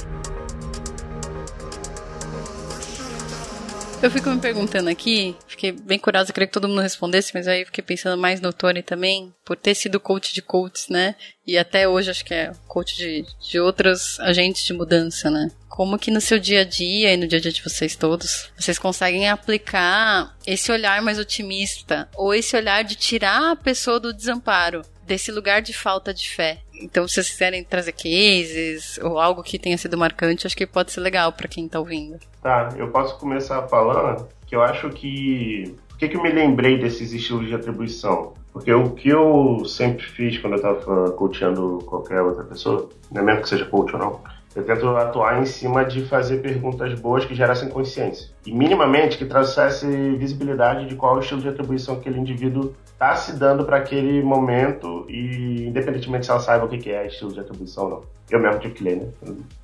Eu 4.02 4.10
fico 4.10 4.28
me 4.30 4.38
perguntando 4.38 4.90
aqui, 4.90 5.34
fiquei 5.48 5.72
bem 5.72 5.98
curiosa, 5.98 6.32
queria 6.32 6.46
que 6.46 6.52
todo 6.52 6.68
mundo 6.68 6.82
respondesse, 6.82 7.32
mas 7.34 7.48
aí 7.48 7.64
fiquei 7.64 7.82
pensando 7.82 8.20
mais 8.20 8.40
no 8.40 8.52
Tony 8.52 8.82
também, 8.82 9.34
por 9.44 9.56
ter 9.56 9.74
sido 9.74 9.98
coach 9.98 10.34
de 10.34 10.42
coaches, 10.42 10.88
né? 10.88 11.16
E 11.46 11.56
até 11.56 11.88
hoje 11.88 12.10
acho 12.10 12.24
que 12.24 12.34
é 12.34 12.52
coach 12.68 12.94
de, 12.94 13.24
de 13.50 13.58
outros 13.58 14.20
agentes 14.20 14.64
de 14.64 14.74
mudança, 14.74 15.30
né? 15.30 15.50
Como 15.68 15.98
que 15.98 16.10
no 16.10 16.20
seu 16.20 16.38
dia 16.38 16.60
a 16.60 16.64
dia 16.64 17.14
e 17.14 17.16
no 17.16 17.26
dia 17.26 17.38
a 17.38 17.42
dia 17.42 17.50
de 17.50 17.62
vocês 17.62 17.96
todos, 17.96 18.50
vocês 18.56 18.78
conseguem 18.78 19.28
aplicar 19.28 20.36
esse 20.46 20.70
olhar 20.70 21.00
mais 21.00 21.18
otimista, 21.18 22.08
ou 22.14 22.34
esse 22.34 22.54
olhar 22.54 22.84
de 22.84 22.96
tirar 22.96 23.52
a 23.52 23.56
pessoa 23.56 23.98
do 23.98 24.12
desamparo, 24.12 24.82
desse 25.06 25.32
lugar 25.32 25.62
de 25.62 25.72
falta 25.72 26.12
de 26.12 26.28
fé. 26.28 26.58
Então, 26.80 27.06
se 27.06 27.14
vocês 27.14 27.30
quiserem 27.30 27.64
trazer 27.64 27.92
cases 27.92 28.98
ou 29.02 29.18
algo 29.18 29.42
que 29.42 29.58
tenha 29.58 29.78
sido 29.78 29.96
marcante, 29.96 30.46
acho 30.46 30.56
que 30.56 30.66
pode 30.66 30.92
ser 30.92 31.00
legal 31.00 31.32
para 31.32 31.48
quem 31.48 31.68
tá 31.68 31.78
ouvindo. 31.78 32.18
Tá, 32.42 32.68
eu 32.76 32.88
posso 32.88 33.18
começar 33.18 33.62
falando 33.68 34.28
que 34.46 34.54
eu 34.54 34.62
acho 34.62 34.90
que. 34.90 35.74
Por 35.88 35.98
que, 35.98 36.08
que 36.08 36.16
eu 36.16 36.22
me 36.22 36.30
lembrei 36.30 36.78
desses 36.78 37.12
estilos 37.12 37.46
de 37.46 37.54
atribuição? 37.54 38.34
Porque 38.52 38.72
o 38.72 38.90
que 38.90 39.08
eu 39.08 39.64
sempre 39.64 40.04
fiz 40.04 40.38
quando 40.38 40.54
eu 40.54 40.56
estava 40.56 41.10
coachando 41.12 41.82
qualquer 41.86 42.20
outra 42.20 42.44
pessoa, 42.44 42.88
não 43.10 43.22
é 43.22 43.24
mesmo 43.24 43.42
que 43.42 43.48
seja 43.48 43.64
coach 43.66 43.94
ou 43.94 43.98
não, 43.98 44.20
eu 44.56 44.64
tento 44.64 44.88
atuar 44.96 45.42
em 45.42 45.44
cima 45.44 45.84
de 45.84 46.06
fazer 46.06 46.38
perguntas 46.38 46.98
boas 46.98 47.26
que 47.26 47.34
gerassem 47.34 47.68
consciência. 47.68 48.30
E 48.46 48.52
minimamente 48.52 49.18
que 49.18 49.26
trouxesse 49.26 49.86
visibilidade 50.16 50.86
de 50.86 50.96
qual 50.96 51.14
é 51.14 51.18
o 51.18 51.20
estilo 51.20 51.42
de 51.42 51.48
atribuição 51.50 51.96
que 51.96 52.08
aquele 52.08 52.18
indivíduo 52.18 52.74
está 52.86 53.14
se 53.14 53.36
dando 53.36 53.66
para 53.66 53.76
aquele 53.76 54.22
momento 54.22 55.04
e 55.10 55.66
independentemente 55.66 56.24
se 56.24 56.30
ela 56.30 56.40
saiba 56.40 56.64
o 56.64 56.68
que 56.68 56.90
é 56.90 57.06
estilo 57.06 57.34
de 57.34 57.40
atribuição 57.40 57.84
ou 57.84 57.90
não. 57.90 58.02
Eu 58.30 58.40
mesmo 58.40 58.58
tive 58.58 58.74
que 58.74 58.82
ler, 58.82 58.96
né? 58.96 59.08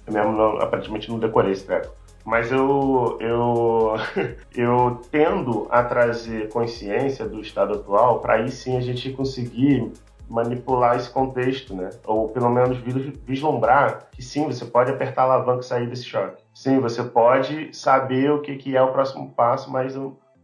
Eu 0.07 0.13
mesmo 0.13 0.33
não, 0.33 0.59
aparentemente 0.59 1.11
não 1.11 1.19
decorei 1.19 1.53
esse 1.53 1.65
treco. 1.65 1.91
Mas 2.23 2.53
eu, 2.53 3.17
eu, 3.19 3.95
eu 4.55 5.01
tendo 5.11 5.67
a 5.71 5.83
trazer 5.83 6.51
consciência 6.51 7.27
do 7.27 7.41
estado 7.41 7.73
atual 7.73 8.21
para 8.21 8.35
aí 8.35 8.51
sim 8.51 8.77
a 8.77 8.81
gente 8.81 9.11
conseguir 9.11 9.91
manipular 10.33 10.97
esse 10.97 11.11
contexto, 11.11 11.75
né? 11.75 11.91
Ou 12.07 12.29
pelo 12.29 12.49
menos 12.49 12.79
vislumbrar 13.27 14.09
que 14.13 14.23
sim, 14.23 14.47
você 14.47 14.65
pode 14.65 14.91
apertar 14.91 15.23
a 15.23 15.25
alavanca 15.27 15.61
e 15.61 15.65
sair 15.65 15.87
desse 15.87 16.05
choque. 16.05 16.43
Sim, 16.55 16.81
você 16.81 17.03
pode 17.05 17.77
saber 17.77 18.33
o 18.33 18.41
que, 18.41 18.75
é 18.75 18.83
o 18.83 18.93
próximo 18.93 19.31
passo, 19.33 19.71
mas 19.71 19.95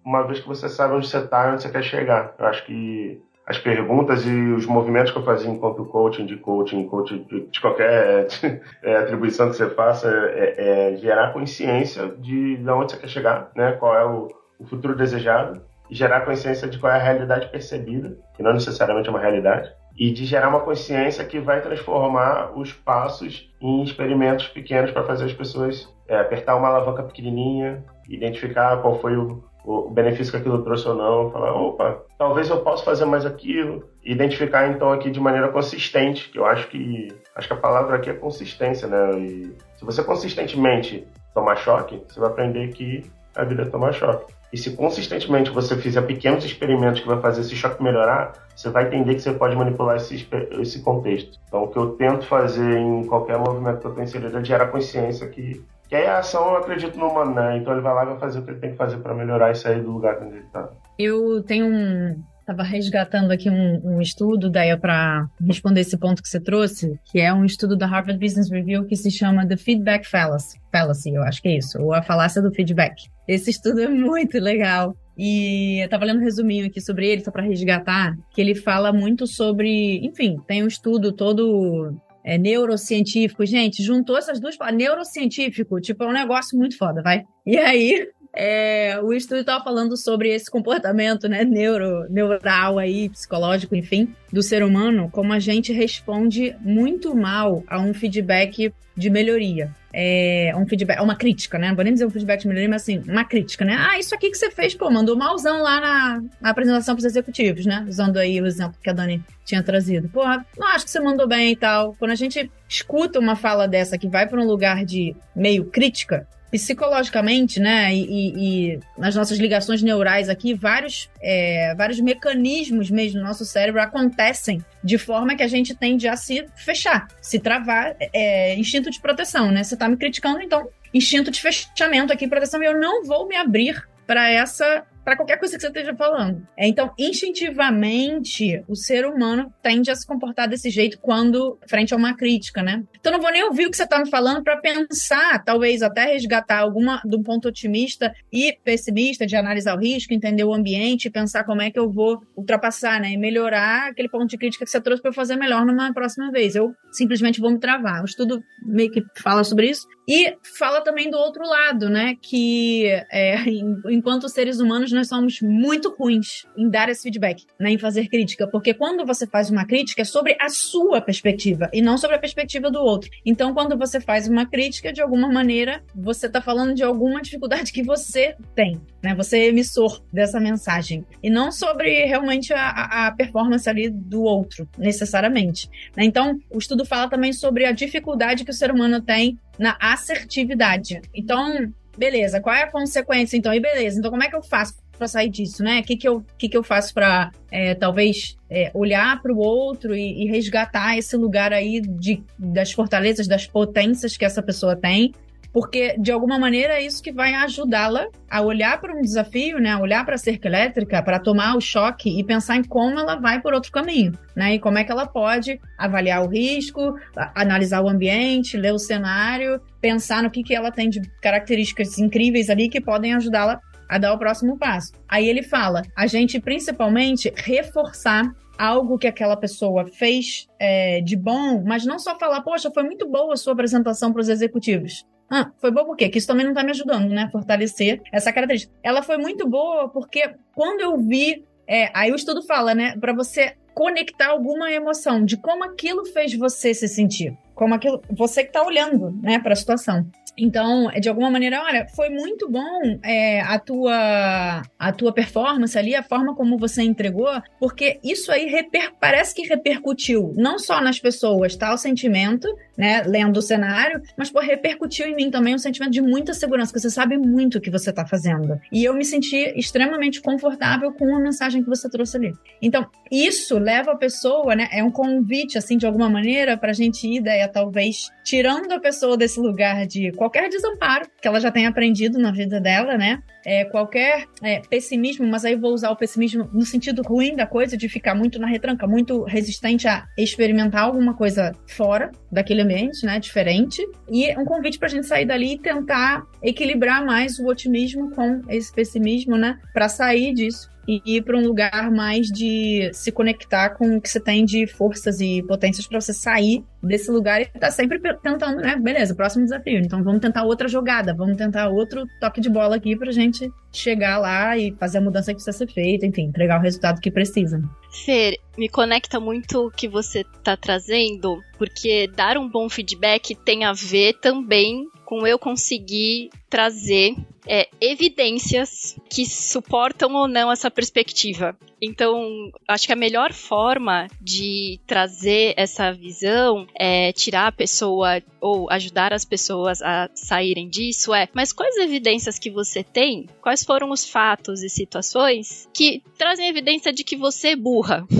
uma 0.04 0.22
vez 0.22 0.40
que 0.40 0.46
você 0.46 0.68
sabe 0.68 0.94
onde 0.94 1.08
você 1.08 1.18
está 1.18 1.48
e 1.48 1.52
onde 1.52 1.62
você 1.62 1.70
quer 1.70 1.82
chegar. 1.82 2.34
Eu 2.38 2.46
acho 2.46 2.66
que 2.66 3.22
as 3.46 3.58
perguntas 3.58 4.26
e 4.26 4.52
os 4.52 4.66
movimentos 4.66 5.10
que 5.10 5.18
eu 5.18 5.24
fazia 5.24 5.50
enquanto 5.50 5.86
coaching, 5.86 6.26
de 6.26 6.36
coaching, 6.36 6.86
coaching 6.86 7.26
de, 7.50 7.60
qualquer 7.60 8.26
é, 8.84 8.96
atribuição 8.96 9.48
que 9.48 9.56
você 9.56 9.70
faça, 9.70 10.06
é, 10.10 10.92
é, 10.92 10.96
gerar 10.96 11.32
consciência 11.32 12.08
de, 12.18 12.58
de 12.58 12.70
onde 12.70 12.92
você 12.92 12.98
quer 12.98 13.08
chegar, 13.08 13.50
né? 13.56 13.72
Qual 13.72 13.96
é 13.96 14.04
o, 14.04 14.28
o 14.58 14.66
futuro 14.66 14.94
desejado 14.94 15.62
e 15.90 15.94
gerar 15.94 16.22
consciência 16.22 16.68
de 16.68 16.78
qual 16.78 16.92
é 16.92 16.96
a 16.96 17.02
realidade 17.02 17.48
percebida, 17.48 18.18
que 18.36 18.42
não 18.42 18.52
necessariamente 18.52 19.08
é 19.08 19.10
uma 19.10 19.20
realidade, 19.20 19.72
e 19.98 20.12
de 20.12 20.24
gerar 20.24 20.48
uma 20.48 20.60
consciência 20.60 21.24
que 21.24 21.40
vai 21.40 21.60
transformar 21.60 22.52
os 22.56 22.72
passos 22.72 23.52
em 23.60 23.82
experimentos 23.82 24.46
pequenos 24.46 24.92
para 24.92 25.02
fazer 25.02 25.24
as 25.24 25.32
pessoas 25.32 25.92
é, 26.06 26.18
apertar 26.20 26.54
uma 26.56 26.68
alavanca 26.68 27.02
pequenininha, 27.02 27.84
identificar 28.08 28.80
qual 28.80 29.00
foi 29.00 29.16
o, 29.16 29.42
o 29.64 29.90
benefício 29.90 30.30
que 30.30 30.38
aquilo 30.38 30.62
trouxe 30.62 30.88
ou 30.88 30.94
não, 30.94 31.30
falar, 31.32 31.52
opa, 31.52 32.02
talvez 32.16 32.48
eu 32.48 32.60
possa 32.60 32.84
fazer 32.84 33.04
mais 33.06 33.26
aquilo, 33.26 33.88
identificar 34.04 34.68
então 34.68 34.92
aqui 34.92 35.10
de 35.10 35.18
maneira 35.18 35.48
consistente, 35.48 36.30
que 36.30 36.38
eu 36.38 36.46
acho 36.46 36.68
que 36.68 37.08
acho 37.34 37.48
que 37.48 37.54
a 37.54 37.56
palavra 37.56 37.96
aqui 37.96 38.08
é 38.08 38.14
consistência, 38.14 38.86
né? 38.86 39.18
E 39.18 39.54
se 39.76 39.84
você 39.84 40.02
consistentemente 40.02 41.06
tomar 41.34 41.56
choque, 41.56 42.00
você 42.08 42.20
vai 42.20 42.30
aprender 42.30 42.68
que 42.68 43.04
a 43.34 43.44
vida 43.44 43.62
é 43.62 43.66
tomar 43.66 43.92
choque. 43.92 44.32
E 44.52 44.56
se 44.56 44.74
consistentemente 44.74 45.50
você 45.50 45.76
fizer 45.76 46.02
pequenos 46.02 46.44
experimentos 46.44 47.00
que 47.00 47.06
vai 47.06 47.20
fazer 47.20 47.42
esse 47.42 47.54
choque 47.54 47.82
melhorar, 47.82 48.32
você 48.56 48.70
vai 48.70 48.86
entender 48.86 49.14
que 49.14 49.20
você 49.20 49.32
pode 49.32 49.54
manipular 49.54 49.96
esse, 49.96 50.26
esse 50.58 50.80
contexto. 50.80 51.38
Então, 51.46 51.64
o 51.64 51.68
que 51.68 51.78
eu 51.78 51.90
tento 51.90 52.24
fazer 52.26 52.78
em 52.78 53.04
qualquer 53.04 53.38
movimento 53.38 53.80
que 53.80 53.86
eu 53.86 53.90
estou 53.90 54.04
inserido 54.04 54.38
é 54.38 54.44
gerar 54.44 54.68
consciência 54.68 55.28
que, 55.28 55.62
que 55.88 55.94
é 55.94 56.08
a 56.08 56.18
ação, 56.18 56.52
eu 56.52 56.56
acredito 56.56 56.98
no 56.98 57.08
humano, 57.08 57.34
né? 57.34 57.58
Então, 57.58 57.74
ele 57.74 57.82
vai 57.82 57.94
lá 57.94 58.04
e 58.04 58.06
vai 58.06 58.18
fazer 58.18 58.38
o 58.38 58.42
que 58.42 58.50
ele 58.50 58.60
tem 58.60 58.70
que 58.70 58.76
fazer 58.76 58.96
para 58.98 59.14
melhorar 59.14 59.50
e 59.50 59.54
sair 59.54 59.82
do 59.82 59.92
lugar 59.92 60.18
onde 60.22 60.36
ele 60.36 60.44
está. 60.46 60.70
Eu 60.98 61.42
tenho 61.42 61.66
um, 61.66 62.22
Estava 62.48 62.62
resgatando 62.62 63.30
aqui 63.30 63.50
um, 63.50 63.78
um 63.84 64.00
estudo, 64.00 64.48
daí 64.48 64.74
para 64.74 65.28
responder 65.38 65.82
esse 65.82 65.98
ponto 65.98 66.22
que 66.22 66.28
você 66.30 66.40
trouxe, 66.40 66.98
que 67.04 67.20
é 67.20 67.30
um 67.30 67.44
estudo 67.44 67.76
da 67.76 67.84
Harvard 67.84 68.18
Business 68.18 68.50
Review 68.50 68.86
que 68.86 68.96
se 68.96 69.10
chama 69.10 69.46
The 69.46 69.58
Feedback 69.58 70.06
Fallacy, 70.06 70.58
Fallacy, 70.72 71.12
eu 71.12 71.22
acho 71.22 71.42
que 71.42 71.48
é 71.48 71.58
isso, 71.58 71.78
ou 71.78 71.92
a 71.92 72.00
falácia 72.00 72.40
do 72.40 72.50
feedback. 72.50 73.10
Esse 73.28 73.50
estudo 73.50 73.82
é 73.82 73.88
muito 73.88 74.38
legal. 74.38 74.96
E 75.14 75.84
eu 75.84 75.90
tava 75.90 76.06
lendo 76.06 76.20
um 76.20 76.24
resuminho 76.24 76.66
aqui 76.68 76.80
sobre 76.80 77.06
ele, 77.06 77.22
só 77.22 77.30
para 77.30 77.42
resgatar, 77.42 78.16
que 78.30 78.40
ele 78.40 78.54
fala 78.54 78.94
muito 78.94 79.26
sobre, 79.26 79.98
enfim, 80.02 80.38
tem 80.46 80.64
um 80.64 80.68
estudo 80.68 81.12
todo 81.12 81.94
é, 82.24 82.38
neurocientífico. 82.38 83.44
Gente, 83.44 83.82
juntou 83.82 84.16
essas 84.16 84.40
duas 84.40 84.56
palavras, 84.56 84.82
neurocientífico, 84.82 85.82
tipo, 85.82 86.02
é 86.02 86.06
um 86.06 86.12
negócio 86.12 86.56
muito 86.56 86.78
foda, 86.78 87.02
vai? 87.02 87.24
E 87.44 87.58
aí, 87.58 88.08
é, 88.40 89.00
o 89.02 89.12
estudo 89.12 89.40
estava 89.40 89.64
falando 89.64 89.96
sobre 89.96 90.28
esse 90.32 90.48
comportamento 90.48 91.28
né, 91.28 91.44
neuro, 91.44 92.06
neural 92.08 92.78
aí, 92.78 93.08
psicológico, 93.08 93.74
enfim, 93.74 94.14
do 94.32 94.44
ser 94.44 94.62
humano, 94.62 95.10
como 95.10 95.32
a 95.32 95.40
gente 95.40 95.72
responde 95.72 96.54
muito 96.60 97.16
mal 97.16 97.64
a 97.66 97.80
um 97.80 97.92
feedback 97.92 98.72
de 98.96 99.10
melhoria. 99.10 99.74
É, 99.92 100.52
um 100.56 100.64
feedback, 100.68 101.00
uma 101.02 101.16
crítica, 101.16 101.58
né? 101.58 101.68
Não 101.68 101.74
vou 101.74 101.82
nem 101.82 101.92
dizer 101.92 102.06
um 102.06 102.10
feedback 102.10 102.42
de 102.42 102.48
melhoria, 102.48 102.68
mas 102.68 102.82
assim, 102.82 103.02
uma 103.08 103.24
crítica, 103.24 103.64
né? 103.64 103.76
Ah, 103.76 103.98
isso 103.98 104.14
aqui 104.14 104.30
que 104.30 104.38
você 104.38 104.52
fez, 104.52 104.72
pô, 104.72 104.88
mandou 104.88 105.16
malzão 105.16 105.60
lá 105.60 105.80
na, 105.80 106.22
na 106.40 106.50
apresentação 106.50 106.94
para 106.94 107.00
os 107.00 107.06
executivos, 107.06 107.66
né? 107.66 107.84
Usando 107.88 108.18
aí 108.18 108.40
o 108.40 108.46
exemplo 108.46 108.78
que 108.80 108.90
a 108.90 108.92
Dani 108.92 109.20
tinha 109.44 109.64
trazido. 109.64 110.08
Pô, 110.08 110.22
não 110.56 110.68
acho 110.68 110.84
que 110.84 110.92
você 110.92 111.00
mandou 111.00 111.26
bem 111.26 111.52
e 111.52 111.56
tal. 111.56 111.96
Quando 111.98 112.12
a 112.12 112.16
gente 112.16 112.48
escuta 112.68 113.18
uma 113.18 113.34
fala 113.34 113.66
dessa 113.66 113.98
que 113.98 114.06
vai 114.06 114.28
para 114.28 114.40
um 114.40 114.46
lugar 114.46 114.84
de 114.84 115.16
meio 115.34 115.64
crítica, 115.64 116.28
psicologicamente, 116.50 117.60
né, 117.60 117.94
e, 117.94 118.72
e, 118.72 118.80
nas 118.96 119.14
nossas 119.14 119.38
ligações 119.38 119.82
neurais 119.82 120.28
aqui, 120.28 120.54
vários, 120.54 121.10
é, 121.20 121.74
vários 121.76 122.00
mecanismos 122.00 122.90
mesmo 122.90 123.20
no 123.20 123.26
nosso 123.26 123.44
cérebro 123.44 123.80
acontecem 123.80 124.64
de 124.82 124.96
forma 124.96 125.36
que 125.36 125.42
a 125.42 125.48
gente 125.48 125.74
tende 125.74 126.08
a 126.08 126.16
se 126.16 126.46
fechar, 126.56 127.08
se 127.20 127.38
travar, 127.38 127.94
é, 128.12 128.54
instinto 128.56 128.90
de 128.90 129.00
proteção, 129.00 129.50
né? 129.50 129.62
Você 129.62 129.76
tá 129.76 129.88
me 129.88 129.96
criticando, 129.96 130.40
então, 130.40 130.68
instinto 130.92 131.30
de 131.30 131.40
fechamento 131.40 132.12
aqui, 132.12 132.26
proteção, 132.26 132.62
e 132.62 132.66
eu 132.66 132.78
não 132.78 133.04
vou 133.04 133.28
me 133.28 133.36
abrir 133.36 133.86
para 134.06 134.30
essa 134.30 134.84
para 135.08 135.16
qualquer 135.16 135.38
coisa 135.38 135.56
que 135.56 135.62
você 135.62 135.68
esteja 135.68 135.96
falando. 135.96 136.46
É, 136.54 136.68
então, 136.68 136.92
instintivamente, 136.98 138.62
o 138.68 138.76
ser 138.76 139.06
humano 139.06 139.50
tende 139.62 139.90
a 139.90 139.94
se 139.94 140.06
comportar 140.06 140.46
desse 140.46 140.68
jeito 140.68 140.98
quando 141.00 141.58
frente 141.66 141.94
a 141.94 141.96
uma 141.96 142.14
crítica, 142.14 142.62
né? 142.62 142.84
Então, 143.00 143.10
não 143.10 143.18
vou 143.18 143.32
nem 143.32 143.42
ouvir 143.42 143.64
o 143.64 143.70
que 143.70 143.76
você 143.78 143.84
está 143.84 143.98
me 143.98 144.10
falando 144.10 144.44
para 144.44 144.58
pensar, 144.58 145.42
talvez 145.42 145.80
até 145.80 146.12
resgatar 146.12 146.58
alguma 146.58 147.00
de 147.06 147.16
um 147.16 147.22
ponto 147.22 147.48
otimista 147.48 148.12
e 148.30 148.58
pessimista 148.62 149.26
de 149.26 149.34
analisar 149.34 149.78
o 149.78 149.80
risco, 149.80 150.12
entender 150.12 150.44
o 150.44 150.52
ambiente, 150.52 151.08
pensar 151.08 151.42
como 151.44 151.62
é 151.62 151.70
que 151.70 151.78
eu 151.78 151.90
vou 151.90 152.20
ultrapassar, 152.36 153.00
né, 153.00 153.12
e 153.12 153.16
melhorar 153.16 153.88
aquele 153.88 154.10
ponto 154.10 154.26
de 154.26 154.36
crítica 154.36 154.66
que 154.66 154.70
você 154.70 154.78
trouxe 154.78 155.00
para 155.00 155.14
fazer 155.14 155.36
melhor 155.36 155.64
numa 155.64 155.90
próxima 155.94 156.30
vez. 156.30 156.54
Eu 156.54 156.74
simplesmente 156.92 157.40
vou 157.40 157.50
me 157.50 157.58
travar. 157.58 158.02
O 158.02 158.04
estudo 158.04 158.42
meio 158.62 158.90
que 158.90 159.02
fala 159.22 159.42
sobre 159.42 159.70
isso 159.70 159.86
e 160.08 160.34
fala 160.58 160.80
também 160.80 161.10
do 161.10 161.18
outro 161.18 161.46
lado, 161.46 161.90
né, 161.90 162.16
que 162.20 162.86
é, 163.12 163.36
enquanto 163.90 164.28
seres 164.28 164.58
humanos 164.58 164.90
nós 164.90 165.08
somos 165.08 165.42
muito 165.42 165.94
ruins 165.98 166.46
em 166.56 166.70
dar 166.70 166.88
esse 166.88 167.02
feedback, 167.02 167.44
né, 167.60 167.70
em 167.70 167.78
fazer 167.78 168.08
crítica, 168.08 168.48
porque 168.48 168.72
quando 168.72 169.04
você 169.04 169.26
faz 169.26 169.50
uma 169.50 169.66
crítica 169.66 170.00
é 170.00 170.04
sobre 170.04 170.36
a 170.40 170.48
sua 170.48 171.02
perspectiva 171.02 171.68
e 171.72 171.82
não 171.82 171.98
sobre 171.98 172.16
a 172.16 172.18
perspectiva 172.18 172.70
do 172.70 172.80
outro. 172.80 173.10
Então, 173.26 173.52
quando 173.52 173.76
você 173.76 174.00
faz 174.00 174.26
uma 174.26 174.46
crítica, 174.46 174.92
de 174.92 175.02
alguma 175.02 175.30
maneira, 175.30 175.82
você 175.94 176.26
está 176.26 176.40
falando 176.40 176.74
de 176.74 176.82
alguma 176.82 177.20
dificuldade 177.20 177.72
que 177.72 177.82
você 177.82 178.34
tem, 178.54 178.80
né? 179.02 179.14
Você 179.14 179.38
é 179.38 179.46
emissor 179.48 180.02
dessa 180.12 180.40
mensagem 180.40 181.04
e 181.22 181.30
não 181.30 181.52
sobre 181.52 182.04
realmente 182.04 182.52
a, 182.52 183.06
a 183.06 183.12
performance 183.12 183.68
ali 183.68 183.88
do 183.88 184.22
outro, 184.22 184.68
necessariamente. 184.76 185.68
Né? 185.96 186.04
Então, 186.04 186.38
o 186.50 186.58
estudo 186.58 186.84
fala 186.84 187.08
também 187.08 187.32
sobre 187.32 187.64
a 187.64 187.72
dificuldade 187.72 188.44
que 188.44 188.50
o 188.50 188.54
ser 188.54 188.70
humano 188.70 189.00
tem 189.00 189.38
na 189.58 189.76
assertividade. 189.80 191.00
Então, 191.14 191.72
beleza, 191.96 192.40
qual 192.40 192.54
é 192.54 192.62
a 192.62 192.70
consequência 192.70 193.36
então? 193.36 193.52
E 193.52 193.60
beleza, 193.60 193.98
então 193.98 194.10
como 194.10 194.22
é 194.22 194.28
que 194.28 194.36
eu 194.36 194.42
faço 194.42 194.74
para 194.98 195.06
sair 195.06 195.30
disso, 195.30 195.62
né? 195.62 195.80
O 195.80 195.82
que, 195.84 195.96
que, 195.96 196.08
eu, 196.08 196.24
que, 196.36 196.48
que 196.48 196.56
eu 196.56 196.62
faço 196.62 196.92
para 196.92 197.30
é, 197.50 197.74
talvez 197.74 198.36
é, 198.50 198.70
olhar 198.74 199.22
para 199.22 199.32
o 199.32 199.38
outro 199.38 199.94
e, 199.94 200.24
e, 200.24 200.26
resgatar 200.26 200.98
esse 200.98 201.16
lugar 201.16 201.52
aí 201.52 201.80
de, 201.80 202.22
das 202.36 202.72
fortalezas, 202.72 203.28
das 203.28 203.46
potências 203.46 204.16
que 204.16 204.24
essa 204.24 204.42
pessoa 204.42 204.74
tem 204.74 205.14
porque 205.52 205.96
de 205.98 206.12
alguma 206.12 206.38
maneira 206.38 206.74
é 206.74 206.82
isso 206.82 207.02
que 207.02 207.12
vai 207.12 207.34
ajudá-la 207.34 208.06
a 208.30 208.40
olhar 208.40 208.80
para 208.80 208.94
um 208.94 209.00
desafio, 209.00 209.58
né, 209.58 209.72
a 209.72 209.78
olhar 209.78 210.04
para 210.04 210.14
a 210.14 210.18
cerca 210.18 210.48
elétrica, 210.48 211.02
para 211.02 211.18
tomar 211.18 211.56
o 211.56 211.60
choque 211.60 212.18
e 212.18 212.24
pensar 212.24 212.56
em 212.56 212.64
como 212.64 212.98
ela 212.98 213.16
vai 213.16 213.40
por 213.40 213.54
outro 213.54 213.72
caminho, 213.72 214.12
né, 214.36 214.54
e 214.54 214.58
como 214.58 214.78
é 214.78 214.84
que 214.84 214.92
ela 214.92 215.06
pode 215.06 215.60
avaliar 215.76 216.24
o 216.24 216.28
risco, 216.28 216.94
analisar 217.34 217.82
o 217.82 217.88
ambiente, 217.88 218.56
ler 218.56 218.72
o 218.72 218.78
cenário, 218.78 219.60
pensar 219.80 220.22
no 220.22 220.30
que, 220.30 220.42
que 220.42 220.54
ela 220.54 220.70
tem 220.70 220.88
de 220.88 221.00
características 221.20 221.98
incríveis 221.98 222.50
ali 222.50 222.68
que 222.68 222.80
podem 222.80 223.14
ajudá-la 223.14 223.60
a 223.88 223.96
dar 223.96 224.12
o 224.12 224.18
próximo 224.18 224.58
passo. 224.58 224.92
Aí 225.08 225.26
ele 225.28 225.42
fala, 225.42 225.82
a 225.96 226.06
gente 226.06 226.38
principalmente 226.38 227.32
reforçar 227.34 228.30
algo 228.58 228.98
que 228.98 229.06
aquela 229.06 229.36
pessoa 229.36 229.86
fez 229.86 230.46
é, 230.58 231.00
de 231.00 231.16
bom, 231.16 231.62
mas 231.64 231.86
não 231.86 231.98
só 231.98 232.18
falar, 232.18 232.42
poxa, 232.42 232.70
foi 232.72 232.82
muito 232.82 233.08
boa 233.08 233.32
a 233.32 233.36
sua 233.36 233.52
apresentação 233.52 234.12
para 234.12 234.20
os 234.20 234.28
executivos. 234.28 235.06
Ah, 235.30 235.50
foi 235.58 235.70
boa 235.70 235.84
por 235.84 235.96
quê? 235.96 236.08
Que 236.08 236.18
isso 236.18 236.26
também 236.26 236.46
não 236.46 236.54
tá 236.54 236.62
me 236.62 236.70
ajudando, 236.70 237.08
né? 237.08 237.28
Fortalecer 237.30 238.00
essa 238.12 238.32
característica. 238.32 238.72
Ela 238.82 239.02
foi 239.02 239.18
muito 239.18 239.46
boa 239.48 239.88
porque 239.88 240.34
quando 240.54 240.80
eu 240.80 240.96
vi. 240.96 241.44
É, 241.66 241.90
aí 241.92 242.10
o 242.10 242.16
estudo 242.16 242.42
fala, 242.42 242.74
né? 242.74 242.96
Para 242.98 243.12
você 243.12 243.54
conectar 243.74 244.28
alguma 244.28 244.72
emoção 244.72 245.24
de 245.24 245.36
como 245.36 245.62
aquilo 245.64 246.04
fez 246.06 246.34
você 246.34 246.72
se 246.72 246.88
sentir. 246.88 247.36
Como 247.54 247.74
aquilo. 247.74 248.02
Você 248.10 248.42
que 248.42 248.52
tá 248.52 248.64
olhando, 248.64 249.10
né, 249.22 249.38
para 249.38 249.52
a 249.52 249.56
situação. 249.56 250.04
Então, 250.38 250.88
de 251.00 251.08
alguma 251.08 251.30
maneira, 251.30 251.62
olha, 251.62 251.86
foi 251.94 252.08
muito 252.08 252.48
bom 252.48 252.80
é, 253.04 253.40
a, 253.40 253.58
tua, 253.58 254.62
a 254.78 254.92
tua 254.92 255.12
performance 255.12 255.76
ali, 255.76 255.96
a 255.96 256.02
forma 256.02 256.34
como 256.34 256.56
você 256.56 256.82
entregou, 256.82 257.28
porque 257.58 257.98
isso 258.04 258.30
aí 258.30 258.46
reper, 258.46 258.92
parece 259.00 259.34
que 259.34 259.42
repercutiu 259.42 260.32
não 260.36 260.58
só 260.58 260.80
nas 260.80 261.00
pessoas, 261.00 261.56
tá? 261.56 261.74
O 261.74 261.76
sentimento, 261.76 262.48
né, 262.78 263.02
lendo 263.04 263.38
o 263.38 263.42
cenário, 263.42 264.00
mas 264.16 264.30
pô, 264.30 264.38
repercutiu 264.38 265.06
em 265.06 265.16
mim 265.16 265.30
também 265.30 265.54
um 265.54 265.58
sentimento 265.58 265.92
de 265.92 266.00
muita 266.00 266.32
segurança, 266.32 266.72
que 266.72 266.78
você 266.78 266.88
sabe 266.88 267.18
muito 267.18 267.58
o 267.58 267.60
que 267.60 267.70
você 267.70 267.92
tá 267.92 268.06
fazendo. 268.06 268.58
E 268.70 268.84
eu 268.84 268.94
me 268.94 269.04
senti 269.04 269.52
extremamente 269.56 270.22
confortável 270.22 270.92
com 270.92 271.16
a 271.16 271.18
mensagem 271.18 271.62
que 271.62 271.68
você 271.68 271.90
trouxe 271.90 272.16
ali. 272.16 272.32
Então, 272.62 272.86
isso 273.10 273.58
leva 273.58 273.92
a 273.92 273.96
pessoa, 273.96 274.54
né, 274.54 274.68
é 274.70 274.84
um 274.84 274.90
convite, 274.92 275.58
assim, 275.58 275.76
de 275.76 275.86
alguma 275.86 276.08
maneira, 276.08 276.56
pra 276.56 276.72
gente 276.72 277.08
ir, 277.08 277.22
talvez, 277.52 278.10
tirando 278.24 278.70
a 278.70 278.78
pessoa 278.78 279.16
desse 279.16 279.40
lugar 279.40 279.86
de 279.86 280.12
qualquer 280.12 280.48
desamparo 280.48 281.08
que 281.20 281.26
ela 281.26 281.40
já 281.40 281.50
tenha 281.50 281.68
aprendido 281.68 282.18
na 282.18 282.30
vida 282.30 282.60
dela, 282.60 282.96
né? 282.96 283.22
É, 283.50 283.64
qualquer 283.64 284.26
é, 284.42 284.60
pessimismo, 284.60 285.26
mas 285.26 285.42
aí 285.42 285.56
vou 285.56 285.72
usar 285.72 285.90
o 285.90 285.96
pessimismo 285.96 286.50
no 286.52 286.66
sentido 286.66 287.00
ruim 287.00 287.34
da 287.34 287.46
coisa, 287.46 287.78
de 287.78 287.88
ficar 287.88 288.14
muito 288.14 288.38
na 288.38 288.46
retranca, 288.46 288.86
muito 288.86 289.22
resistente 289.22 289.88
a 289.88 290.06
experimentar 290.18 290.82
alguma 290.82 291.14
coisa 291.14 291.52
fora 291.66 292.12
daquele 292.30 292.60
ambiente, 292.60 293.06
né? 293.06 293.18
Diferente. 293.18 293.82
E 294.10 294.38
um 294.38 294.44
convite 294.44 294.78
pra 294.78 294.86
gente 294.86 295.06
sair 295.06 295.24
dali 295.24 295.54
e 295.54 295.58
tentar 295.58 296.26
equilibrar 296.42 297.02
mais 297.02 297.38
o 297.38 297.46
otimismo 297.46 298.10
com 298.10 298.42
esse 298.50 298.70
pessimismo, 298.70 299.38
né? 299.38 299.58
Para 299.72 299.88
sair 299.88 300.34
disso 300.34 300.68
e 300.88 301.02
ir 301.04 301.22
para 301.22 301.36
um 301.36 301.46
lugar 301.46 301.90
mais 301.90 302.28
de 302.28 302.90
se 302.94 303.12
conectar 303.12 303.70
com 303.70 303.98
o 303.98 304.00
que 304.00 304.08
você 304.08 304.18
tem 304.18 304.42
de 304.46 304.66
forças 304.66 305.20
e 305.20 305.42
potências 305.42 305.86
para 305.86 306.00
você 306.00 306.14
sair 306.14 306.64
desse 306.82 307.10
lugar 307.10 307.42
e 307.42 307.46
tá 307.46 307.70
sempre 307.70 308.00
tentando, 308.22 308.62
né? 308.62 308.74
Beleza, 308.76 309.14
próximo 309.14 309.44
desafio. 309.44 309.78
Então 309.78 310.02
vamos 310.02 310.20
tentar 310.20 310.44
outra 310.44 310.66
jogada, 310.66 311.12
vamos 311.12 311.36
tentar 311.36 311.68
outro 311.68 312.06
toque 312.18 312.40
de 312.40 312.48
bola 312.48 312.76
aqui 312.76 312.96
pra 312.96 313.12
gente 313.12 313.50
chegar 313.70 314.16
lá 314.16 314.56
e 314.56 314.74
fazer 314.80 314.98
a 314.98 315.02
mudança 315.02 315.32
que 315.32 315.34
precisa 315.34 315.58
ser 315.58 315.70
feita, 315.70 316.06
enfim, 316.06 316.22
entregar 316.22 316.58
o 316.58 316.62
resultado 316.62 317.00
que 317.02 317.10
precisa. 317.10 317.60
Fer, 318.04 318.36
me 318.56 318.68
conecta 318.68 319.20
muito 319.20 319.66
o 319.66 319.70
que 319.70 319.88
você 319.88 320.24
tá 320.42 320.56
trazendo, 320.56 321.38
porque 321.58 322.08
dar 322.16 322.38
um 322.38 322.48
bom 322.48 322.68
feedback 322.70 323.34
tem 323.34 323.64
a 323.64 323.74
ver 323.74 324.14
também 324.20 324.86
com 325.08 325.26
eu 325.26 325.38
conseguir 325.38 326.28
trazer 326.50 327.16
é, 327.46 327.66
evidências 327.80 328.94
que 329.08 329.24
suportam 329.24 330.12
ou 330.14 330.28
não 330.28 330.52
essa 330.52 330.70
perspectiva. 330.70 331.56
Então, 331.80 332.52
acho 332.68 332.86
que 332.86 332.92
a 332.92 332.96
melhor 332.96 333.32
forma 333.32 334.06
de 334.20 334.78
trazer 334.86 335.54
essa 335.56 335.90
visão 335.94 336.66
é 336.78 337.10
tirar 337.14 337.46
a 337.46 337.52
pessoa 337.52 338.22
ou 338.38 338.70
ajudar 338.70 339.14
as 339.14 339.24
pessoas 339.24 339.80
a 339.80 340.10
saírem 340.14 340.68
disso 340.68 341.14
é, 341.14 341.26
mas 341.32 341.54
quais 341.54 341.78
evidências 341.78 342.38
que 342.38 342.50
você 342.50 342.84
tem? 342.84 343.30
Quais 343.40 343.64
foram 343.64 343.90
os 343.90 344.06
fatos 344.06 344.62
e 344.62 344.68
situações 344.68 345.66
que 345.72 346.02
trazem 346.18 346.48
evidência 346.48 346.92
de 346.92 347.02
que 347.02 347.16
você 347.16 347.48
é 347.48 347.56
burra? 347.56 348.06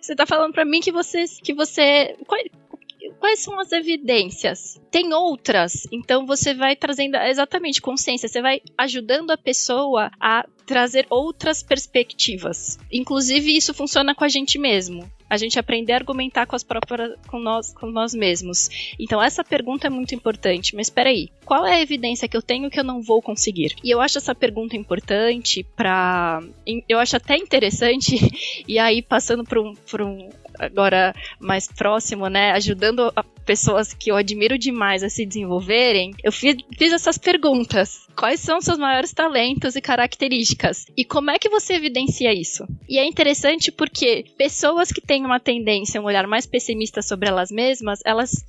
Você 0.00 0.16
tá 0.16 0.24
falando 0.24 0.54
para 0.54 0.64
mim 0.64 0.80
que 0.80 0.90
você 0.90 1.26
que 1.44 1.52
você 1.52 2.16
quais 3.20 3.40
são 3.40 3.60
as 3.60 3.70
evidências? 3.70 4.80
Tem 4.90 5.12
outras, 5.12 5.86
então 5.92 6.26
você 6.26 6.54
vai 6.54 6.74
trazendo 6.74 7.16
exatamente 7.16 7.80
consciência, 7.80 8.28
você 8.28 8.40
vai 8.40 8.60
ajudando 8.76 9.30
a 9.30 9.38
pessoa 9.38 10.10
a 10.18 10.44
trazer 10.66 11.06
outras 11.10 11.62
perspectivas. 11.62 12.78
Inclusive, 12.90 13.56
isso 13.56 13.74
funciona 13.74 14.14
com 14.14 14.24
a 14.24 14.28
gente 14.28 14.58
mesmo 14.58 15.08
a 15.30 15.36
gente 15.36 15.60
aprender 15.60 15.92
a 15.92 15.96
argumentar 15.96 16.44
com 16.44 16.56
as 16.56 16.64
próprias 16.64 17.14
com 17.28 17.38
nós 17.38 17.72
com 17.72 17.86
nós 17.86 18.12
mesmos. 18.12 18.68
Então 18.98 19.22
essa 19.22 19.44
pergunta 19.44 19.86
é 19.86 19.90
muito 19.90 20.12
importante, 20.12 20.74
mas 20.74 20.88
espera 20.88 21.08
aí, 21.08 21.30
qual 21.44 21.64
é 21.64 21.74
a 21.74 21.80
evidência 21.80 22.26
que 22.26 22.36
eu 22.36 22.42
tenho 22.42 22.68
que 22.68 22.80
eu 22.80 22.84
não 22.84 23.00
vou 23.00 23.22
conseguir? 23.22 23.76
E 23.84 23.90
eu 23.90 24.00
acho 24.00 24.18
essa 24.18 24.34
pergunta 24.34 24.76
importante 24.76 25.64
para 25.76 26.42
eu 26.88 26.98
acho 26.98 27.16
até 27.16 27.36
interessante 27.36 28.16
e 28.66 28.76
aí 28.76 29.00
passando 29.00 29.44
por 29.44 29.58
um, 29.58 29.74
por 29.88 30.02
um 30.02 30.28
agora 30.60 31.14
mais 31.38 31.66
próximo, 31.66 32.28
né, 32.28 32.52
ajudando 32.52 33.12
pessoas 33.44 33.92
que 33.92 34.10
eu 34.10 34.16
admiro 34.16 34.58
demais 34.58 35.02
a 35.02 35.08
se 35.08 35.24
desenvolverem, 35.24 36.14
eu 36.22 36.30
fiz, 36.30 36.56
fiz 36.78 36.92
essas 36.92 37.18
perguntas. 37.18 38.06
Quais 38.20 38.40
são 38.40 38.60
seus 38.60 38.76
maiores 38.76 39.14
talentos 39.14 39.76
e 39.76 39.80
características? 39.80 40.84
E 40.94 41.06
como 41.06 41.30
é 41.30 41.38
que 41.38 41.48
você 41.48 41.72
evidencia 41.72 42.34
isso? 42.34 42.66
E 42.86 42.98
é 42.98 43.06
interessante 43.06 43.72
porque 43.72 44.26
pessoas 44.36 44.92
que 44.92 45.00
têm 45.00 45.24
uma 45.24 45.40
tendência, 45.40 45.98
um 45.98 46.04
olhar 46.04 46.26
mais 46.26 46.44
pessimista 46.44 47.00
sobre 47.00 47.30
elas 47.30 47.50
mesmas, 47.50 48.00
elas 48.04 48.44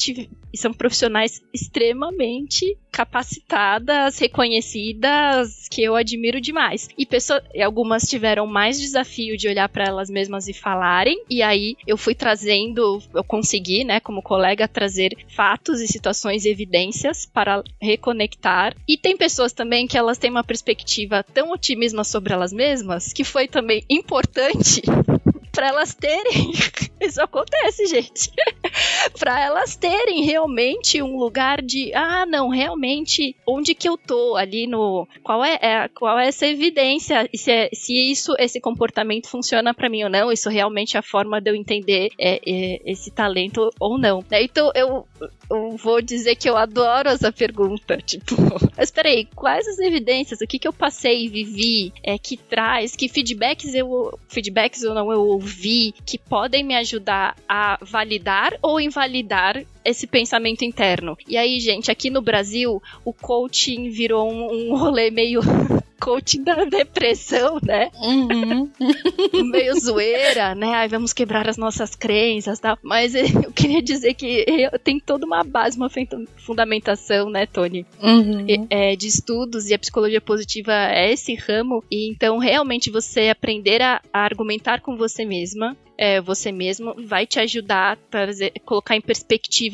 são 0.53 0.73
profissionais 0.73 1.41
extremamente 1.53 2.77
capacitadas, 2.91 4.19
reconhecidas, 4.19 5.69
que 5.69 5.81
eu 5.81 5.95
admiro 5.95 6.41
demais. 6.41 6.89
E 6.97 7.05
pessoas, 7.05 7.41
algumas 7.63 8.03
tiveram 8.03 8.45
mais 8.45 8.77
desafio 8.77 9.37
de 9.37 9.47
olhar 9.47 9.69
para 9.69 9.85
elas 9.85 10.09
mesmas 10.09 10.49
e 10.49 10.53
falarem, 10.53 11.23
e 11.29 11.41
aí 11.41 11.77
eu 11.87 11.97
fui 11.97 12.13
trazendo, 12.13 13.01
eu 13.15 13.23
consegui, 13.23 13.85
né, 13.85 14.01
como 14.01 14.21
colega, 14.21 14.67
trazer 14.67 15.15
fatos 15.29 15.79
e 15.79 15.87
situações 15.87 16.43
e 16.43 16.49
evidências 16.49 17.25
para 17.25 17.63
reconectar. 17.79 18.75
E 18.85 18.97
tem 18.97 19.15
pessoas 19.15 19.53
também 19.61 19.85
que 19.85 19.95
elas 19.95 20.17
têm 20.17 20.31
uma 20.31 20.43
perspectiva 20.43 21.23
tão 21.23 21.51
otimista 21.51 22.03
sobre 22.03 22.33
elas 22.33 22.51
mesmas 22.51 23.13
que 23.13 23.23
foi 23.23 23.47
também 23.47 23.83
importante 23.87 24.81
para 25.53 25.67
elas 25.67 25.93
terem. 25.93 26.51
Isso 26.99 27.21
acontece, 27.21 27.85
gente. 27.85 28.31
para 29.19 29.43
elas 29.43 29.75
terem 29.75 30.23
realmente 30.23 31.01
um 31.01 31.17
lugar 31.17 31.61
de, 31.61 31.93
ah, 31.93 32.25
não, 32.25 32.49
realmente, 32.49 33.35
onde 33.45 33.75
que 33.75 33.87
eu 33.87 33.97
tô 33.97 34.35
ali 34.35 34.67
no, 34.67 35.07
qual 35.23 35.43
é, 35.43 35.57
é 35.61 35.87
qual 35.89 36.17
é 36.19 36.27
essa 36.27 36.47
evidência, 36.47 37.29
se, 37.33 37.51
é, 37.51 37.69
se 37.73 37.93
isso, 38.11 38.33
esse 38.39 38.59
comportamento 38.59 39.27
funciona 39.27 39.73
para 39.73 39.89
mim 39.89 40.03
ou 40.03 40.09
não, 40.09 40.31
isso 40.31 40.49
realmente 40.49 40.95
é 40.95 40.99
a 40.99 41.03
forma 41.03 41.41
de 41.41 41.49
eu 41.49 41.55
entender 41.55 42.09
é, 42.19 42.39
é, 42.45 42.81
esse 42.85 43.11
talento 43.11 43.69
ou 43.79 43.97
não. 43.97 44.23
Então 44.31 44.71
eu, 44.75 45.07
eu 45.49 45.77
vou 45.77 46.01
dizer 46.01 46.35
que 46.35 46.49
eu 46.49 46.57
adoro 46.57 47.09
essa 47.09 47.31
pergunta, 47.31 47.97
tipo, 48.05 48.35
mas 48.77 48.91
peraí, 48.91 49.27
quais 49.35 49.67
as 49.67 49.79
evidências, 49.79 50.41
o 50.41 50.47
que 50.47 50.59
que 50.59 50.67
eu 50.67 50.73
passei 50.73 51.25
e 51.25 51.29
vivi, 51.29 51.93
é 52.03 52.17
que 52.17 52.37
traz, 52.37 52.95
que 52.95 53.07
feedbacks 53.07 53.73
eu, 53.73 54.17
feedbacks 54.27 54.83
ou 54.83 54.93
não 54.93 55.11
eu 55.11 55.21
ouvi 55.21 55.93
que 56.05 56.17
podem 56.17 56.63
me 56.63 56.75
ajudar 56.75 57.35
a 57.47 57.77
validar 57.81 58.57
ou 58.61 58.79
invalidar 58.79 59.63
esse 59.83 60.07
pensamento 60.07 60.63
interno. 60.63 61.17
E 61.27 61.37
aí, 61.37 61.59
gente, 61.59 61.91
aqui 61.91 62.09
no 62.09 62.21
Brasil, 62.21 62.81
o 63.03 63.13
coaching 63.13 63.89
virou 63.89 64.31
um, 64.31 64.71
um 64.71 64.77
rolê 64.77 65.11
meio 65.11 65.41
coaching 66.01 66.43
da 66.43 66.65
depressão, 66.65 67.59
né? 67.61 67.91
Uhum. 68.01 68.69
Meio 69.51 69.79
zoeira, 69.79 70.55
né? 70.55 70.73
Aí 70.73 70.87
vamos 70.87 71.13
quebrar 71.13 71.47
as 71.47 71.57
nossas 71.57 71.95
crenças 71.95 72.57
e 72.57 72.61
tal. 72.61 72.77
Mas 72.81 73.13
eu 73.15 73.51
queria 73.51 73.81
dizer 73.81 74.15
que 74.15 74.45
tem 74.83 74.99
toda 74.99 75.25
uma 75.27 75.43
base, 75.43 75.77
uma 75.77 75.89
fundamentação, 76.37 77.29
né, 77.29 77.45
Tony? 77.45 77.85
Uhum. 78.01 78.67
É, 78.69 78.95
de 78.95 79.07
estudos 79.07 79.69
e 79.69 79.75
a 79.75 79.79
psicologia 79.79 80.19
positiva 80.19 80.73
é 80.73 81.13
esse 81.13 81.35
ramo. 81.35 81.83
E 81.89 82.09
então, 82.09 82.39
realmente, 82.39 82.89
você 82.89 83.29
aprender 83.29 83.81
a, 83.81 84.01
a 84.11 84.21
argumentar 84.21 84.81
com 84.81 84.97
você 84.97 85.23
mesma, 85.23 85.77
é, 86.01 86.19
você 86.19 86.51
mesmo, 86.51 86.95
vai 87.05 87.27
te 87.27 87.39
ajudar 87.39 87.93
a 87.93 87.95
trazer, 87.95 88.51
colocar 88.65 88.95
em 88.95 89.01
perspectiva 89.01 89.70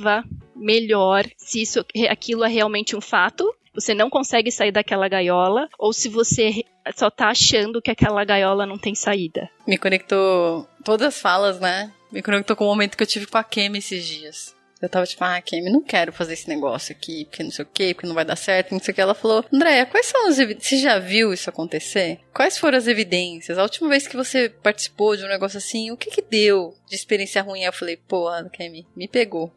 melhor 0.55 1.25
se 1.37 1.61
isso, 1.61 1.85
aquilo 2.09 2.43
é 2.43 2.49
realmente 2.49 2.95
um 2.95 3.01
fato 3.01 3.45
você 3.77 3.93
não 3.93 4.09
consegue 4.09 4.51
sair 4.51 4.71
daquela 4.71 5.07
gaiola, 5.07 5.69
ou 5.77 5.93
se 5.93 6.09
você 6.09 6.63
só 6.95 7.11
tá 7.11 7.27
achando 7.27 7.79
que 7.79 7.91
aquela 7.91 8.25
gaiola 8.25 8.65
não 8.65 8.75
tem 8.75 8.95
saída. 8.95 9.51
Me 9.67 9.77
conectou 9.77 10.67
todas 10.83 11.09
as 11.09 11.21
falas, 11.21 11.59
né? 11.59 11.93
Me 12.11 12.23
conectou 12.23 12.55
com 12.55 12.63
o 12.63 12.67
momento 12.67 12.97
que 12.97 13.03
eu 13.03 13.07
tive 13.07 13.27
com 13.27 13.37
a 13.37 13.43
Kemi 13.43 13.77
esses 13.77 14.03
dias. 14.03 14.55
Eu 14.81 14.89
tava 14.89 15.05
tipo, 15.05 15.23
ah, 15.23 15.39
Kemi, 15.41 15.71
não 15.71 15.83
quero 15.83 16.11
fazer 16.11 16.33
esse 16.33 16.49
negócio 16.49 16.95
aqui, 16.95 17.25
porque 17.25 17.43
não 17.43 17.51
sei 17.51 17.65
o 17.65 17.67
quê, 17.71 17.93
porque 17.93 18.07
não 18.07 18.15
vai 18.15 18.25
dar 18.25 18.35
certo, 18.35 18.71
não 18.71 18.79
sei 18.79 18.91
o 18.91 18.95
que. 18.95 19.01
Ela 19.01 19.13
falou, 19.13 19.45
Andréia, 19.53 19.85
quais 19.85 20.07
são 20.07 20.27
as 20.27 20.39
evidências? 20.39 20.69
Você 20.69 20.77
já 20.77 20.97
viu 20.97 21.31
isso 21.31 21.49
acontecer? 21.49 22.19
Quais 22.33 22.57
foram 22.57 22.79
as 22.79 22.87
evidências? 22.87 23.59
A 23.59 23.63
última 23.63 23.89
vez 23.89 24.07
que 24.07 24.15
você 24.15 24.49
participou 24.49 25.15
de 25.15 25.23
um 25.23 25.29
negócio 25.29 25.59
assim, 25.59 25.91
o 25.91 25.97
que 25.97 26.09
que 26.09 26.21
deu 26.21 26.73
de 26.87 26.95
experiência 26.95 27.43
ruim? 27.43 27.63
Eu 27.63 27.73
falei, 27.73 27.97
pô, 27.97 28.27
Kemi, 28.53 28.87
me 28.95 29.07
pegou. 29.07 29.51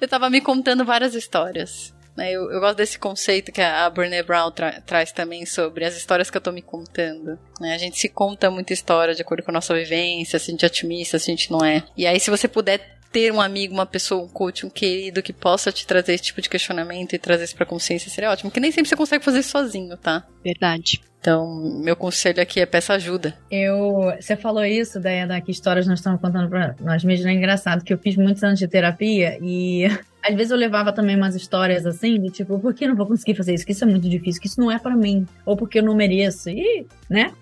Eu 0.00 0.08
tava 0.08 0.30
me 0.30 0.40
contando 0.40 0.84
várias 0.84 1.14
histórias. 1.14 1.94
Né? 2.16 2.32
Eu, 2.32 2.50
eu, 2.50 2.60
gosto 2.60 2.76
desse 2.76 2.98
conceito 2.98 3.52
que 3.52 3.60
a 3.60 3.88
Brené 3.88 4.22
Brown 4.22 4.50
tra 4.50 4.80
traz 4.82 5.12
também 5.12 5.46
sobre 5.46 5.84
as 5.84 5.96
histórias 5.96 6.30
que 6.30 6.36
eu 6.36 6.40
tô 6.40 6.52
me 6.52 6.62
contando. 6.62 7.38
Né? 7.60 7.74
A 7.74 7.78
gente 7.78 7.98
se 7.98 8.08
conta 8.08 8.50
muita 8.50 8.72
história 8.72 9.14
de 9.14 9.22
acordo 9.22 9.42
com 9.42 9.50
a 9.50 9.54
nossa 9.54 9.74
vivência, 9.74 10.38
se 10.38 10.50
a 10.50 10.52
gente 10.52 10.64
é 10.64 10.66
otimista, 10.66 11.18
se 11.18 11.30
a 11.30 11.34
gente 11.34 11.50
não 11.50 11.64
é. 11.64 11.82
E 11.96 12.06
aí, 12.06 12.18
se 12.18 12.30
você 12.30 12.48
puder 12.48 12.99
ter 13.12 13.32
um 13.32 13.40
amigo, 13.40 13.74
uma 13.74 13.86
pessoa, 13.86 14.24
um 14.24 14.28
coach, 14.28 14.64
um 14.64 14.70
querido 14.70 15.22
que 15.22 15.32
possa 15.32 15.72
te 15.72 15.86
trazer 15.86 16.14
esse 16.14 16.24
tipo 16.24 16.40
de 16.40 16.48
questionamento 16.48 17.14
e 17.14 17.18
trazer 17.18 17.44
isso 17.44 17.56
pra 17.56 17.66
consciência 17.66 18.10
seria 18.10 18.30
ótimo. 18.30 18.50
Porque 18.50 18.60
nem 18.60 18.70
sempre 18.70 18.88
você 18.88 18.96
consegue 18.96 19.24
fazer 19.24 19.40
isso 19.40 19.50
sozinho, 19.50 19.96
tá? 19.96 20.24
Verdade. 20.44 21.00
Então, 21.20 21.54
meu 21.82 21.94
conselho 21.94 22.40
aqui 22.40 22.60
é 22.60 22.66
peça 22.66 22.94
ajuda. 22.94 23.34
Eu, 23.50 24.10
você 24.18 24.36
falou 24.36 24.64
isso, 24.64 24.98
Diana, 24.98 25.40
que 25.40 25.50
histórias 25.50 25.86
nós 25.86 25.98
estamos 25.98 26.18
contando 26.18 26.48
para 26.48 26.74
nós 26.80 27.04
mesmos. 27.04 27.26
É 27.26 27.32
engraçado 27.32 27.84
que 27.84 27.92
eu 27.92 27.98
fiz 27.98 28.16
muitos 28.16 28.42
anos 28.42 28.58
de 28.58 28.66
terapia 28.66 29.38
e 29.42 29.84
às 30.24 30.34
vezes 30.34 30.50
eu 30.50 30.56
levava 30.56 30.92
também 30.92 31.16
umas 31.16 31.34
histórias 31.34 31.84
assim, 31.84 32.18
de 32.18 32.30
tipo, 32.30 32.58
por 32.58 32.72
que 32.72 32.84
eu 32.84 32.88
não 32.88 32.96
vou 32.96 33.06
conseguir 33.06 33.34
fazer 33.34 33.52
isso? 33.52 33.66
Que 33.66 33.72
isso 33.72 33.84
é 33.84 33.86
muito 33.86 34.08
difícil, 34.08 34.40
que 34.40 34.48
isso 34.48 34.60
não 34.60 34.70
é 34.70 34.78
para 34.78 34.96
mim, 34.96 35.26
ou 35.44 35.56
porque 35.56 35.80
eu 35.80 35.82
não 35.82 35.94
mereço. 35.94 36.48
E, 36.48 36.86
né? 37.08 37.32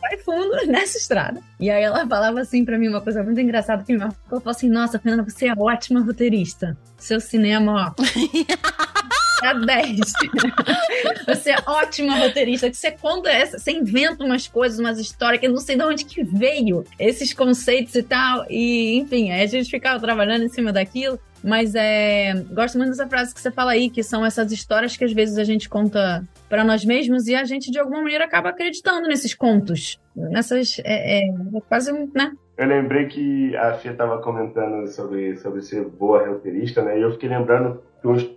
Vai 0.00 0.18
fundo 0.18 0.56
nessa 0.66 0.98
estrada. 0.98 1.40
E 1.58 1.70
aí 1.70 1.82
ela 1.82 2.06
falava 2.06 2.40
assim 2.40 2.64
para 2.64 2.78
mim 2.78 2.88
uma 2.88 3.00
coisa 3.00 3.22
muito 3.22 3.40
engraçada 3.40 3.82
que 3.82 3.92
me 3.92 3.98
marcou. 3.98 4.18
Ela 4.30 4.40
falou 4.40 4.56
assim: 4.56 4.68
Nossa, 4.68 4.98
Fernanda, 4.98 5.28
você 5.28 5.48
é 5.48 5.54
ótima 5.56 6.00
roteirista. 6.00 6.76
Seu 6.96 7.20
cinema, 7.20 7.94
ó. 7.96 8.02
É 9.42 9.54
10. 9.54 9.98
você 11.26 11.50
é 11.50 11.58
ótima 11.66 12.18
roteirista, 12.18 12.70
que 12.70 12.76
você 12.76 12.90
conta 12.90 13.30
essa, 13.30 13.58
você 13.58 13.72
inventa 13.72 14.24
umas 14.24 14.48
coisas, 14.48 14.78
umas 14.78 14.98
histórias 14.98 15.40
que 15.40 15.46
eu 15.46 15.52
não 15.52 15.60
sei 15.60 15.76
de 15.76 15.82
onde 15.82 16.04
que 16.04 16.22
veio 16.24 16.84
esses 16.98 17.32
conceitos 17.32 17.94
e 17.94 18.02
tal. 18.02 18.46
E, 18.50 18.96
enfim, 18.98 19.30
a 19.30 19.46
gente 19.46 19.70
ficava 19.70 20.00
trabalhando 20.00 20.44
em 20.44 20.48
cima 20.48 20.72
daquilo. 20.72 21.18
Mas 21.42 21.74
é. 21.74 22.34
Gosto 22.50 22.78
muito 22.78 22.90
dessa 22.90 23.06
frase 23.06 23.32
que 23.32 23.40
você 23.40 23.50
fala 23.50 23.72
aí, 23.72 23.88
que 23.88 24.02
são 24.02 24.26
essas 24.26 24.50
histórias 24.50 24.96
que 24.96 25.04
às 25.04 25.12
vezes 25.12 25.38
a 25.38 25.44
gente 25.44 25.68
conta 25.68 26.26
para 26.48 26.64
nós 26.64 26.84
mesmos 26.84 27.28
e 27.28 27.34
a 27.34 27.44
gente 27.44 27.70
de 27.70 27.78
alguma 27.78 28.02
maneira 28.02 28.24
acaba 28.24 28.48
acreditando 28.48 29.06
nesses 29.06 29.34
contos. 29.34 30.00
Nessas. 30.16 30.80
É, 30.80 31.20
é, 31.20 31.28
é 31.28 31.60
quase, 31.68 31.92
né? 32.14 32.32
Eu 32.58 32.66
lembrei 32.66 33.06
que 33.06 33.56
a 33.56 33.74
Fia 33.74 33.92
estava 33.92 34.18
comentando 34.18 34.84
sobre, 34.88 35.36
sobre 35.36 35.62
ser 35.62 35.84
boa 35.84 36.26
roteirista, 36.26 36.82
né? 36.82 36.98
E 36.98 37.02
eu 37.02 37.12
fiquei 37.12 37.28
lembrando 37.28 37.80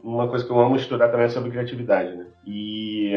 uma 0.03 0.27
coisa 0.27 0.45
que 0.45 0.51
eu 0.51 0.59
amo 0.59 0.75
estudar 0.75 1.09
também 1.09 1.25
é 1.25 1.29
sobre 1.29 1.49
criatividade, 1.49 2.15
né? 2.15 2.27
E, 2.45 3.13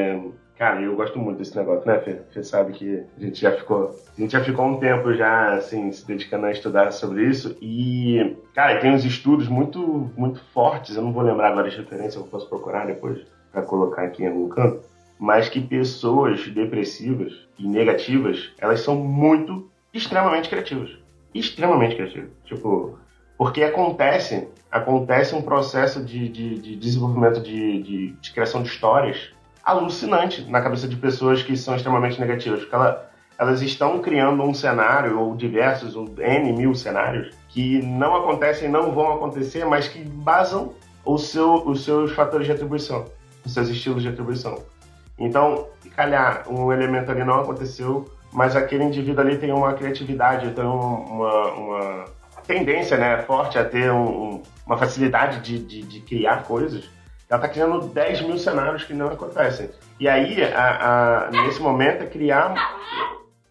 cara, 0.56 0.80
eu 0.80 0.96
gosto 0.96 1.18
muito 1.18 1.36
desse 1.36 1.54
negócio, 1.54 1.86
né, 1.86 1.98
Fê? 1.98 2.22
Você 2.30 2.42
sabe 2.42 2.72
que 2.72 3.04
a 3.18 3.20
gente 3.20 3.38
já 3.38 3.52
ficou, 3.52 3.94
a 4.16 4.18
gente 4.18 4.32
já 4.32 4.42
ficou 4.42 4.64
um 4.64 4.78
tempo 4.80 5.12
já, 5.12 5.52
assim, 5.52 5.92
se 5.92 6.06
dedicando 6.06 6.46
a 6.46 6.52
estudar 6.52 6.90
sobre 6.90 7.24
isso. 7.24 7.54
E, 7.60 8.38
cara, 8.54 8.80
tem 8.80 8.90
uns 8.90 9.04
estudos 9.04 9.46
muito, 9.46 10.10
muito 10.16 10.42
fortes, 10.54 10.96
eu 10.96 11.02
não 11.02 11.12
vou 11.12 11.22
lembrar 11.22 11.50
agora 11.50 11.68
as 11.68 11.76
referências, 11.76 12.16
eu 12.16 12.24
posso 12.24 12.48
procurar 12.48 12.86
depois 12.86 13.20
para 13.52 13.60
colocar 13.60 14.04
aqui 14.04 14.22
em 14.22 14.28
algum 14.28 14.48
canto, 14.48 14.80
mas 15.18 15.50
que 15.50 15.60
pessoas 15.60 16.48
depressivas 16.48 17.46
e 17.58 17.68
negativas, 17.68 18.54
elas 18.58 18.80
são 18.80 18.96
muito 18.96 19.70
extremamente 19.94 20.48
criativas. 20.48 20.90
Extremamente 21.32 21.94
criativas. 21.94 22.30
Tipo, 22.44 22.98
porque 23.38 23.62
acontece, 23.62 24.48
acontece 24.70 25.34
um 25.34 25.42
processo 25.42 26.04
de, 26.04 26.28
de, 26.28 26.58
de 26.58 26.76
desenvolvimento 26.76 27.40
de, 27.40 27.82
de, 27.82 28.12
de, 28.12 28.32
criação 28.32 28.62
de 28.62 28.68
histórias 28.68 29.30
alucinante 29.64 30.42
na 30.50 30.60
cabeça 30.60 30.86
de 30.86 30.96
pessoas 30.96 31.42
que 31.42 31.56
são 31.56 31.74
extremamente 31.74 32.20
negativas. 32.20 32.60
Porque 32.60 32.74
ela, 32.74 33.10
elas 33.38 33.62
estão 33.62 34.00
criando 34.00 34.42
um 34.42 34.52
cenário, 34.52 35.18
ou 35.18 35.34
diversos, 35.34 35.96
ou 35.96 36.06
N 36.18 36.52
mil 36.52 36.74
cenários, 36.74 37.34
que 37.48 37.80
não 37.82 38.16
acontecem, 38.16 38.68
não 38.68 38.92
vão 38.92 39.14
acontecer, 39.14 39.64
mas 39.64 39.88
que 39.88 40.00
basam 40.00 40.74
o 41.04 41.16
seu, 41.18 41.66
os 41.66 41.84
seus 41.84 42.12
fatores 42.12 42.46
de 42.46 42.52
atribuição, 42.52 43.06
os 43.44 43.52
seus 43.52 43.68
estilos 43.68 44.02
de 44.02 44.08
atribuição. 44.08 44.62
Então, 45.18 45.68
calhar, 45.94 46.44
um 46.48 46.72
elemento 46.72 47.10
ali 47.10 47.24
não 47.24 47.40
aconteceu, 47.40 48.10
mas 48.34 48.56
aquele 48.56 48.82
indivíduo 48.84 49.20
ali 49.20 49.38
tem 49.38 49.52
uma 49.52 49.72
criatividade, 49.74 50.50
tem 50.50 50.64
uma, 50.64 51.52
uma, 51.52 52.04
tendência 52.46 52.96
né, 52.96 53.22
forte 53.22 53.56
a 53.58 53.64
ter 53.64 53.90
um, 53.90 54.42
uma 54.66 54.76
facilidade 54.76 55.40
de, 55.40 55.64
de, 55.64 55.82
de, 55.82 56.00
criar 56.00 56.42
coisas, 56.42 56.90
ela 57.30 57.38
está 57.40 57.48
criando 57.48 57.88
10 57.88 58.22
mil 58.22 58.36
cenários 58.36 58.84
que 58.84 58.92
não 58.92 59.06
acontecem. 59.06 59.70
E 59.98 60.08
aí, 60.08 60.42
a, 60.42 61.28
a, 61.28 61.30
nesse 61.30 61.62
momento, 61.62 62.02
é 62.02 62.06
criar 62.06 62.54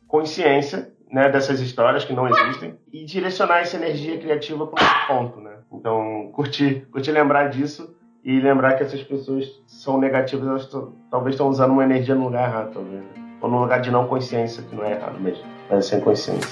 consciência 0.07 0.91
né, 1.09 1.29
dessas 1.29 1.59
histórias 1.59 2.03
que 2.03 2.13
não 2.13 2.27
existem 2.29 2.77
e 2.91 3.05
direcionar 3.05 3.59
essa 3.59 3.77
energia 3.77 4.19
criativa 4.19 4.67
para 4.67 4.83
um 4.83 5.07
ponto. 5.07 5.39
Né? 5.39 5.55
Então, 5.71 6.29
curtir, 6.33 6.85
curtir 6.91 7.11
lembrar 7.11 7.49
disso 7.49 7.95
e 8.23 8.39
lembrar 8.39 8.73
que 8.75 8.83
essas 8.83 9.01
pessoas 9.01 9.45
são 9.65 9.97
negativas, 9.97 10.47
elas 10.47 10.89
talvez 11.09 11.35
estão 11.35 11.47
usando 11.47 11.71
uma 11.71 11.83
energia 11.83 12.15
no 12.15 12.25
lugar 12.25 12.49
errado, 12.49 12.73
talvez. 12.73 13.01
Né? 13.01 13.22
Ou 13.43 13.49
no 13.49 13.59
lugar 13.59 13.81
de 13.81 13.91
não 13.91 14.07
consciência, 14.07 14.63
que 14.63 14.73
não 14.73 14.85
é 14.85 14.93
errado 14.93 15.19
mesmo, 15.19 15.43
mas 15.69 15.85
sem 15.85 15.99
consciência. 15.99 16.49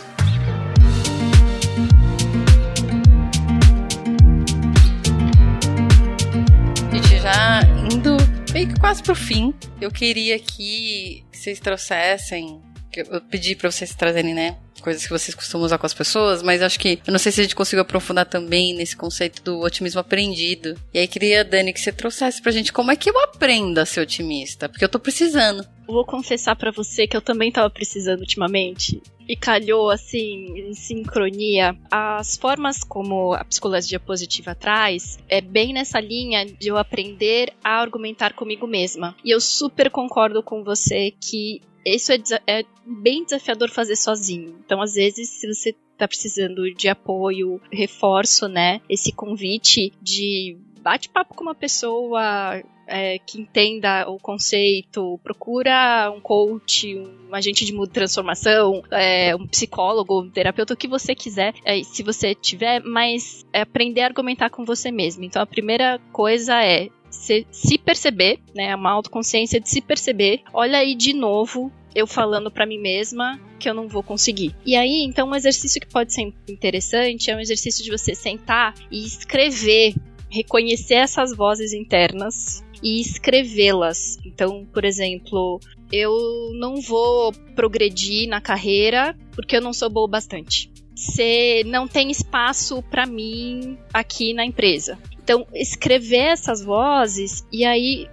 Gente, 6.91 7.17
já 7.19 7.61
indo 7.89 8.17
meio 8.53 8.67
que 8.67 8.77
quase 8.77 9.01
pro 9.01 9.15
fim, 9.15 9.53
eu 9.79 9.89
queria 9.89 10.37
que 10.37 11.23
vocês 11.31 11.61
trouxessem 11.61 12.61
eu 12.93 13.21
pedi 13.21 13.55
para 13.55 13.71
vocês 13.71 13.95
trazerem, 13.95 14.33
né, 14.33 14.57
coisas 14.81 15.03
que 15.03 15.09
vocês 15.09 15.33
costumam 15.33 15.65
usar 15.65 15.77
com 15.77 15.85
as 15.85 15.93
pessoas, 15.93 16.41
mas 16.41 16.61
acho 16.61 16.79
que 16.79 16.99
eu 17.05 17.11
não 17.11 17.19
sei 17.19 17.31
se 17.31 17.39
a 17.39 17.43
gente 17.43 17.55
conseguiu 17.55 17.83
aprofundar 17.83 18.25
também 18.25 18.73
nesse 18.75 18.95
conceito 18.95 19.41
do 19.43 19.59
otimismo 19.59 19.99
aprendido. 19.99 20.75
E 20.93 20.99
aí 20.99 21.07
queria, 21.07 21.45
Dani, 21.45 21.71
que 21.71 21.79
você 21.79 21.91
trouxesse 21.91 22.41
pra 22.41 22.51
gente 22.51 22.73
como 22.73 22.91
é 22.91 22.95
que 22.95 23.09
eu 23.09 23.17
aprendo 23.23 23.79
a 23.79 23.85
ser 23.85 24.01
otimista, 24.01 24.67
porque 24.67 24.83
eu 24.83 24.89
tô 24.89 24.99
precisando. 24.99 25.65
Vou 25.91 26.05
confessar 26.05 26.55
para 26.55 26.71
você 26.71 27.05
que 27.05 27.17
eu 27.17 27.21
também 27.21 27.51
tava 27.51 27.69
precisando 27.69 28.21
ultimamente. 28.21 29.01
E 29.27 29.35
calhou 29.35 29.89
assim, 29.89 30.57
em 30.57 30.73
sincronia. 30.73 31.77
As 31.91 32.37
formas 32.37 32.83
como 32.83 33.33
a 33.33 33.43
psicologia 33.43 33.99
positiva 33.99 34.55
traz 34.55 35.19
é 35.27 35.41
bem 35.41 35.73
nessa 35.73 35.99
linha 35.99 36.45
de 36.45 36.69
eu 36.69 36.77
aprender 36.77 37.51
a 37.63 37.81
argumentar 37.81 38.33
comigo 38.33 38.65
mesma. 38.65 39.15
E 39.23 39.31
eu 39.31 39.41
super 39.41 39.89
concordo 39.89 40.41
com 40.41 40.63
você 40.63 41.11
que 41.11 41.61
isso 41.85 42.13
é, 42.13 42.19
é 42.47 42.63
bem 42.85 43.25
desafiador 43.25 43.69
fazer 43.69 43.95
sozinho. 43.95 44.55
Então, 44.65 44.81
às 44.81 44.93
vezes, 44.93 45.29
se 45.29 45.47
você 45.47 45.75
tá 45.97 46.07
precisando 46.07 46.73
de 46.73 46.87
apoio, 46.87 47.59
reforço, 47.71 48.47
né? 48.47 48.81
Esse 48.89 49.11
convite 49.11 49.93
de 50.01 50.57
bate-papo 50.81 51.35
com 51.35 51.43
uma 51.43 51.55
pessoa 51.55 52.61
é, 52.87 53.19
que 53.19 53.39
entenda 53.39 54.09
o 54.09 54.17
conceito, 54.17 55.19
procura 55.23 56.11
um 56.11 56.19
coach, 56.19 56.95
um 56.97 57.33
agente 57.33 57.63
de 57.63 57.89
transformação, 57.89 58.83
é, 58.91 59.35
um 59.35 59.47
psicólogo, 59.47 60.21
um 60.21 60.29
terapeuta, 60.29 60.73
o 60.73 60.77
que 60.77 60.87
você 60.87 61.15
quiser, 61.15 61.53
é, 61.63 61.81
se 61.83 62.03
você 62.03 62.35
tiver, 62.35 62.81
mas 62.83 63.45
é 63.53 63.61
aprender 63.61 64.01
a 64.01 64.07
argumentar 64.07 64.49
com 64.49 64.65
você 64.65 64.91
mesmo. 64.91 65.23
Então 65.23 65.41
a 65.41 65.45
primeira 65.45 65.99
coisa 66.11 66.63
é 66.63 66.89
se, 67.09 67.45
se 67.51 67.77
perceber, 67.77 68.39
né? 68.55 68.75
Uma 68.75 68.91
autoconsciência 68.91 69.59
de 69.59 69.69
se 69.69 69.81
perceber. 69.81 70.41
Olha 70.53 70.79
aí 70.79 70.95
de 70.95 71.13
novo 71.13 71.71
eu 71.93 72.07
falando 72.07 72.49
para 72.49 72.65
mim 72.65 72.79
mesma 72.79 73.39
que 73.59 73.69
eu 73.69 73.73
não 73.73 73.87
vou 73.87 74.01
conseguir. 74.01 74.55
E 74.65 74.75
aí, 74.75 75.03
então, 75.03 75.29
um 75.29 75.35
exercício 75.35 75.79
que 75.79 75.87
pode 75.87 76.13
ser 76.13 76.33
interessante 76.49 77.29
é 77.29 77.35
um 77.35 77.39
exercício 77.39 77.83
de 77.83 77.91
você 77.91 78.15
sentar 78.15 78.73
e 78.89 79.05
escrever, 79.05 79.93
reconhecer 80.31 80.95
essas 80.95 81.35
vozes 81.35 81.73
internas 81.73 82.63
e 82.81 82.99
escrevê-las. 83.01 84.17
Então, 84.25 84.65
por 84.73 84.85
exemplo, 84.85 85.59
eu 85.91 86.51
não 86.55 86.81
vou 86.81 87.31
progredir 87.55 88.27
na 88.27 88.41
carreira 88.41 89.15
porque 89.33 89.55
eu 89.55 89.61
não 89.61 89.73
sou 89.73 89.89
boa 89.89 90.07
bastante. 90.07 90.71
Você 90.95 91.63
não 91.65 91.87
tem 91.87 92.11
espaço 92.11 92.81
para 92.83 93.05
mim 93.05 93.77
aqui 93.93 94.33
na 94.33 94.45
empresa. 94.45 94.97
Então, 95.23 95.45
escrever 95.53 96.31
essas 96.31 96.63
vozes 96.63 97.45
e 97.51 97.63
aí 97.65 98.07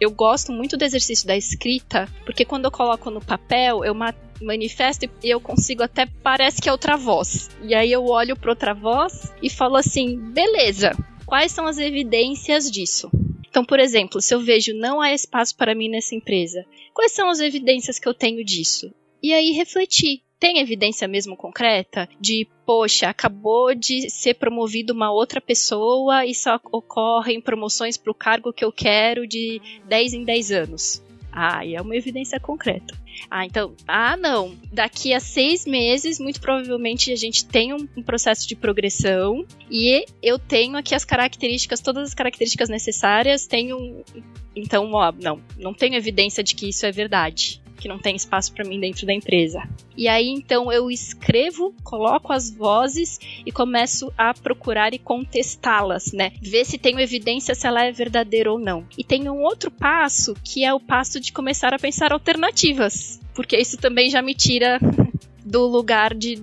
eu 0.00 0.10
gosto 0.10 0.52
muito 0.52 0.76
do 0.76 0.84
exercício 0.84 1.26
da 1.26 1.36
escrita, 1.36 2.08
porque 2.24 2.44
quando 2.44 2.64
eu 2.64 2.70
coloco 2.70 3.10
no 3.10 3.20
papel, 3.20 3.84
eu 3.84 3.94
manifesto 4.40 5.08
e 5.22 5.30
eu 5.30 5.40
consigo 5.40 5.82
até 5.82 6.06
parece 6.22 6.60
que 6.60 6.68
é 6.68 6.72
outra 6.72 6.96
voz. 6.96 7.48
E 7.62 7.74
aí 7.74 7.90
eu 7.92 8.04
olho 8.06 8.36
para 8.36 8.50
outra 8.50 8.74
voz 8.74 9.32
e 9.42 9.48
falo 9.48 9.76
assim: 9.76 10.18
"Beleza, 10.18 10.96
quais 11.32 11.50
são 11.50 11.66
as 11.66 11.78
evidências 11.78 12.70
disso?" 12.70 13.10
Então, 13.48 13.64
por 13.64 13.80
exemplo, 13.80 14.20
se 14.20 14.34
eu 14.34 14.40
vejo 14.40 14.74
não 14.74 15.00
há 15.00 15.14
espaço 15.14 15.56
para 15.56 15.74
mim 15.74 15.88
nessa 15.88 16.14
empresa, 16.14 16.62
quais 16.92 17.12
são 17.12 17.30
as 17.30 17.40
evidências 17.40 17.98
que 17.98 18.06
eu 18.06 18.12
tenho 18.12 18.44
disso? 18.44 18.92
E 19.22 19.32
aí 19.32 19.52
refletir 19.52 20.20
tem 20.38 20.58
evidência 20.58 21.08
mesmo 21.08 21.34
concreta 21.34 22.06
de, 22.20 22.46
poxa, 22.66 23.08
acabou 23.08 23.74
de 23.74 24.10
ser 24.10 24.34
promovido 24.34 24.92
uma 24.92 25.10
outra 25.10 25.40
pessoa 25.40 26.26
e 26.26 26.34
só 26.34 26.60
ocorrem 26.70 27.40
promoções 27.40 27.96
para 27.96 28.10
o 28.10 28.14
cargo 28.14 28.52
que 28.52 28.64
eu 28.64 28.72
quero 28.72 29.26
de 29.26 29.58
10 29.86 30.12
em 30.12 30.24
10 30.24 30.52
anos? 30.52 31.02
Ah, 31.32 31.64
e 31.64 31.74
é 31.74 31.80
uma 31.80 31.96
evidência 31.96 32.38
concreta. 32.38 32.94
Ah, 33.30 33.46
então, 33.46 33.74
ah, 33.86 34.16
não. 34.16 34.56
Daqui 34.72 35.14
a 35.14 35.20
seis 35.20 35.64
meses, 35.64 36.18
muito 36.18 36.40
provavelmente 36.40 37.12
a 37.12 37.16
gente 37.16 37.44
tem 37.44 37.72
um, 37.72 37.86
processo 38.02 38.46
de 38.48 38.56
progressão 38.56 39.46
e 39.70 40.04
eu 40.22 40.38
tenho 40.38 40.76
aqui 40.76 40.94
as 40.94 41.04
características, 41.04 41.80
todas 41.80 42.08
as 42.08 42.14
características 42.14 42.68
necessárias. 42.68 43.46
Tenho, 43.46 44.04
então, 44.54 44.92
ó, 44.92 45.12
não, 45.12 45.40
não 45.56 45.72
tenho 45.72 45.94
evidência 45.94 46.42
de 46.42 46.54
que 46.54 46.68
isso 46.68 46.84
é 46.84 46.92
verdade 46.92 47.61
que 47.82 47.88
não 47.88 47.98
tem 47.98 48.14
espaço 48.14 48.52
para 48.52 48.64
mim 48.64 48.78
dentro 48.78 49.04
da 49.04 49.12
empresa. 49.12 49.68
E 49.96 50.06
aí 50.06 50.28
então 50.28 50.72
eu 50.72 50.88
escrevo, 50.88 51.74
coloco 51.82 52.32
as 52.32 52.48
vozes 52.48 53.18
e 53.44 53.50
começo 53.50 54.12
a 54.16 54.32
procurar 54.32 54.94
e 54.94 55.00
contestá-las, 55.00 56.12
né? 56.12 56.32
Ver 56.40 56.64
se 56.64 56.78
tenho 56.78 57.00
evidência 57.00 57.56
se 57.56 57.66
ela 57.66 57.84
é 57.84 57.90
verdadeira 57.90 58.52
ou 58.52 58.58
não. 58.58 58.86
E 58.96 59.02
tem 59.02 59.28
um 59.28 59.42
outro 59.42 59.68
passo 59.68 60.36
que 60.44 60.64
é 60.64 60.72
o 60.72 60.78
passo 60.78 61.18
de 61.18 61.32
começar 61.32 61.74
a 61.74 61.78
pensar 61.78 62.12
alternativas, 62.12 63.20
porque 63.34 63.56
isso 63.56 63.76
também 63.76 64.08
já 64.08 64.22
me 64.22 64.34
tira 64.34 64.78
do 65.44 65.66
lugar 65.66 66.14
de, 66.14 66.40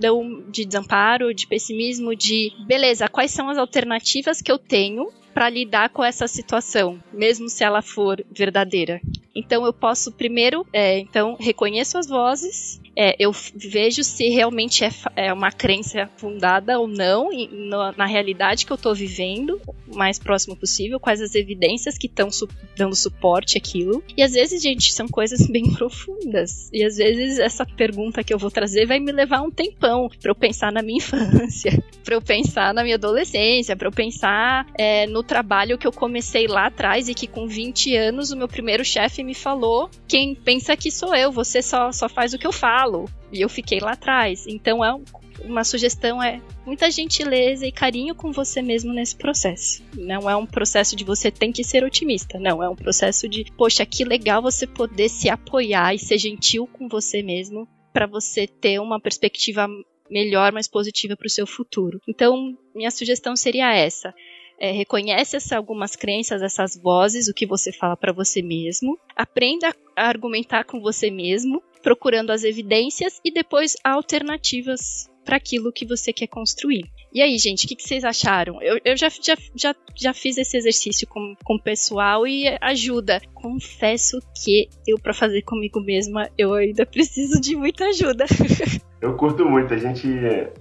de 0.51 0.65
desamparo, 0.65 1.33
de 1.33 1.47
pessimismo, 1.47 2.13
de 2.13 2.51
beleza, 2.67 3.07
quais 3.07 3.31
são 3.31 3.47
as 3.47 3.57
alternativas 3.57 4.41
que 4.41 4.51
eu 4.51 4.59
tenho 4.59 5.07
para 5.33 5.49
lidar 5.49 5.89
com 5.89 6.03
essa 6.03 6.27
situação, 6.27 6.99
mesmo 7.13 7.49
se 7.49 7.63
ela 7.63 7.81
for 7.81 8.23
verdadeira. 8.31 9.01
Então 9.35 9.65
eu 9.65 9.71
posso 9.71 10.11
primeiro, 10.11 10.65
é, 10.73 10.99
então 10.99 11.37
reconheço 11.39 11.97
as 11.97 12.07
vozes, 12.07 12.79
é, 13.01 13.15
eu 13.17 13.31
vejo 13.55 14.03
se 14.03 14.27
realmente 14.27 14.83
é, 14.83 14.89
é, 15.15 15.33
uma 15.33 15.53
crença 15.53 16.09
fundada 16.17 16.77
ou 16.77 16.85
não 16.85 17.29
no, 17.49 17.93
na 17.93 18.05
realidade 18.05 18.65
que 18.65 18.73
eu 18.73 18.75
estou 18.75 18.93
vivendo, 18.93 19.61
o 19.87 19.95
mais 19.95 20.19
próximo 20.19 20.53
possível, 20.53 20.99
quais 20.99 21.21
as 21.21 21.33
evidências 21.33 21.97
que 21.97 22.07
estão 22.07 22.29
su 22.29 22.49
dando 22.75 22.95
suporte 22.97 23.57
àquilo. 23.57 24.03
E 24.17 24.21
às 24.21 24.33
vezes, 24.33 24.61
gente, 24.61 24.91
são 24.91 25.07
coisas 25.07 25.47
bem 25.47 25.71
profundas. 25.71 26.69
E 26.73 26.83
às 26.83 26.97
vezes 26.97 27.39
essa 27.39 27.65
pergunta 27.65 28.21
que 28.21 28.33
eu 28.33 28.37
vou 28.37 28.51
trazer 28.51 28.85
vai 28.85 28.99
me 28.99 29.13
levar 29.13 29.41
um 29.43 29.49
tempão 29.49 30.09
para 30.21 30.31
eu 30.31 30.35
pensar 30.35 30.69
na 30.69 30.81
minha 30.81 30.97
infância, 30.99 31.81
para 32.03 32.15
eu 32.15 32.21
pensar 32.21 32.73
na 32.73 32.83
minha 32.83 32.95
adolescência, 32.95 33.77
para 33.77 33.87
eu 33.87 33.93
pensar 33.93 34.67
é, 34.77 35.07
no 35.07 35.18
trabalho 35.23 35.77
que 35.77 35.87
eu 35.87 35.91
comecei 35.91 36.47
lá 36.47 36.67
atrás 36.67 37.09
e 37.09 37.13
que 37.13 37.27
com 37.27 37.47
20 37.47 37.95
anos 37.95 38.31
o 38.31 38.37
meu 38.37 38.47
primeiro 38.47 38.83
chefe 38.83 39.23
me 39.23 39.33
falou: 39.33 39.89
quem 40.07 40.35
pensa 40.35 40.75
que 40.75 40.91
sou 40.91 41.15
eu, 41.15 41.31
você 41.31 41.61
só, 41.61 41.91
só 41.91 42.07
faz 42.09 42.33
o 42.33 42.37
que 42.37 42.47
eu 42.47 42.51
falo. 42.51 43.09
E 43.31 43.41
eu 43.41 43.49
fiquei 43.49 43.79
lá 43.79 43.91
atrás. 43.91 44.47
Então 44.47 44.83
é 44.83 44.93
um, 44.93 45.03
uma 45.43 45.63
sugestão 45.63 46.21
é 46.21 46.41
muita 46.65 46.89
gentileza 46.89 47.65
e 47.65 47.71
carinho 47.71 48.15
com 48.15 48.31
você 48.31 48.61
mesmo 48.61 48.93
nesse 48.93 49.15
processo. 49.15 49.83
Não 49.95 50.29
é 50.29 50.35
um 50.35 50.45
processo 50.45 50.95
de 50.95 51.03
você 51.03 51.31
tem 51.31 51.51
que 51.51 51.63
ser 51.63 51.83
otimista, 51.83 52.39
não, 52.39 52.63
é 52.63 52.69
um 52.69 52.75
processo 52.75 53.27
de, 53.27 53.45
poxa, 53.57 53.85
que 53.85 54.03
legal 54.03 54.41
você 54.41 54.67
poder 54.67 55.09
se 55.09 55.29
apoiar 55.29 55.93
e 55.93 55.99
ser 55.99 56.17
gentil 56.17 56.67
com 56.67 56.87
você 56.87 57.21
mesmo 57.21 57.67
para 57.93 58.05
você 58.05 58.47
ter 58.47 58.79
uma 58.79 58.99
perspectiva 58.99 59.67
melhor, 60.09 60.51
mais 60.51 60.67
positiva 60.67 61.15
para 61.15 61.27
o 61.27 61.29
seu 61.29 61.45
futuro. 61.45 62.01
Então, 62.07 62.57
minha 62.75 62.91
sugestão 62.91 63.35
seria 63.35 63.73
essa: 63.73 64.13
é, 64.59 64.71
reconhece 64.71 65.37
essa, 65.37 65.57
algumas 65.57 65.95
crenças, 65.95 66.41
essas 66.41 66.75
vozes, 66.75 67.27
o 67.27 67.33
que 67.33 67.45
você 67.45 67.71
fala 67.71 67.95
para 67.95 68.11
você 68.11 68.41
mesmo, 68.41 68.99
aprenda 69.15 69.73
a 69.95 70.07
argumentar 70.07 70.65
com 70.65 70.79
você 70.81 71.09
mesmo, 71.09 71.61
procurando 71.81 72.31
as 72.31 72.43
evidências 72.43 73.19
e 73.23 73.31
depois 73.31 73.75
alternativas 73.83 75.09
para 75.23 75.37
aquilo 75.37 75.71
que 75.71 75.85
você 75.85 76.11
quer 76.11 76.27
construir. 76.27 76.89
E 77.13 77.21
aí, 77.21 77.37
gente, 77.37 77.65
o 77.65 77.67
que, 77.67 77.75
que, 77.75 77.83
vocês 77.83 78.03
acharam? 78.03 78.61
Eu, 78.61 78.79
eu 78.83 78.97
já, 78.97 79.09
já, 79.09 79.35
já, 79.55 79.75
já 79.95 80.13
fiz 80.13 80.37
esse 80.37 80.57
exercício 80.57 81.07
com, 81.07 81.35
com 81.43 81.55
o 81.55 81.61
pessoal 81.61 82.27
e 82.27 82.45
ajuda. 82.61 83.21
Confesso 83.33 84.19
que 84.43 84.69
eu, 84.87 84.97
para 84.97 85.13
fazer 85.13 85.41
comigo 85.43 85.79
mesma, 85.79 86.29
eu 86.37 86.53
ainda 86.53 86.85
preciso 86.85 87.39
de 87.41 87.55
muita 87.55 87.85
ajuda. 87.85 88.25
Eu 89.01 89.15
curto 89.15 89.45
muito. 89.45 89.73
A 89.73 89.77
gente, 89.77 90.07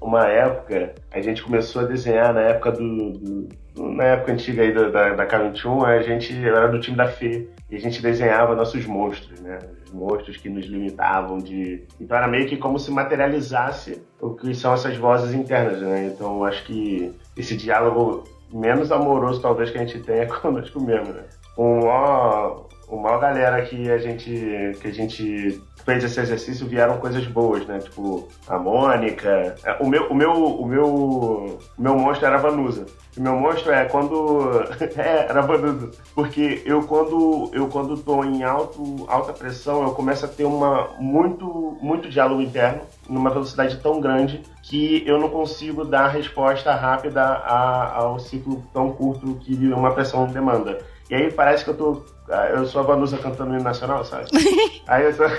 uma 0.00 0.24
época, 0.28 0.94
a 1.10 1.20
gente 1.20 1.42
começou 1.42 1.82
a 1.82 1.86
desenhar 1.86 2.32
na 2.32 2.42
época 2.42 2.70
do. 2.70 3.10
do 3.10 3.48
na 3.78 4.04
época 4.04 4.32
antiga 4.32 4.62
aí 4.62 4.72
da, 4.72 4.88
da, 4.88 5.14
da 5.14 5.26
K21, 5.26 5.84
a 5.84 6.02
gente 6.02 6.36
era 6.44 6.68
do 6.68 6.80
time 6.80 6.96
da 6.96 7.06
Fê. 7.06 7.48
E 7.70 7.76
a 7.76 7.80
gente 7.80 8.00
desenhava 8.00 8.54
nossos 8.54 8.86
monstros, 8.86 9.40
né? 9.40 9.58
Os 9.84 9.92
monstros 9.92 10.36
que 10.38 10.48
nos 10.48 10.66
limitavam 10.66 11.38
de. 11.38 11.84
Então 12.00 12.16
era 12.16 12.26
meio 12.26 12.48
que 12.48 12.56
como 12.56 12.78
se 12.78 12.90
materializasse 12.90 14.02
o 14.20 14.30
que 14.30 14.54
são 14.54 14.72
essas 14.72 14.96
vozes 14.96 15.34
internas, 15.34 15.80
né? 15.80 16.06
Então 16.06 16.44
acho 16.44 16.64
que 16.64 17.14
esse 17.36 17.56
diálogo 17.56 18.24
menos 18.52 18.90
amoroso, 18.90 19.40
talvez, 19.40 19.70
que 19.70 19.78
a 19.78 19.84
gente 19.84 20.00
tenha 20.00 20.26
conosco 20.40 20.82
mesmo, 20.82 21.12
né? 21.12 21.24
O 21.56 21.80
maior, 21.80 22.66
o 22.90 22.96
maior 22.96 23.20
galera 23.20 23.62
que 23.62 23.90
a 23.90 23.98
gente. 23.98 24.72
que 24.80 24.88
a 24.88 24.92
gente 24.92 25.62
fez 25.84 26.04
esse 26.04 26.20
exercício 26.20 26.66
vieram 26.66 26.98
coisas 26.98 27.26
boas, 27.26 27.66
né? 27.66 27.78
Tipo, 27.78 28.28
a 28.46 28.58
Mônica. 28.58 29.54
É, 29.64 29.76
o 29.80 29.88
meu, 29.88 30.08
o 30.08 30.14
meu, 30.14 30.32
o 30.32 30.66
meu, 30.66 30.86
o 30.86 31.58
meu 31.78 31.96
monstro 31.96 32.26
era 32.26 32.36
a 32.36 32.40
Vanusa. 32.40 32.86
O 33.16 33.22
meu 33.22 33.36
monstro 33.36 33.72
é 33.72 33.84
quando. 33.84 34.50
é, 34.96 35.26
era 35.28 35.42
Vanusa. 35.42 35.90
Porque 36.14 36.62
eu 36.64 36.82
quando 36.82 37.50
eu 37.52 37.68
quando 37.68 37.96
tô 37.98 38.24
em 38.24 38.42
alto, 38.42 39.06
alta 39.08 39.32
pressão, 39.32 39.82
eu 39.82 39.90
começo 39.90 40.24
a 40.24 40.28
ter 40.28 40.44
uma 40.44 40.88
muito, 40.98 41.76
muito 41.82 42.08
diálogo 42.08 42.40
interno, 42.40 42.80
numa 43.08 43.30
velocidade 43.30 43.76
tão 43.78 44.00
grande 44.00 44.42
que 44.62 45.02
eu 45.06 45.18
não 45.18 45.30
consigo 45.30 45.84
dar 45.84 46.08
resposta 46.08 46.74
rápida 46.74 47.22
a, 47.22 47.96
ao 47.96 48.18
ciclo 48.18 48.62
tão 48.72 48.92
curto 48.92 49.34
que 49.36 49.54
uma 49.72 49.92
pressão 49.92 50.26
demanda. 50.26 50.78
E 51.10 51.14
aí 51.14 51.32
parece 51.32 51.64
que 51.64 51.70
eu 51.70 51.74
tô. 51.74 52.02
Ah, 52.30 52.48
eu 52.48 52.66
sou 52.66 52.82
a 52.82 52.84
Vanusa 52.84 53.16
cantando 53.16 53.52
no 53.52 53.62
Nacional, 53.62 54.04
sabe? 54.04 54.26
aí 54.86 55.04
eu 55.04 55.14
sou. 55.14 55.26
eu. 55.26 55.32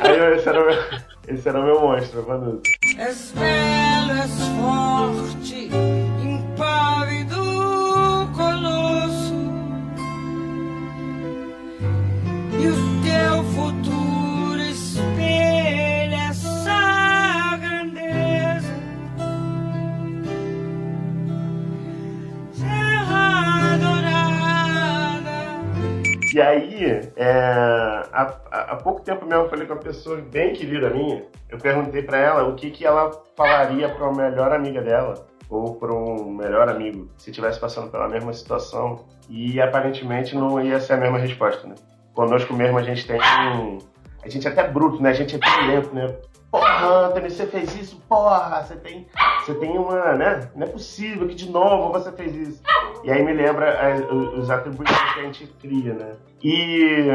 Aí 0.00 0.18
eu, 0.18 0.34
esse, 0.34 0.48
era 0.48 0.62
o 0.62 0.66
meu, 0.66 0.78
esse 1.28 1.48
era 1.48 1.60
o 1.60 1.64
meu 1.64 1.80
monstro, 1.80 2.20
a 2.20 2.22
Vanusa. 2.22 2.62
És 2.98 3.32
belo, 3.32 4.18
és 4.18 4.30
forte, 4.58 5.70
E 26.32 26.40
aí, 26.40 27.10
é, 27.16 27.30
há, 28.12 28.22
há 28.50 28.76
pouco 28.76 29.00
tempo 29.00 29.26
mesmo 29.26 29.44
eu 29.44 29.48
falei 29.48 29.66
com 29.66 29.72
uma 29.72 29.80
pessoa 29.80 30.16
bem 30.20 30.52
querida 30.52 30.90
minha. 30.90 31.24
Eu 31.48 31.58
perguntei 31.58 32.02
pra 32.02 32.18
ela 32.18 32.48
o 32.48 32.54
que, 32.54 32.70
que 32.70 32.86
ela 32.86 33.10
falaria 33.36 33.88
pra 33.88 34.08
uma 34.08 34.30
melhor 34.30 34.52
amiga 34.52 34.80
dela 34.80 35.26
ou 35.48 35.74
para 35.74 35.92
um 35.92 36.30
melhor 36.30 36.68
amigo 36.68 37.08
se 37.18 37.30
estivesse 37.30 37.58
passando 37.58 37.90
pela 37.90 38.08
mesma 38.08 38.32
situação 38.32 39.04
e 39.28 39.60
aparentemente 39.60 40.36
não 40.36 40.62
ia 40.64 40.78
ser 40.78 40.92
a 40.92 40.96
mesma 40.96 41.18
resposta, 41.18 41.66
né? 41.66 41.74
Conosco 42.14 42.54
mesmo 42.54 42.78
a 42.78 42.82
gente 42.82 43.06
tem. 43.06 43.20
A 43.20 44.28
gente 44.28 44.46
é 44.46 44.50
até 44.50 44.68
bruto, 44.68 45.02
né? 45.02 45.10
A 45.10 45.14
gente 45.14 45.34
é 45.34 45.38
violento, 45.38 45.92
né? 45.92 46.14
Porra, 46.50 47.06
Anthony, 47.06 47.30
você 47.30 47.46
fez 47.46 47.74
isso? 47.76 47.96
Porra, 48.08 48.62
você 48.62 48.74
tem, 48.76 49.06
você 49.40 49.54
tem 49.54 49.78
uma, 49.78 50.14
né? 50.14 50.50
Não 50.54 50.66
é 50.66 50.70
possível 50.70 51.28
que 51.28 51.34
de 51.34 51.48
novo 51.48 51.92
você 51.92 52.10
fez 52.10 52.34
isso. 52.34 52.62
E 53.04 53.10
aí 53.10 53.24
me 53.24 53.32
lembra 53.32 53.66
é, 53.66 54.12
os 54.12 54.50
atributos 54.50 54.96
que 55.14 55.20
a 55.20 55.22
gente 55.22 55.46
cria, 55.60 55.94
né? 55.94 56.12
E 56.42 57.06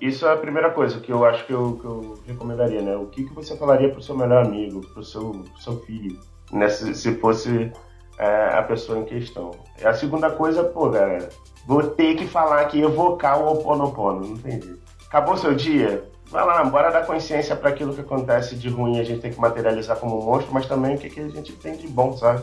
isso 0.00 0.26
é 0.26 0.32
a 0.34 0.36
primeira 0.36 0.70
coisa 0.70 1.00
que 1.00 1.10
eu 1.10 1.24
acho 1.24 1.46
que 1.46 1.52
eu, 1.52 1.78
que 1.78 1.84
eu 1.86 2.14
recomendaria, 2.26 2.82
né? 2.82 2.94
O 2.94 3.06
que, 3.06 3.24
que 3.24 3.34
você 3.34 3.56
falaria 3.56 3.88
pro 3.88 4.02
seu 4.02 4.16
melhor 4.16 4.44
amigo, 4.44 4.82
pro 4.92 5.02
seu, 5.02 5.30
pro 5.30 5.62
seu 5.62 5.80
filho, 5.80 6.20
né? 6.52 6.68
Se, 6.68 6.94
se 6.94 7.14
fosse 7.16 7.72
é, 8.18 8.58
a 8.58 8.62
pessoa 8.62 8.98
em 8.98 9.04
questão. 9.04 9.52
E 9.80 9.86
a 9.86 9.94
segunda 9.94 10.30
coisa, 10.30 10.62
pô, 10.62 10.90
galera, 10.90 11.30
vou 11.66 11.82
ter 11.82 12.16
que 12.16 12.26
falar 12.26 12.60
aqui, 12.60 12.82
evocar 12.82 13.40
o 13.40 13.52
Oponopono, 13.52 14.28
não 14.28 14.36
jeito. 14.36 14.78
Acabou 15.06 15.36
seu 15.36 15.54
dia? 15.54 16.04
Vai 16.30 16.44
lá, 16.44 16.64
bora 16.64 16.90
dar 16.90 17.06
consciência 17.06 17.54
para 17.54 17.70
aquilo 17.70 17.94
que 17.94 18.00
acontece 18.00 18.56
de 18.56 18.68
ruim, 18.68 18.98
a 18.98 19.04
gente 19.04 19.20
tem 19.20 19.30
que 19.30 19.40
materializar 19.40 19.96
como 19.96 20.20
um 20.20 20.24
monstro, 20.24 20.52
mas 20.52 20.66
também 20.66 20.96
o 20.96 20.98
que, 20.98 21.08
que 21.08 21.20
a 21.20 21.28
gente 21.28 21.52
tem 21.52 21.76
de 21.76 21.86
bom, 21.86 22.16
sabe? 22.16 22.42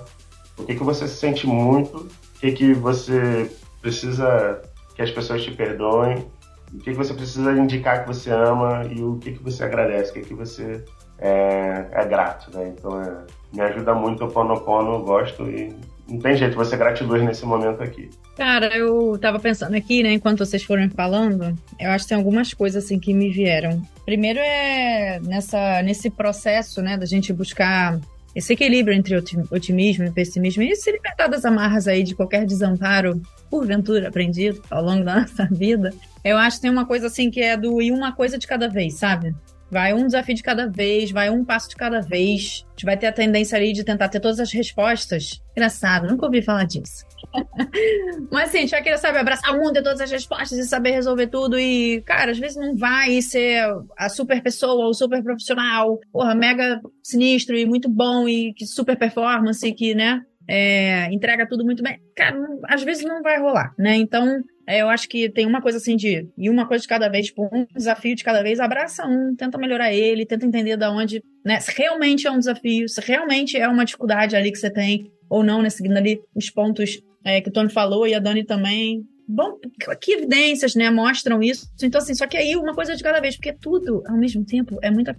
O 0.58 0.64
que, 0.64 0.76
que 0.76 0.84
você 0.84 1.08
se 1.08 1.16
sente 1.16 1.48
muito, 1.48 1.98
o 1.98 2.40
que, 2.40 2.52
que 2.52 2.74
você 2.74 3.52
precisa 3.82 4.62
que 4.96 5.02
as 5.02 5.12
pessoas 5.12 5.44
te 5.44 5.52
perdoem, 5.52 6.26
o 6.74 6.78
que, 6.78 6.92
que 6.92 6.98
você 6.98 7.14
precisa 7.14 7.52
indicar 7.54 8.02
que 8.02 8.08
você 8.08 8.32
ama 8.32 8.86
e 8.90 9.02
o 9.02 9.18
que, 9.18 9.34
que 9.34 9.44
você 9.44 9.64
agradece, 9.64 10.12
o 10.12 10.14
que, 10.14 10.22
que 10.22 10.34
você 10.34 10.84
é, 11.20 11.88
é 11.92 12.06
grato, 12.06 12.56
né? 12.56 12.74
Então 12.76 13.02
é, 13.02 13.26
me 13.54 13.62
ajuda 13.62 13.94
muito 13.94 14.26
o 14.26 14.32
Ponopono, 14.32 14.94
eu 14.94 15.04
gosto 15.04 15.50
e 15.50 15.76
não 16.12 16.20
tem 16.20 16.36
jeito, 16.36 16.55
você 16.55 16.76
gratiluz 16.76 17.24
nesse 17.24 17.45
momento 17.45 17.82
aqui. 17.82 18.09
Cara, 18.36 18.76
eu 18.76 19.18
tava 19.20 19.39
pensando 19.39 19.76
aqui, 19.76 20.03
né, 20.03 20.14
enquanto 20.14 20.39
vocês 20.39 20.64
foram 20.64 20.89
falando, 20.89 21.55
eu 21.80 21.89
acho 21.91 22.05
que 22.05 22.09
tem 22.09 22.18
algumas 22.18 22.53
coisas 22.53 22.84
assim 22.84 22.99
que 22.99 23.14
me 23.14 23.30
vieram. 23.30 23.82
Primeiro 24.05 24.39
é 24.39 25.20
nessa, 25.22 25.82
nesse 25.82 26.09
processo, 26.09 26.82
né, 26.82 26.97
da 26.97 27.05
gente 27.05 27.32
buscar 27.32 27.99
esse 28.36 28.53
equilíbrio 28.53 28.95
entre 28.95 29.16
otimismo 29.51 30.05
e 30.05 30.12
pessimismo 30.12 30.64
e 30.64 30.76
se 30.76 30.91
libertar 30.91 31.28
das 31.28 31.45
amarras 31.45 31.88
aí 31.88 32.03
de 32.03 32.16
qualquer 32.16 32.45
desamparo, 32.45 33.22
porventura 33.49 34.07
aprendido 34.07 34.62
ao 34.70 34.84
longo 34.84 35.03
da 35.03 35.20
nossa 35.22 35.45
vida. 35.51 35.93
Eu 36.24 36.38
acho 36.38 36.57
que 36.57 36.62
tem 36.64 36.72
uma 36.72 36.86
coisa 36.86 37.07
assim 37.07 37.30
que 37.30 37.41
é 37.41 37.57
do 37.57 37.82
ir 37.82 37.91
uma 37.91 38.14
coisa 38.14 38.38
de 38.38 38.47
cada 38.47 38.70
vez, 38.70 38.95
sabe? 38.95 39.36
Vai 39.72 39.93
um 39.93 40.05
desafio 40.05 40.36
de 40.36 40.43
cada 40.43 40.67
vez, 40.67 41.11
vai 41.11 41.30
um 41.30 41.45
passo 41.45 41.69
de 41.69 41.78
cada 41.78 42.01
vez. 42.01 42.65
A 42.67 42.72
gente 42.72 42.86
vai 42.86 42.97
ter 42.97 43.07
a 43.07 43.11
tendência 43.11 43.57
ali 43.57 43.72
de 43.72 43.86
tentar 43.86 44.09
ter 44.09 44.19
todas 44.19 44.39
as 44.39 44.51
respostas. 44.51 45.41
Engraçado, 45.55 46.07
nunca 46.07 46.26
ouvi 46.26 46.41
falar 46.41 46.65
disso. 46.65 47.05
Mas 48.30 48.49
assim, 48.49 48.57
a 48.57 48.61
gente 48.61 48.72
vai 48.72 48.84
querer, 48.84 48.97
sabe, 48.97 49.17
abraçar 49.17 49.55
o 49.55 49.59
mundo, 49.59 49.74
ter 49.74 49.84
todas 49.84 50.01
as 50.01 50.11
respostas 50.11 50.59
e 50.59 50.67
saber 50.67 50.91
resolver 50.91 51.28
tudo. 51.28 51.57
E, 51.57 52.01
cara, 52.01 52.32
às 52.32 52.38
vezes 52.38 52.57
não 52.57 52.76
vai 52.76 53.22
ser 53.22 53.63
a 53.97 54.09
super 54.09 54.43
pessoa, 54.43 54.88
o 54.88 54.93
super 54.93 55.24
profissional, 55.24 55.99
porra, 56.11 56.36
mega 56.36 56.82
sinistro 57.01 57.57
e 57.57 57.65
muito 57.65 57.89
bom 57.89 58.28
e 58.28 58.53
que 58.53 58.65
super 58.65 58.97
performance, 58.97 59.72
que, 59.74 59.95
né, 59.95 60.22
é, 60.49 61.05
entrega 61.13 61.47
tudo 61.47 61.63
muito 61.63 61.82
bem. 61.82 61.97
Cara, 62.15 62.38
às 62.67 62.84
vezes 62.84 63.05
não 63.05 63.22
vai 63.22 63.39
rolar, 63.39 63.74
né? 63.78 63.95
Então, 63.95 64.43
eu 64.80 64.89
acho 64.89 65.09
que 65.09 65.30
tem 65.30 65.45
uma 65.45 65.61
coisa 65.61 65.78
assim 65.78 65.95
de 65.95 66.30
e 66.38 66.49
uma 66.49 66.67
coisa 66.67 66.82
de 66.82 66.88
cada 66.88 67.09
vez, 67.09 67.28
tipo, 67.28 67.43
um 67.51 67.65
desafio 67.76 68.15
de 68.15 68.24
cada 68.24 68.41
vez, 68.41 68.59
abraça 68.59 69.05
um, 69.05 69.36
tenta 69.36 69.57
melhorar 69.57 69.93
ele, 69.93 70.26
tenta 70.26 70.45
entender 70.45 70.78
da 70.78 70.91
onde, 70.91 71.24
né? 71.45 71.59
Se 71.59 71.72
realmente 71.76 72.28
é 72.28 72.32
um 72.32 72.39
desafio, 72.39 72.88
se 72.88 73.01
realmente 73.01 73.57
é 73.57 73.67
uma 73.67 73.86
dificuldade 73.86 74.36
ali 74.36 74.51
que 74.51 74.57
você 74.57 74.69
tem, 74.69 75.11
ou 75.30 75.43
não, 75.43 75.61
né? 75.61 75.69
Seguindo 75.69 75.97
ali 75.97 76.19
os 76.36 76.49
pontos 76.49 77.01
é, 77.24 77.41
que 77.41 77.49
o 77.49 77.51
Tony 77.51 77.72
falou 77.72 78.07
e 78.07 78.13
a 78.13 78.19
Dani 78.19 78.43
também. 78.43 79.03
Bom, 79.28 79.57
que 80.01 80.11
evidências, 80.11 80.76
né, 80.76 80.89
mostram 80.89 81.41
isso. 81.41 81.65
Então, 81.82 82.01
assim, 82.01 82.13
só 82.13 82.28
que 82.28 82.36
aí 82.36 82.55
uma 82.55 82.74
coisa 82.74 82.95
de 82.95 83.03
cada 83.03 83.22
vez, 83.22 83.36
porque 83.36 83.53
tudo, 83.53 84.03
ao 84.07 84.17
mesmo 84.17 84.45
tempo, 84.45 84.78
é 84.82 84.91
muita 84.91 85.15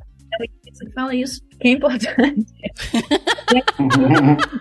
você 0.72 0.90
fala 0.92 1.14
isso, 1.14 1.42
que 1.62 1.68
é 1.68 1.70
importante. 1.70 2.46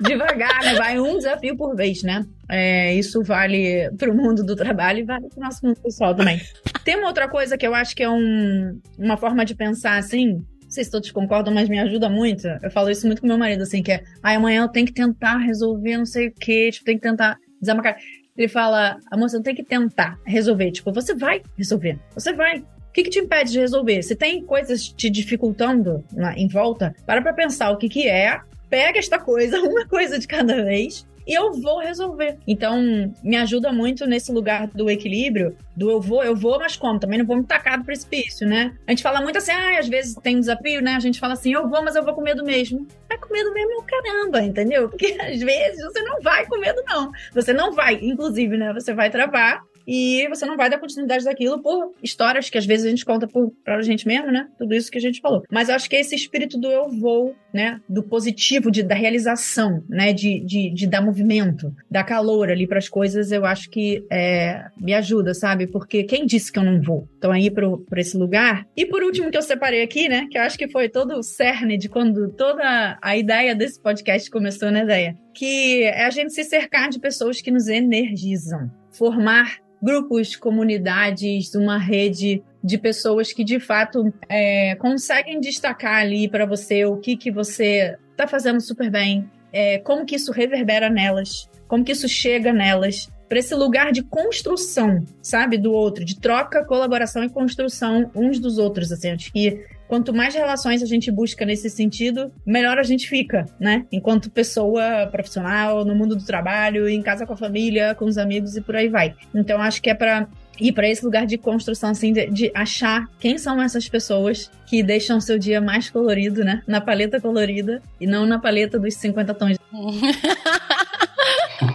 Devagar, 0.02 0.64
né? 0.64 0.76
Vai 0.76 1.00
um 1.00 1.18
desafio 1.18 1.58
por 1.58 1.76
vez, 1.76 2.04
né? 2.04 2.26
É, 2.48 2.94
isso 2.94 3.24
vale 3.24 3.90
para 3.98 4.12
o 4.12 4.16
mundo 4.16 4.44
do 4.44 4.56
trabalho 4.56 5.00
e 5.00 5.04
vale 5.04 5.28
para 5.28 5.40
o 5.40 5.44
nosso 5.44 5.66
mundo 5.66 5.80
pessoal 5.82 6.16
também. 6.16 6.40
Tem 6.86 6.96
uma 6.96 7.08
outra 7.08 7.28
coisa 7.28 7.58
que 7.58 7.66
eu 7.66 7.74
acho 7.74 7.96
que 7.96 8.04
é 8.04 8.10
um, 8.10 8.80
uma 8.98 9.18
forma 9.18 9.44
de 9.44 9.56
pensar 9.56 9.98
assim. 9.98 10.34
Não 10.64 10.70
sei 10.70 10.84
se 10.84 10.92
todos 10.92 11.12
concordam, 11.12 11.54
mas 11.54 11.68
me 11.68 11.80
ajuda 11.80 12.10
muito. 12.10 12.48
Eu 12.62 12.72
falo 12.72 12.90
isso 12.90 13.06
muito 13.06 13.22
com 13.22 13.28
meu 13.28 13.38
marido, 13.38 13.64
assim, 13.64 13.84
que 13.84 13.92
é, 13.92 14.04
ah, 14.24 14.36
amanhã 14.36 14.62
eu 14.62 14.70
tenho 14.70 14.86
que 14.86 14.94
tentar 14.94 15.38
resolver 15.38 15.98
não 15.98 16.06
sei 16.06 16.28
o 16.28 16.34
quê, 16.34 16.70
tipo, 16.72 16.86
tem 16.86 16.96
que 16.96 17.02
tentar 17.02 17.38
desamarcar. 17.60 17.98
Ele 18.38 18.48
fala, 18.48 18.98
amor, 19.12 19.30
você 19.30 19.36
não 19.36 19.44
tem 19.44 19.56
que 19.56 19.64
tentar 19.64 20.18
resolver. 20.26 20.72
Tipo, 20.72 20.94
você 20.94 21.14
vai 21.14 21.42
resolver. 21.58 22.00
Você 22.14 22.32
vai. 22.32 22.64
O 22.92 22.94
que, 22.94 23.04
que, 23.04 23.10
te 23.10 23.20
impede 23.20 23.54
de 23.54 23.60
resolver? 23.60 24.04
Se 24.04 24.18
tem 24.18 24.44
coisas 24.44 24.86
te 24.86 25.10
dificultando 25.10 26.04
na, 26.12 26.38
em 26.38 26.50
volta, 26.50 26.94
para 27.06 27.22
pra 27.22 27.32
pensar 27.32 27.72
o 27.72 27.78
que, 27.78 27.88
que 27.88 28.06
é, 28.06 28.42
pega 28.70 29.00
esta 29.00 29.18
coisa, 29.18 29.60
uma 29.64 29.88
coisa 29.88 30.20
de 30.20 30.28
cada 30.28 30.62
vez, 30.62 31.08
e 31.26 31.34
eu 31.34 31.54
vou 31.54 31.80
resolver. 31.80 32.38
Então, 32.46 33.14
me 33.24 33.38
ajuda 33.38 33.72
muito 33.72 34.06
nesse 34.06 34.30
lugar 34.30 34.68
do 34.68 34.90
equilíbrio, 34.90 35.56
do 35.74 35.90
eu 35.90 36.02
vou, 36.02 36.22
eu 36.22 36.36
vou, 36.36 36.60
mas 36.60 36.76
como? 36.76 37.00
Também 37.00 37.20
não 37.20 37.26
vou 37.26 37.38
me 37.38 37.44
tacar 37.46 37.80
do 37.80 37.86
precipício, 37.86 38.46
né? 38.46 38.74
A 38.86 38.92
gente 38.92 39.04
fala 39.04 39.22
muito 39.22 39.38
assim, 39.38 39.52
ah, 39.52 39.80
às 39.80 39.88
vezes 39.88 40.16
tem 40.16 40.36
um 40.36 40.42
desafio, 40.42 40.82
né? 40.82 40.96
A 40.96 41.00
gente 41.00 41.18
fala 41.18 41.34
assim, 41.34 41.54
eu 41.54 41.70
vou, 41.70 41.82
mas 41.82 41.96
eu 41.96 42.04
vou 42.04 42.14
com 42.14 42.22
medo 42.22 42.44
mesmo. 42.44 42.86
Vai 43.08 43.18
com 43.18 43.32
medo 43.32 43.54
mesmo, 43.54 43.84
caramba, 43.84 44.42
entendeu? 44.42 44.90
Porque 44.90 45.16
às 45.22 45.40
vezes 45.40 45.82
você 45.82 46.02
não 46.02 46.20
vai 46.22 46.46
com 46.46 46.60
medo, 46.60 46.84
não. 46.86 47.10
Você 47.34 47.54
não 47.54 47.72
vai, 47.72 48.00
inclusive, 48.02 48.58
né? 48.58 48.74
Você 48.74 48.94
vai 48.94 49.10
travar 49.10 49.64
e 49.88 50.28
você 50.30 50.46
não 50.46 50.58
vai 50.58 50.70
dar 50.70 50.80
continuidade 50.80 51.26
daquilo 51.26 51.62
por 51.62 51.94
histórias 52.02 52.50
que 52.50 52.58
às 52.58 52.66
vezes 52.66 52.86
a 52.86 52.90
gente 52.90 53.06
conta 53.06 53.28
por, 53.28 53.52
pra 53.64 53.82
gente 53.82 54.08
mesmo, 54.08 54.32
né? 54.32 54.48
Tudo 54.58 54.74
isso 54.74 54.92
que 54.92 54.98
a 54.98 55.02
gente 55.02 55.22
falou. 55.22 55.44
Mas 55.50 55.70
eu 55.70 55.76
acho 55.76 55.90
que 55.90 55.96
esse 55.96 56.16
espírito 56.16 56.58
do 56.58 56.68
eu 56.68 56.90
vou, 56.90 57.36
né? 57.54 57.80
Do 57.88 58.04
positivo, 58.04 58.72
de, 58.72 58.84
da 58.84 58.96
realização, 58.96 59.84
né? 59.90 60.14
De, 60.14 60.40
de, 60.42 60.70
de 60.70 60.88
dar 60.88 61.02
movimento, 61.02 61.74
dar 61.90 62.04
calor 62.04 62.50
ali 62.50 62.68
para 62.68 62.78
as 62.80 62.90
coisas, 62.90 63.32
eu 63.32 63.46
acho 63.46 63.70
que 63.70 64.06
é, 64.12 64.66
me 64.78 64.94
ajuda, 64.94 65.34
sabe? 65.34 65.68
Porque 65.68 66.04
quem 66.04 66.26
disse 66.26 66.52
que 66.52 66.60
eu 66.60 66.64
não 66.64 66.82
vou? 66.82 67.08
Então 67.18 67.32
aí 67.32 67.50
para 67.50 68.02
esse 68.02 68.18
lugar. 68.18 68.66
E 68.76 68.86
por 68.86 69.04
último 69.04 69.32
que 69.32 69.38
eu 69.38 69.42
separei 69.42 69.84
aqui, 69.84 70.08
né? 70.08 70.28
Que 70.30 70.38
eu 70.38 70.42
acho 70.42 70.58
que 70.58 70.68
foi 70.68 70.90
todo 70.90 71.16
o 71.16 71.24
cerne 71.24 71.78
de 71.78 71.90
quando 71.90 72.30
toda 72.32 72.98
a 73.02 73.18
ideia 73.18 73.56
desse 73.56 73.80
podcast 73.80 74.30
começou, 74.30 74.72
né, 74.72 74.84
ideia? 74.84 75.16
Que 75.34 75.84
é 75.84 76.06
a 76.06 76.10
gente 76.10 76.34
se 76.34 76.44
cercar 76.44 76.90
de 76.90 77.00
pessoas 77.00 77.42
que 77.42 77.52
nos 77.52 77.68
energizam. 77.68 78.70
Formar 78.92 79.60
grupos, 79.82 80.36
comunidades, 80.36 81.56
uma 81.56 81.78
rede 81.78 82.44
de 82.64 82.78
pessoas 82.78 83.34
que 83.34 83.44
de 83.44 83.60
fato 83.60 84.14
é, 84.30 84.76
conseguem 84.76 85.40
destacar 85.40 86.02
ali 86.02 86.30
para 86.30 86.46
você 86.46 86.86
o 86.86 86.98
que, 86.98 87.18
que 87.18 87.32
você 87.32 87.98
está 88.12 88.28
fazendo 88.28 88.62
super 88.62 88.90
bem, 88.90 89.30
é, 89.52 89.80
como 89.80 90.06
que 90.06 90.16
isso 90.16 90.32
reverbera 90.32 90.90
nelas, 90.90 91.50
como 91.68 91.84
que 91.84 91.92
isso 91.92 92.08
chega 92.08 92.54
nelas, 92.54 93.10
para 93.28 93.40
esse 93.40 93.56
lugar 93.56 93.94
de 93.94 94.04
construção, 94.04 95.06
sabe, 95.22 95.58
do 95.58 95.72
outro, 95.72 96.04
de 96.04 96.20
troca, 96.20 96.66
colaboração 96.66 97.24
e 97.24 97.30
construção 97.30 98.12
uns 98.14 98.40
dos 98.40 98.58
outros, 98.58 98.92
assim, 98.92 99.12
acho 99.12 99.32
que 99.32 99.66
quanto 99.92 100.14
mais 100.14 100.34
relações 100.34 100.82
a 100.82 100.86
gente 100.86 101.12
busca 101.12 101.46
nesse 101.46 101.70
sentido, 101.70 102.32
melhor 102.46 102.80
a 102.80 102.84
gente 102.84 103.10
fica, 103.10 103.46
né? 103.60 103.86
Enquanto 103.92 104.32
pessoa 104.32 105.06
profissional, 105.12 105.84
no 105.84 105.94
mundo 105.94 106.16
do 106.16 106.26
trabalho, 106.26 106.88
em 106.88 107.02
casa 107.02 107.26
com 107.26 107.34
a 107.34 107.36
família, 107.36 107.94
com 107.94 108.06
os 108.06 108.18
amigos 108.18 108.56
e 108.56 108.62
por 108.62 108.74
aí 108.74 108.88
vai. 108.88 109.14
Então 109.36 109.62
acho 109.62 109.82
que 109.82 109.90
é 109.90 109.94
para 109.94 110.30
ir 110.58 110.72
para 110.72 110.88
esse 110.88 111.04
lugar 111.04 111.26
de 111.26 111.38
construção, 111.38 111.90
assim, 111.90 112.14
de, 112.14 112.26
de, 112.28 112.52
achar 112.56 113.06
quem 113.20 113.38
são 113.38 113.62
essas 113.62 113.90
pessoas 113.90 114.50
que 114.66 114.82
deixam 114.82 115.20
seu 115.20 115.38
dia 115.38 115.60
mais 115.60 115.90
colorido, 115.90 116.42
né? 116.46 116.64
Na 116.66 116.80
paleta 116.80 117.20
colorida 117.20 117.82
e 118.00 118.08
não 118.08 118.26
na 118.26 118.40
paleta 118.40 118.80
dos 118.80 118.94
50 118.94 119.34
tons. 119.34 119.58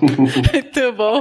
Muito 0.52 0.92
bom. 0.92 1.20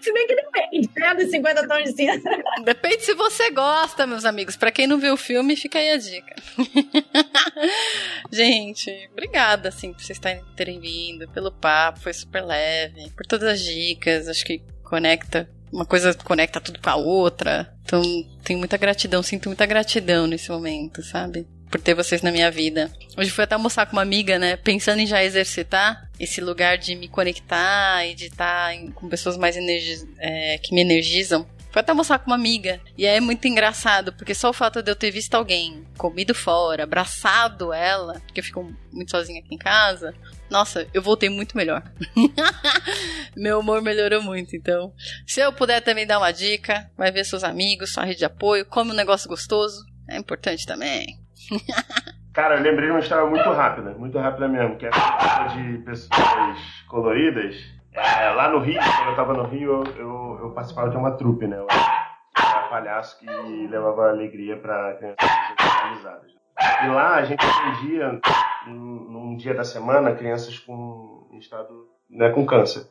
se 0.00 0.12
bem 0.12 0.26
que 0.26 0.36
depende, 0.36 0.90
né? 0.96 1.14
Dos 1.14 1.30
50 1.30 1.68
tons 1.68 1.84
de 1.84 1.92
cinza. 1.92 2.30
Depende 2.64 3.02
se 3.02 3.14
você 3.14 3.50
gosta, 3.50 4.06
meus 4.06 4.24
amigos. 4.24 4.56
Para 4.56 4.70
quem 4.70 4.86
não 4.86 4.98
viu 4.98 5.14
o 5.14 5.16
filme, 5.16 5.56
fica 5.56 5.78
aí 5.78 5.90
a 5.90 5.96
dica. 5.96 6.34
Gente, 8.30 9.08
obrigada, 9.12 9.68
assim, 9.68 9.92
por 9.92 10.02
vocês 10.02 10.20
terem 10.56 10.80
vindo, 10.80 11.28
pelo 11.30 11.52
papo, 11.52 12.00
foi 12.00 12.12
super 12.12 12.44
leve, 12.44 13.10
por 13.16 13.26
todas 13.26 13.48
as 13.48 13.60
dicas, 13.60 14.28
acho 14.28 14.44
que 14.44 14.62
conecta 14.84 15.48
uma 15.72 15.86
coisa 15.86 16.12
conecta 16.14 16.60
tudo 16.60 16.80
com 16.80 16.90
a 16.90 16.96
outra. 16.96 17.72
Então, 17.82 18.02
tenho 18.42 18.58
muita 18.58 18.76
gratidão, 18.76 19.22
sinto 19.22 19.48
muita 19.48 19.66
gratidão 19.66 20.26
nesse 20.26 20.50
momento, 20.50 21.02
sabe? 21.02 21.46
Por 21.70 21.80
ter 21.80 21.94
vocês 21.94 22.20
na 22.20 22.32
minha 22.32 22.50
vida. 22.50 22.90
Hoje 23.16 23.30
fui 23.30 23.44
até 23.44 23.54
almoçar 23.54 23.86
com 23.86 23.92
uma 23.92 24.02
amiga, 24.02 24.38
né? 24.38 24.56
Pensando 24.56 25.00
em 25.00 25.06
já 25.06 25.22
exercitar 25.22 26.10
esse 26.18 26.40
lugar 26.40 26.76
de 26.76 26.96
me 26.96 27.08
conectar 27.08 28.04
e 28.06 28.14
de 28.14 28.26
estar 28.26 28.72
com 28.94 29.08
pessoas 29.08 29.36
mais 29.36 29.56
energiz 29.56 30.04
é, 30.18 30.58
que 30.58 30.74
me 30.74 30.80
energizam. 30.80 31.46
Foi 31.70 31.80
até 31.80 31.92
almoçar 31.92 32.18
com 32.18 32.26
uma 32.30 32.36
amiga. 32.36 32.80
E 32.98 33.06
é 33.06 33.20
muito 33.20 33.46
engraçado, 33.46 34.12
porque 34.12 34.34
só 34.34 34.50
o 34.50 34.52
fato 34.52 34.82
de 34.82 34.90
eu 34.90 34.96
ter 34.96 35.10
visto 35.10 35.34
alguém 35.34 35.84
comido 35.96 36.34
fora, 36.34 36.82
abraçado 36.82 37.72
ela, 37.72 38.14
porque 38.26 38.40
eu 38.40 38.44
fico 38.44 38.74
muito 38.92 39.10
sozinha 39.10 39.40
aqui 39.40 39.54
em 39.54 39.58
casa, 39.58 40.12
nossa, 40.50 40.88
eu 40.92 41.00
voltei 41.00 41.28
muito 41.28 41.56
melhor. 41.56 41.82
Meu 43.36 43.60
humor 43.60 43.80
melhorou 43.80 44.20
muito, 44.20 44.56
então. 44.56 44.92
Se 45.24 45.40
eu 45.40 45.52
puder 45.52 45.80
também 45.80 46.06
dar 46.06 46.18
uma 46.18 46.32
dica, 46.32 46.90
vai 46.96 47.12
ver 47.12 47.24
seus 47.24 47.44
amigos, 47.44 47.92
sua 47.92 48.04
rede 48.04 48.18
de 48.18 48.24
apoio, 48.24 48.66
come 48.66 48.90
um 48.90 48.94
negócio 48.94 49.28
gostoso, 49.28 49.86
é 50.08 50.18
importante 50.18 50.66
também. 50.66 51.19
Cara, 52.32 52.56
eu 52.56 52.62
lembrei 52.62 52.86
de 52.86 52.92
uma 52.92 53.00
história 53.00 53.26
muito 53.26 53.50
rápida, 53.50 53.90
muito 53.92 54.18
rápida 54.18 54.48
mesmo, 54.48 54.76
que 54.76 54.86
é 54.86 54.90
essa 54.90 55.56
de 55.56 55.78
pessoas 55.78 56.58
coloridas. 56.88 57.56
É, 57.92 58.30
lá 58.30 58.48
no 58.48 58.60
Rio, 58.60 58.78
quando 58.78 59.08
eu 59.08 59.16
tava 59.16 59.34
no 59.34 59.44
Rio, 59.44 59.82
eu, 59.96 60.38
eu, 60.40 60.50
participava 60.52 60.90
de 60.90 60.96
uma 60.96 61.10
trupe, 61.12 61.46
né? 61.46 61.58
Eu 61.58 61.66
era 61.68 62.68
palhaço 62.68 63.18
que 63.18 63.26
levava 63.66 64.10
alegria 64.10 64.56
para 64.56 64.94
crianças 64.94 65.28
descentralizadas. 65.58 66.30
E 66.84 66.88
lá 66.88 67.16
a 67.16 67.24
gente 67.24 67.44
atendia, 67.44 68.20
num 68.66 69.36
dia 69.36 69.54
da 69.54 69.64
semana, 69.64 70.14
crianças 70.14 70.58
com 70.58 71.28
estado 71.32 71.88
né, 72.08 72.30
com 72.30 72.46
câncer. 72.46 72.86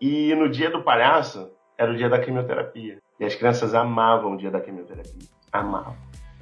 E 0.00 0.34
no 0.34 0.48
dia 0.48 0.70
do 0.70 0.82
palhaço, 0.82 1.50
era 1.78 1.90
o 1.90 1.96
dia 1.96 2.08
da 2.08 2.18
quimioterapia. 2.18 2.98
E 3.18 3.24
as 3.24 3.34
crianças 3.34 3.74
amavam 3.74 4.34
o 4.34 4.36
dia 4.36 4.50
da 4.50 4.60
quimioterapia. 4.60 5.28
Amavam. 5.52 5.96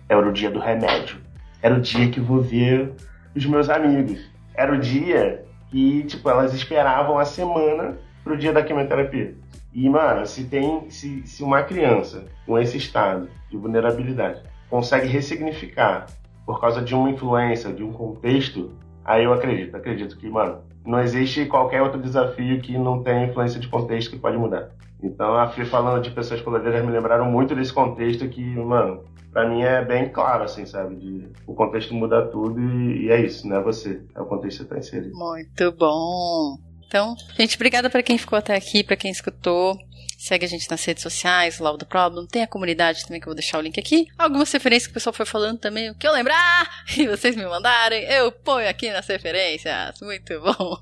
Era 0.09 0.27
o 0.27 0.33
dia 0.33 0.51
do 0.51 0.59
remédio. 0.59 1.32
Era 1.63 1.77
o 1.77 1.81
dia 1.81 2.11
que 2.11 2.21
vou 2.21 2.43
ver 2.43 2.93
os 3.35 3.47
meus 3.47 3.71
amigos. 3.71 4.21
Era 4.55 4.75
o 4.75 4.79
dia 4.79 5.45
que, 5.71 6.03
tipo, 6.05 6.29
elas 6.29 6.53
esperavam 6.53 7.19
a 7.19 7.25
semana 7.25 7.97
pro 8.25 8.37
dia 8.37 8.53
da 8.53 8.63
quimioterapia. 8.63 9.35
E, 9.73 9.89
mano, 9.89 10.27
se 10.27 10.45
tem. 10.45 10.91
Se, 10.91 11.27
se 11.27 11.43
uma 11.43 11.63
criança 11.63 12.27
com 12.45 12.59
esse 12.59 12.77
estado 12.77 13.29
de 13.51 13.57
vulnerabilidade 13.57 14.43
consegue 14.69 15.07
ressignificar 15.07 16.07
por 16.45 16.61
causa 16.61 16.83
de 16.83 16.95
uma 16.95 17.11
influência, 17.11 17.73
de 17.73 17.83
um 17.83 17.93
contexto, 17.93 18.73
aí 19.05 19.25
eu 19.25 19.33
acredito. 19.33 19.77
Acredito 19.77 20.17
que, 20.17 20.29
mano, 20.29 20.63
não 20.85 21.01
existe 21.01 21.47
qualquer 21.47 21.83
outro 21.83 22.01
desafio 22.01 22.61
que 22.61 22.77
não 22.77 23.03
tenha 23.03 23.27
influência 23.27 23.61
de 23.61 23.69
contexto 23.69 24.11
que 24.11 24.19
pode 24.19 24.37
mudar. 24.37 24.71
Então, 25.03 25.35
a 25.35 25.49
Fê 25.49 25.65
falando 25.65 26.03
de 26.03 26.11
pessoas 26.11 26.41
coloridas 26.41 26.85
me 26.85 26.93
lembraram 26.93 27.25
muito 27.25 27.55
desse 27.55 27.73
contexto 27.73 28.29
que, 28.29 28.43
mano, 28.43 29.03
pra 29.33 29.49
mim 29.49 29.63
é 29.63 29.85
bem 29.85 30.09
claro, 30.09 30.45
assim, 30.45 30.65
sabe? 30.65 30.95
De, 30.95 31.29
o 31.47 31.55
contexto 31.55 31.93
muda 31.93 32.27
tudo 32.27 32.61
e, 32.61 33.07
e 33.07 33.11
é 33.11 33.21
isso, 33.21 33.49
não 33.49 33.57
é 33.57 33.63
você. 33.63 34.01
É 34.15 34.21
o 34.21 34.27
contexto 34.27 34.59
que 34.59 34.65
você 34.65 34.75
tá 34.75 34.79
inserido. 34.79 35.17
Muito 35.17 35.73
bom. 35.73 36.72
Então, 36.93 37.17
gente, 37.39 37.55
obrigada 37.57 37.89
para 37.89 38.03
quem 38.03 38.19
ficou 38.19 38.39
até 38.39 38.55
aqui, 38.55 38.85
para 38.85 38.97
quem 38.97 39.11
escutou. 39.11 39.79
Segue 40.19 40.45
a 40.45 40.49
gente 40.49 40.71
nas 40.71 40.85
redes 40.85 41.03
sociais, 41.03 41.59
Love 41.59 41.79
the 41.79 41.87
Problem. 41.87 42.27
Tem 42.27 42.43
a 42.43 42.47
comunidade 42.47 43.03
também 43.07 43.19
que 43.19 43.27
eu 43.27 43.31
vou 43.31 43.35
deixar 43.35 43.57
o 43.57 43.63
link 43.63 43.81
aqui. 43.81 44.09
Algumas 44.19 44.53
referências 44.53 44.89
que 44.89 44.91
o 44.91 44.95
pessoal 44.95 45.15
foi 45.15 45.25
falando 45.25 45.59
também, 45.59 45.89
o 45.89 45.95
que 45.95 46.07
eu 46.07 46.13
lembrar 46.13 46.85
e 46.95 47.09
vocês 47.09 47.35
me 47.35 47.47
mandarem, 47.47 48.05
eu 48.05 48.31
ponho 48.31 48.69
aqui 48.69 48.91
nas 48.91 49.07
referências. 49.07 49.99
Muito 50.03 50.39
bom. 50.39 50.77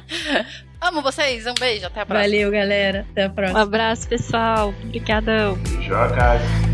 Amo 0.80 1.02
vocês, 1.02 1.46
um 1.46 1.54
beijo, 1.54 1.86
até 1.86 2.00
a 2.00 2.06
próxima. 2.06 2.30
Valeu, 2.30 2.50
galera. 2.50 3.06
Até 3.10 3.24
a 3.24 3.30
próxima. 3.30 3.58
Um 3.58 3.62
abraço, 3.62 4.08
pessoal. 4.08 4.70
Obrigadão. 4.70 5.58
Jocas. 5.82 6.73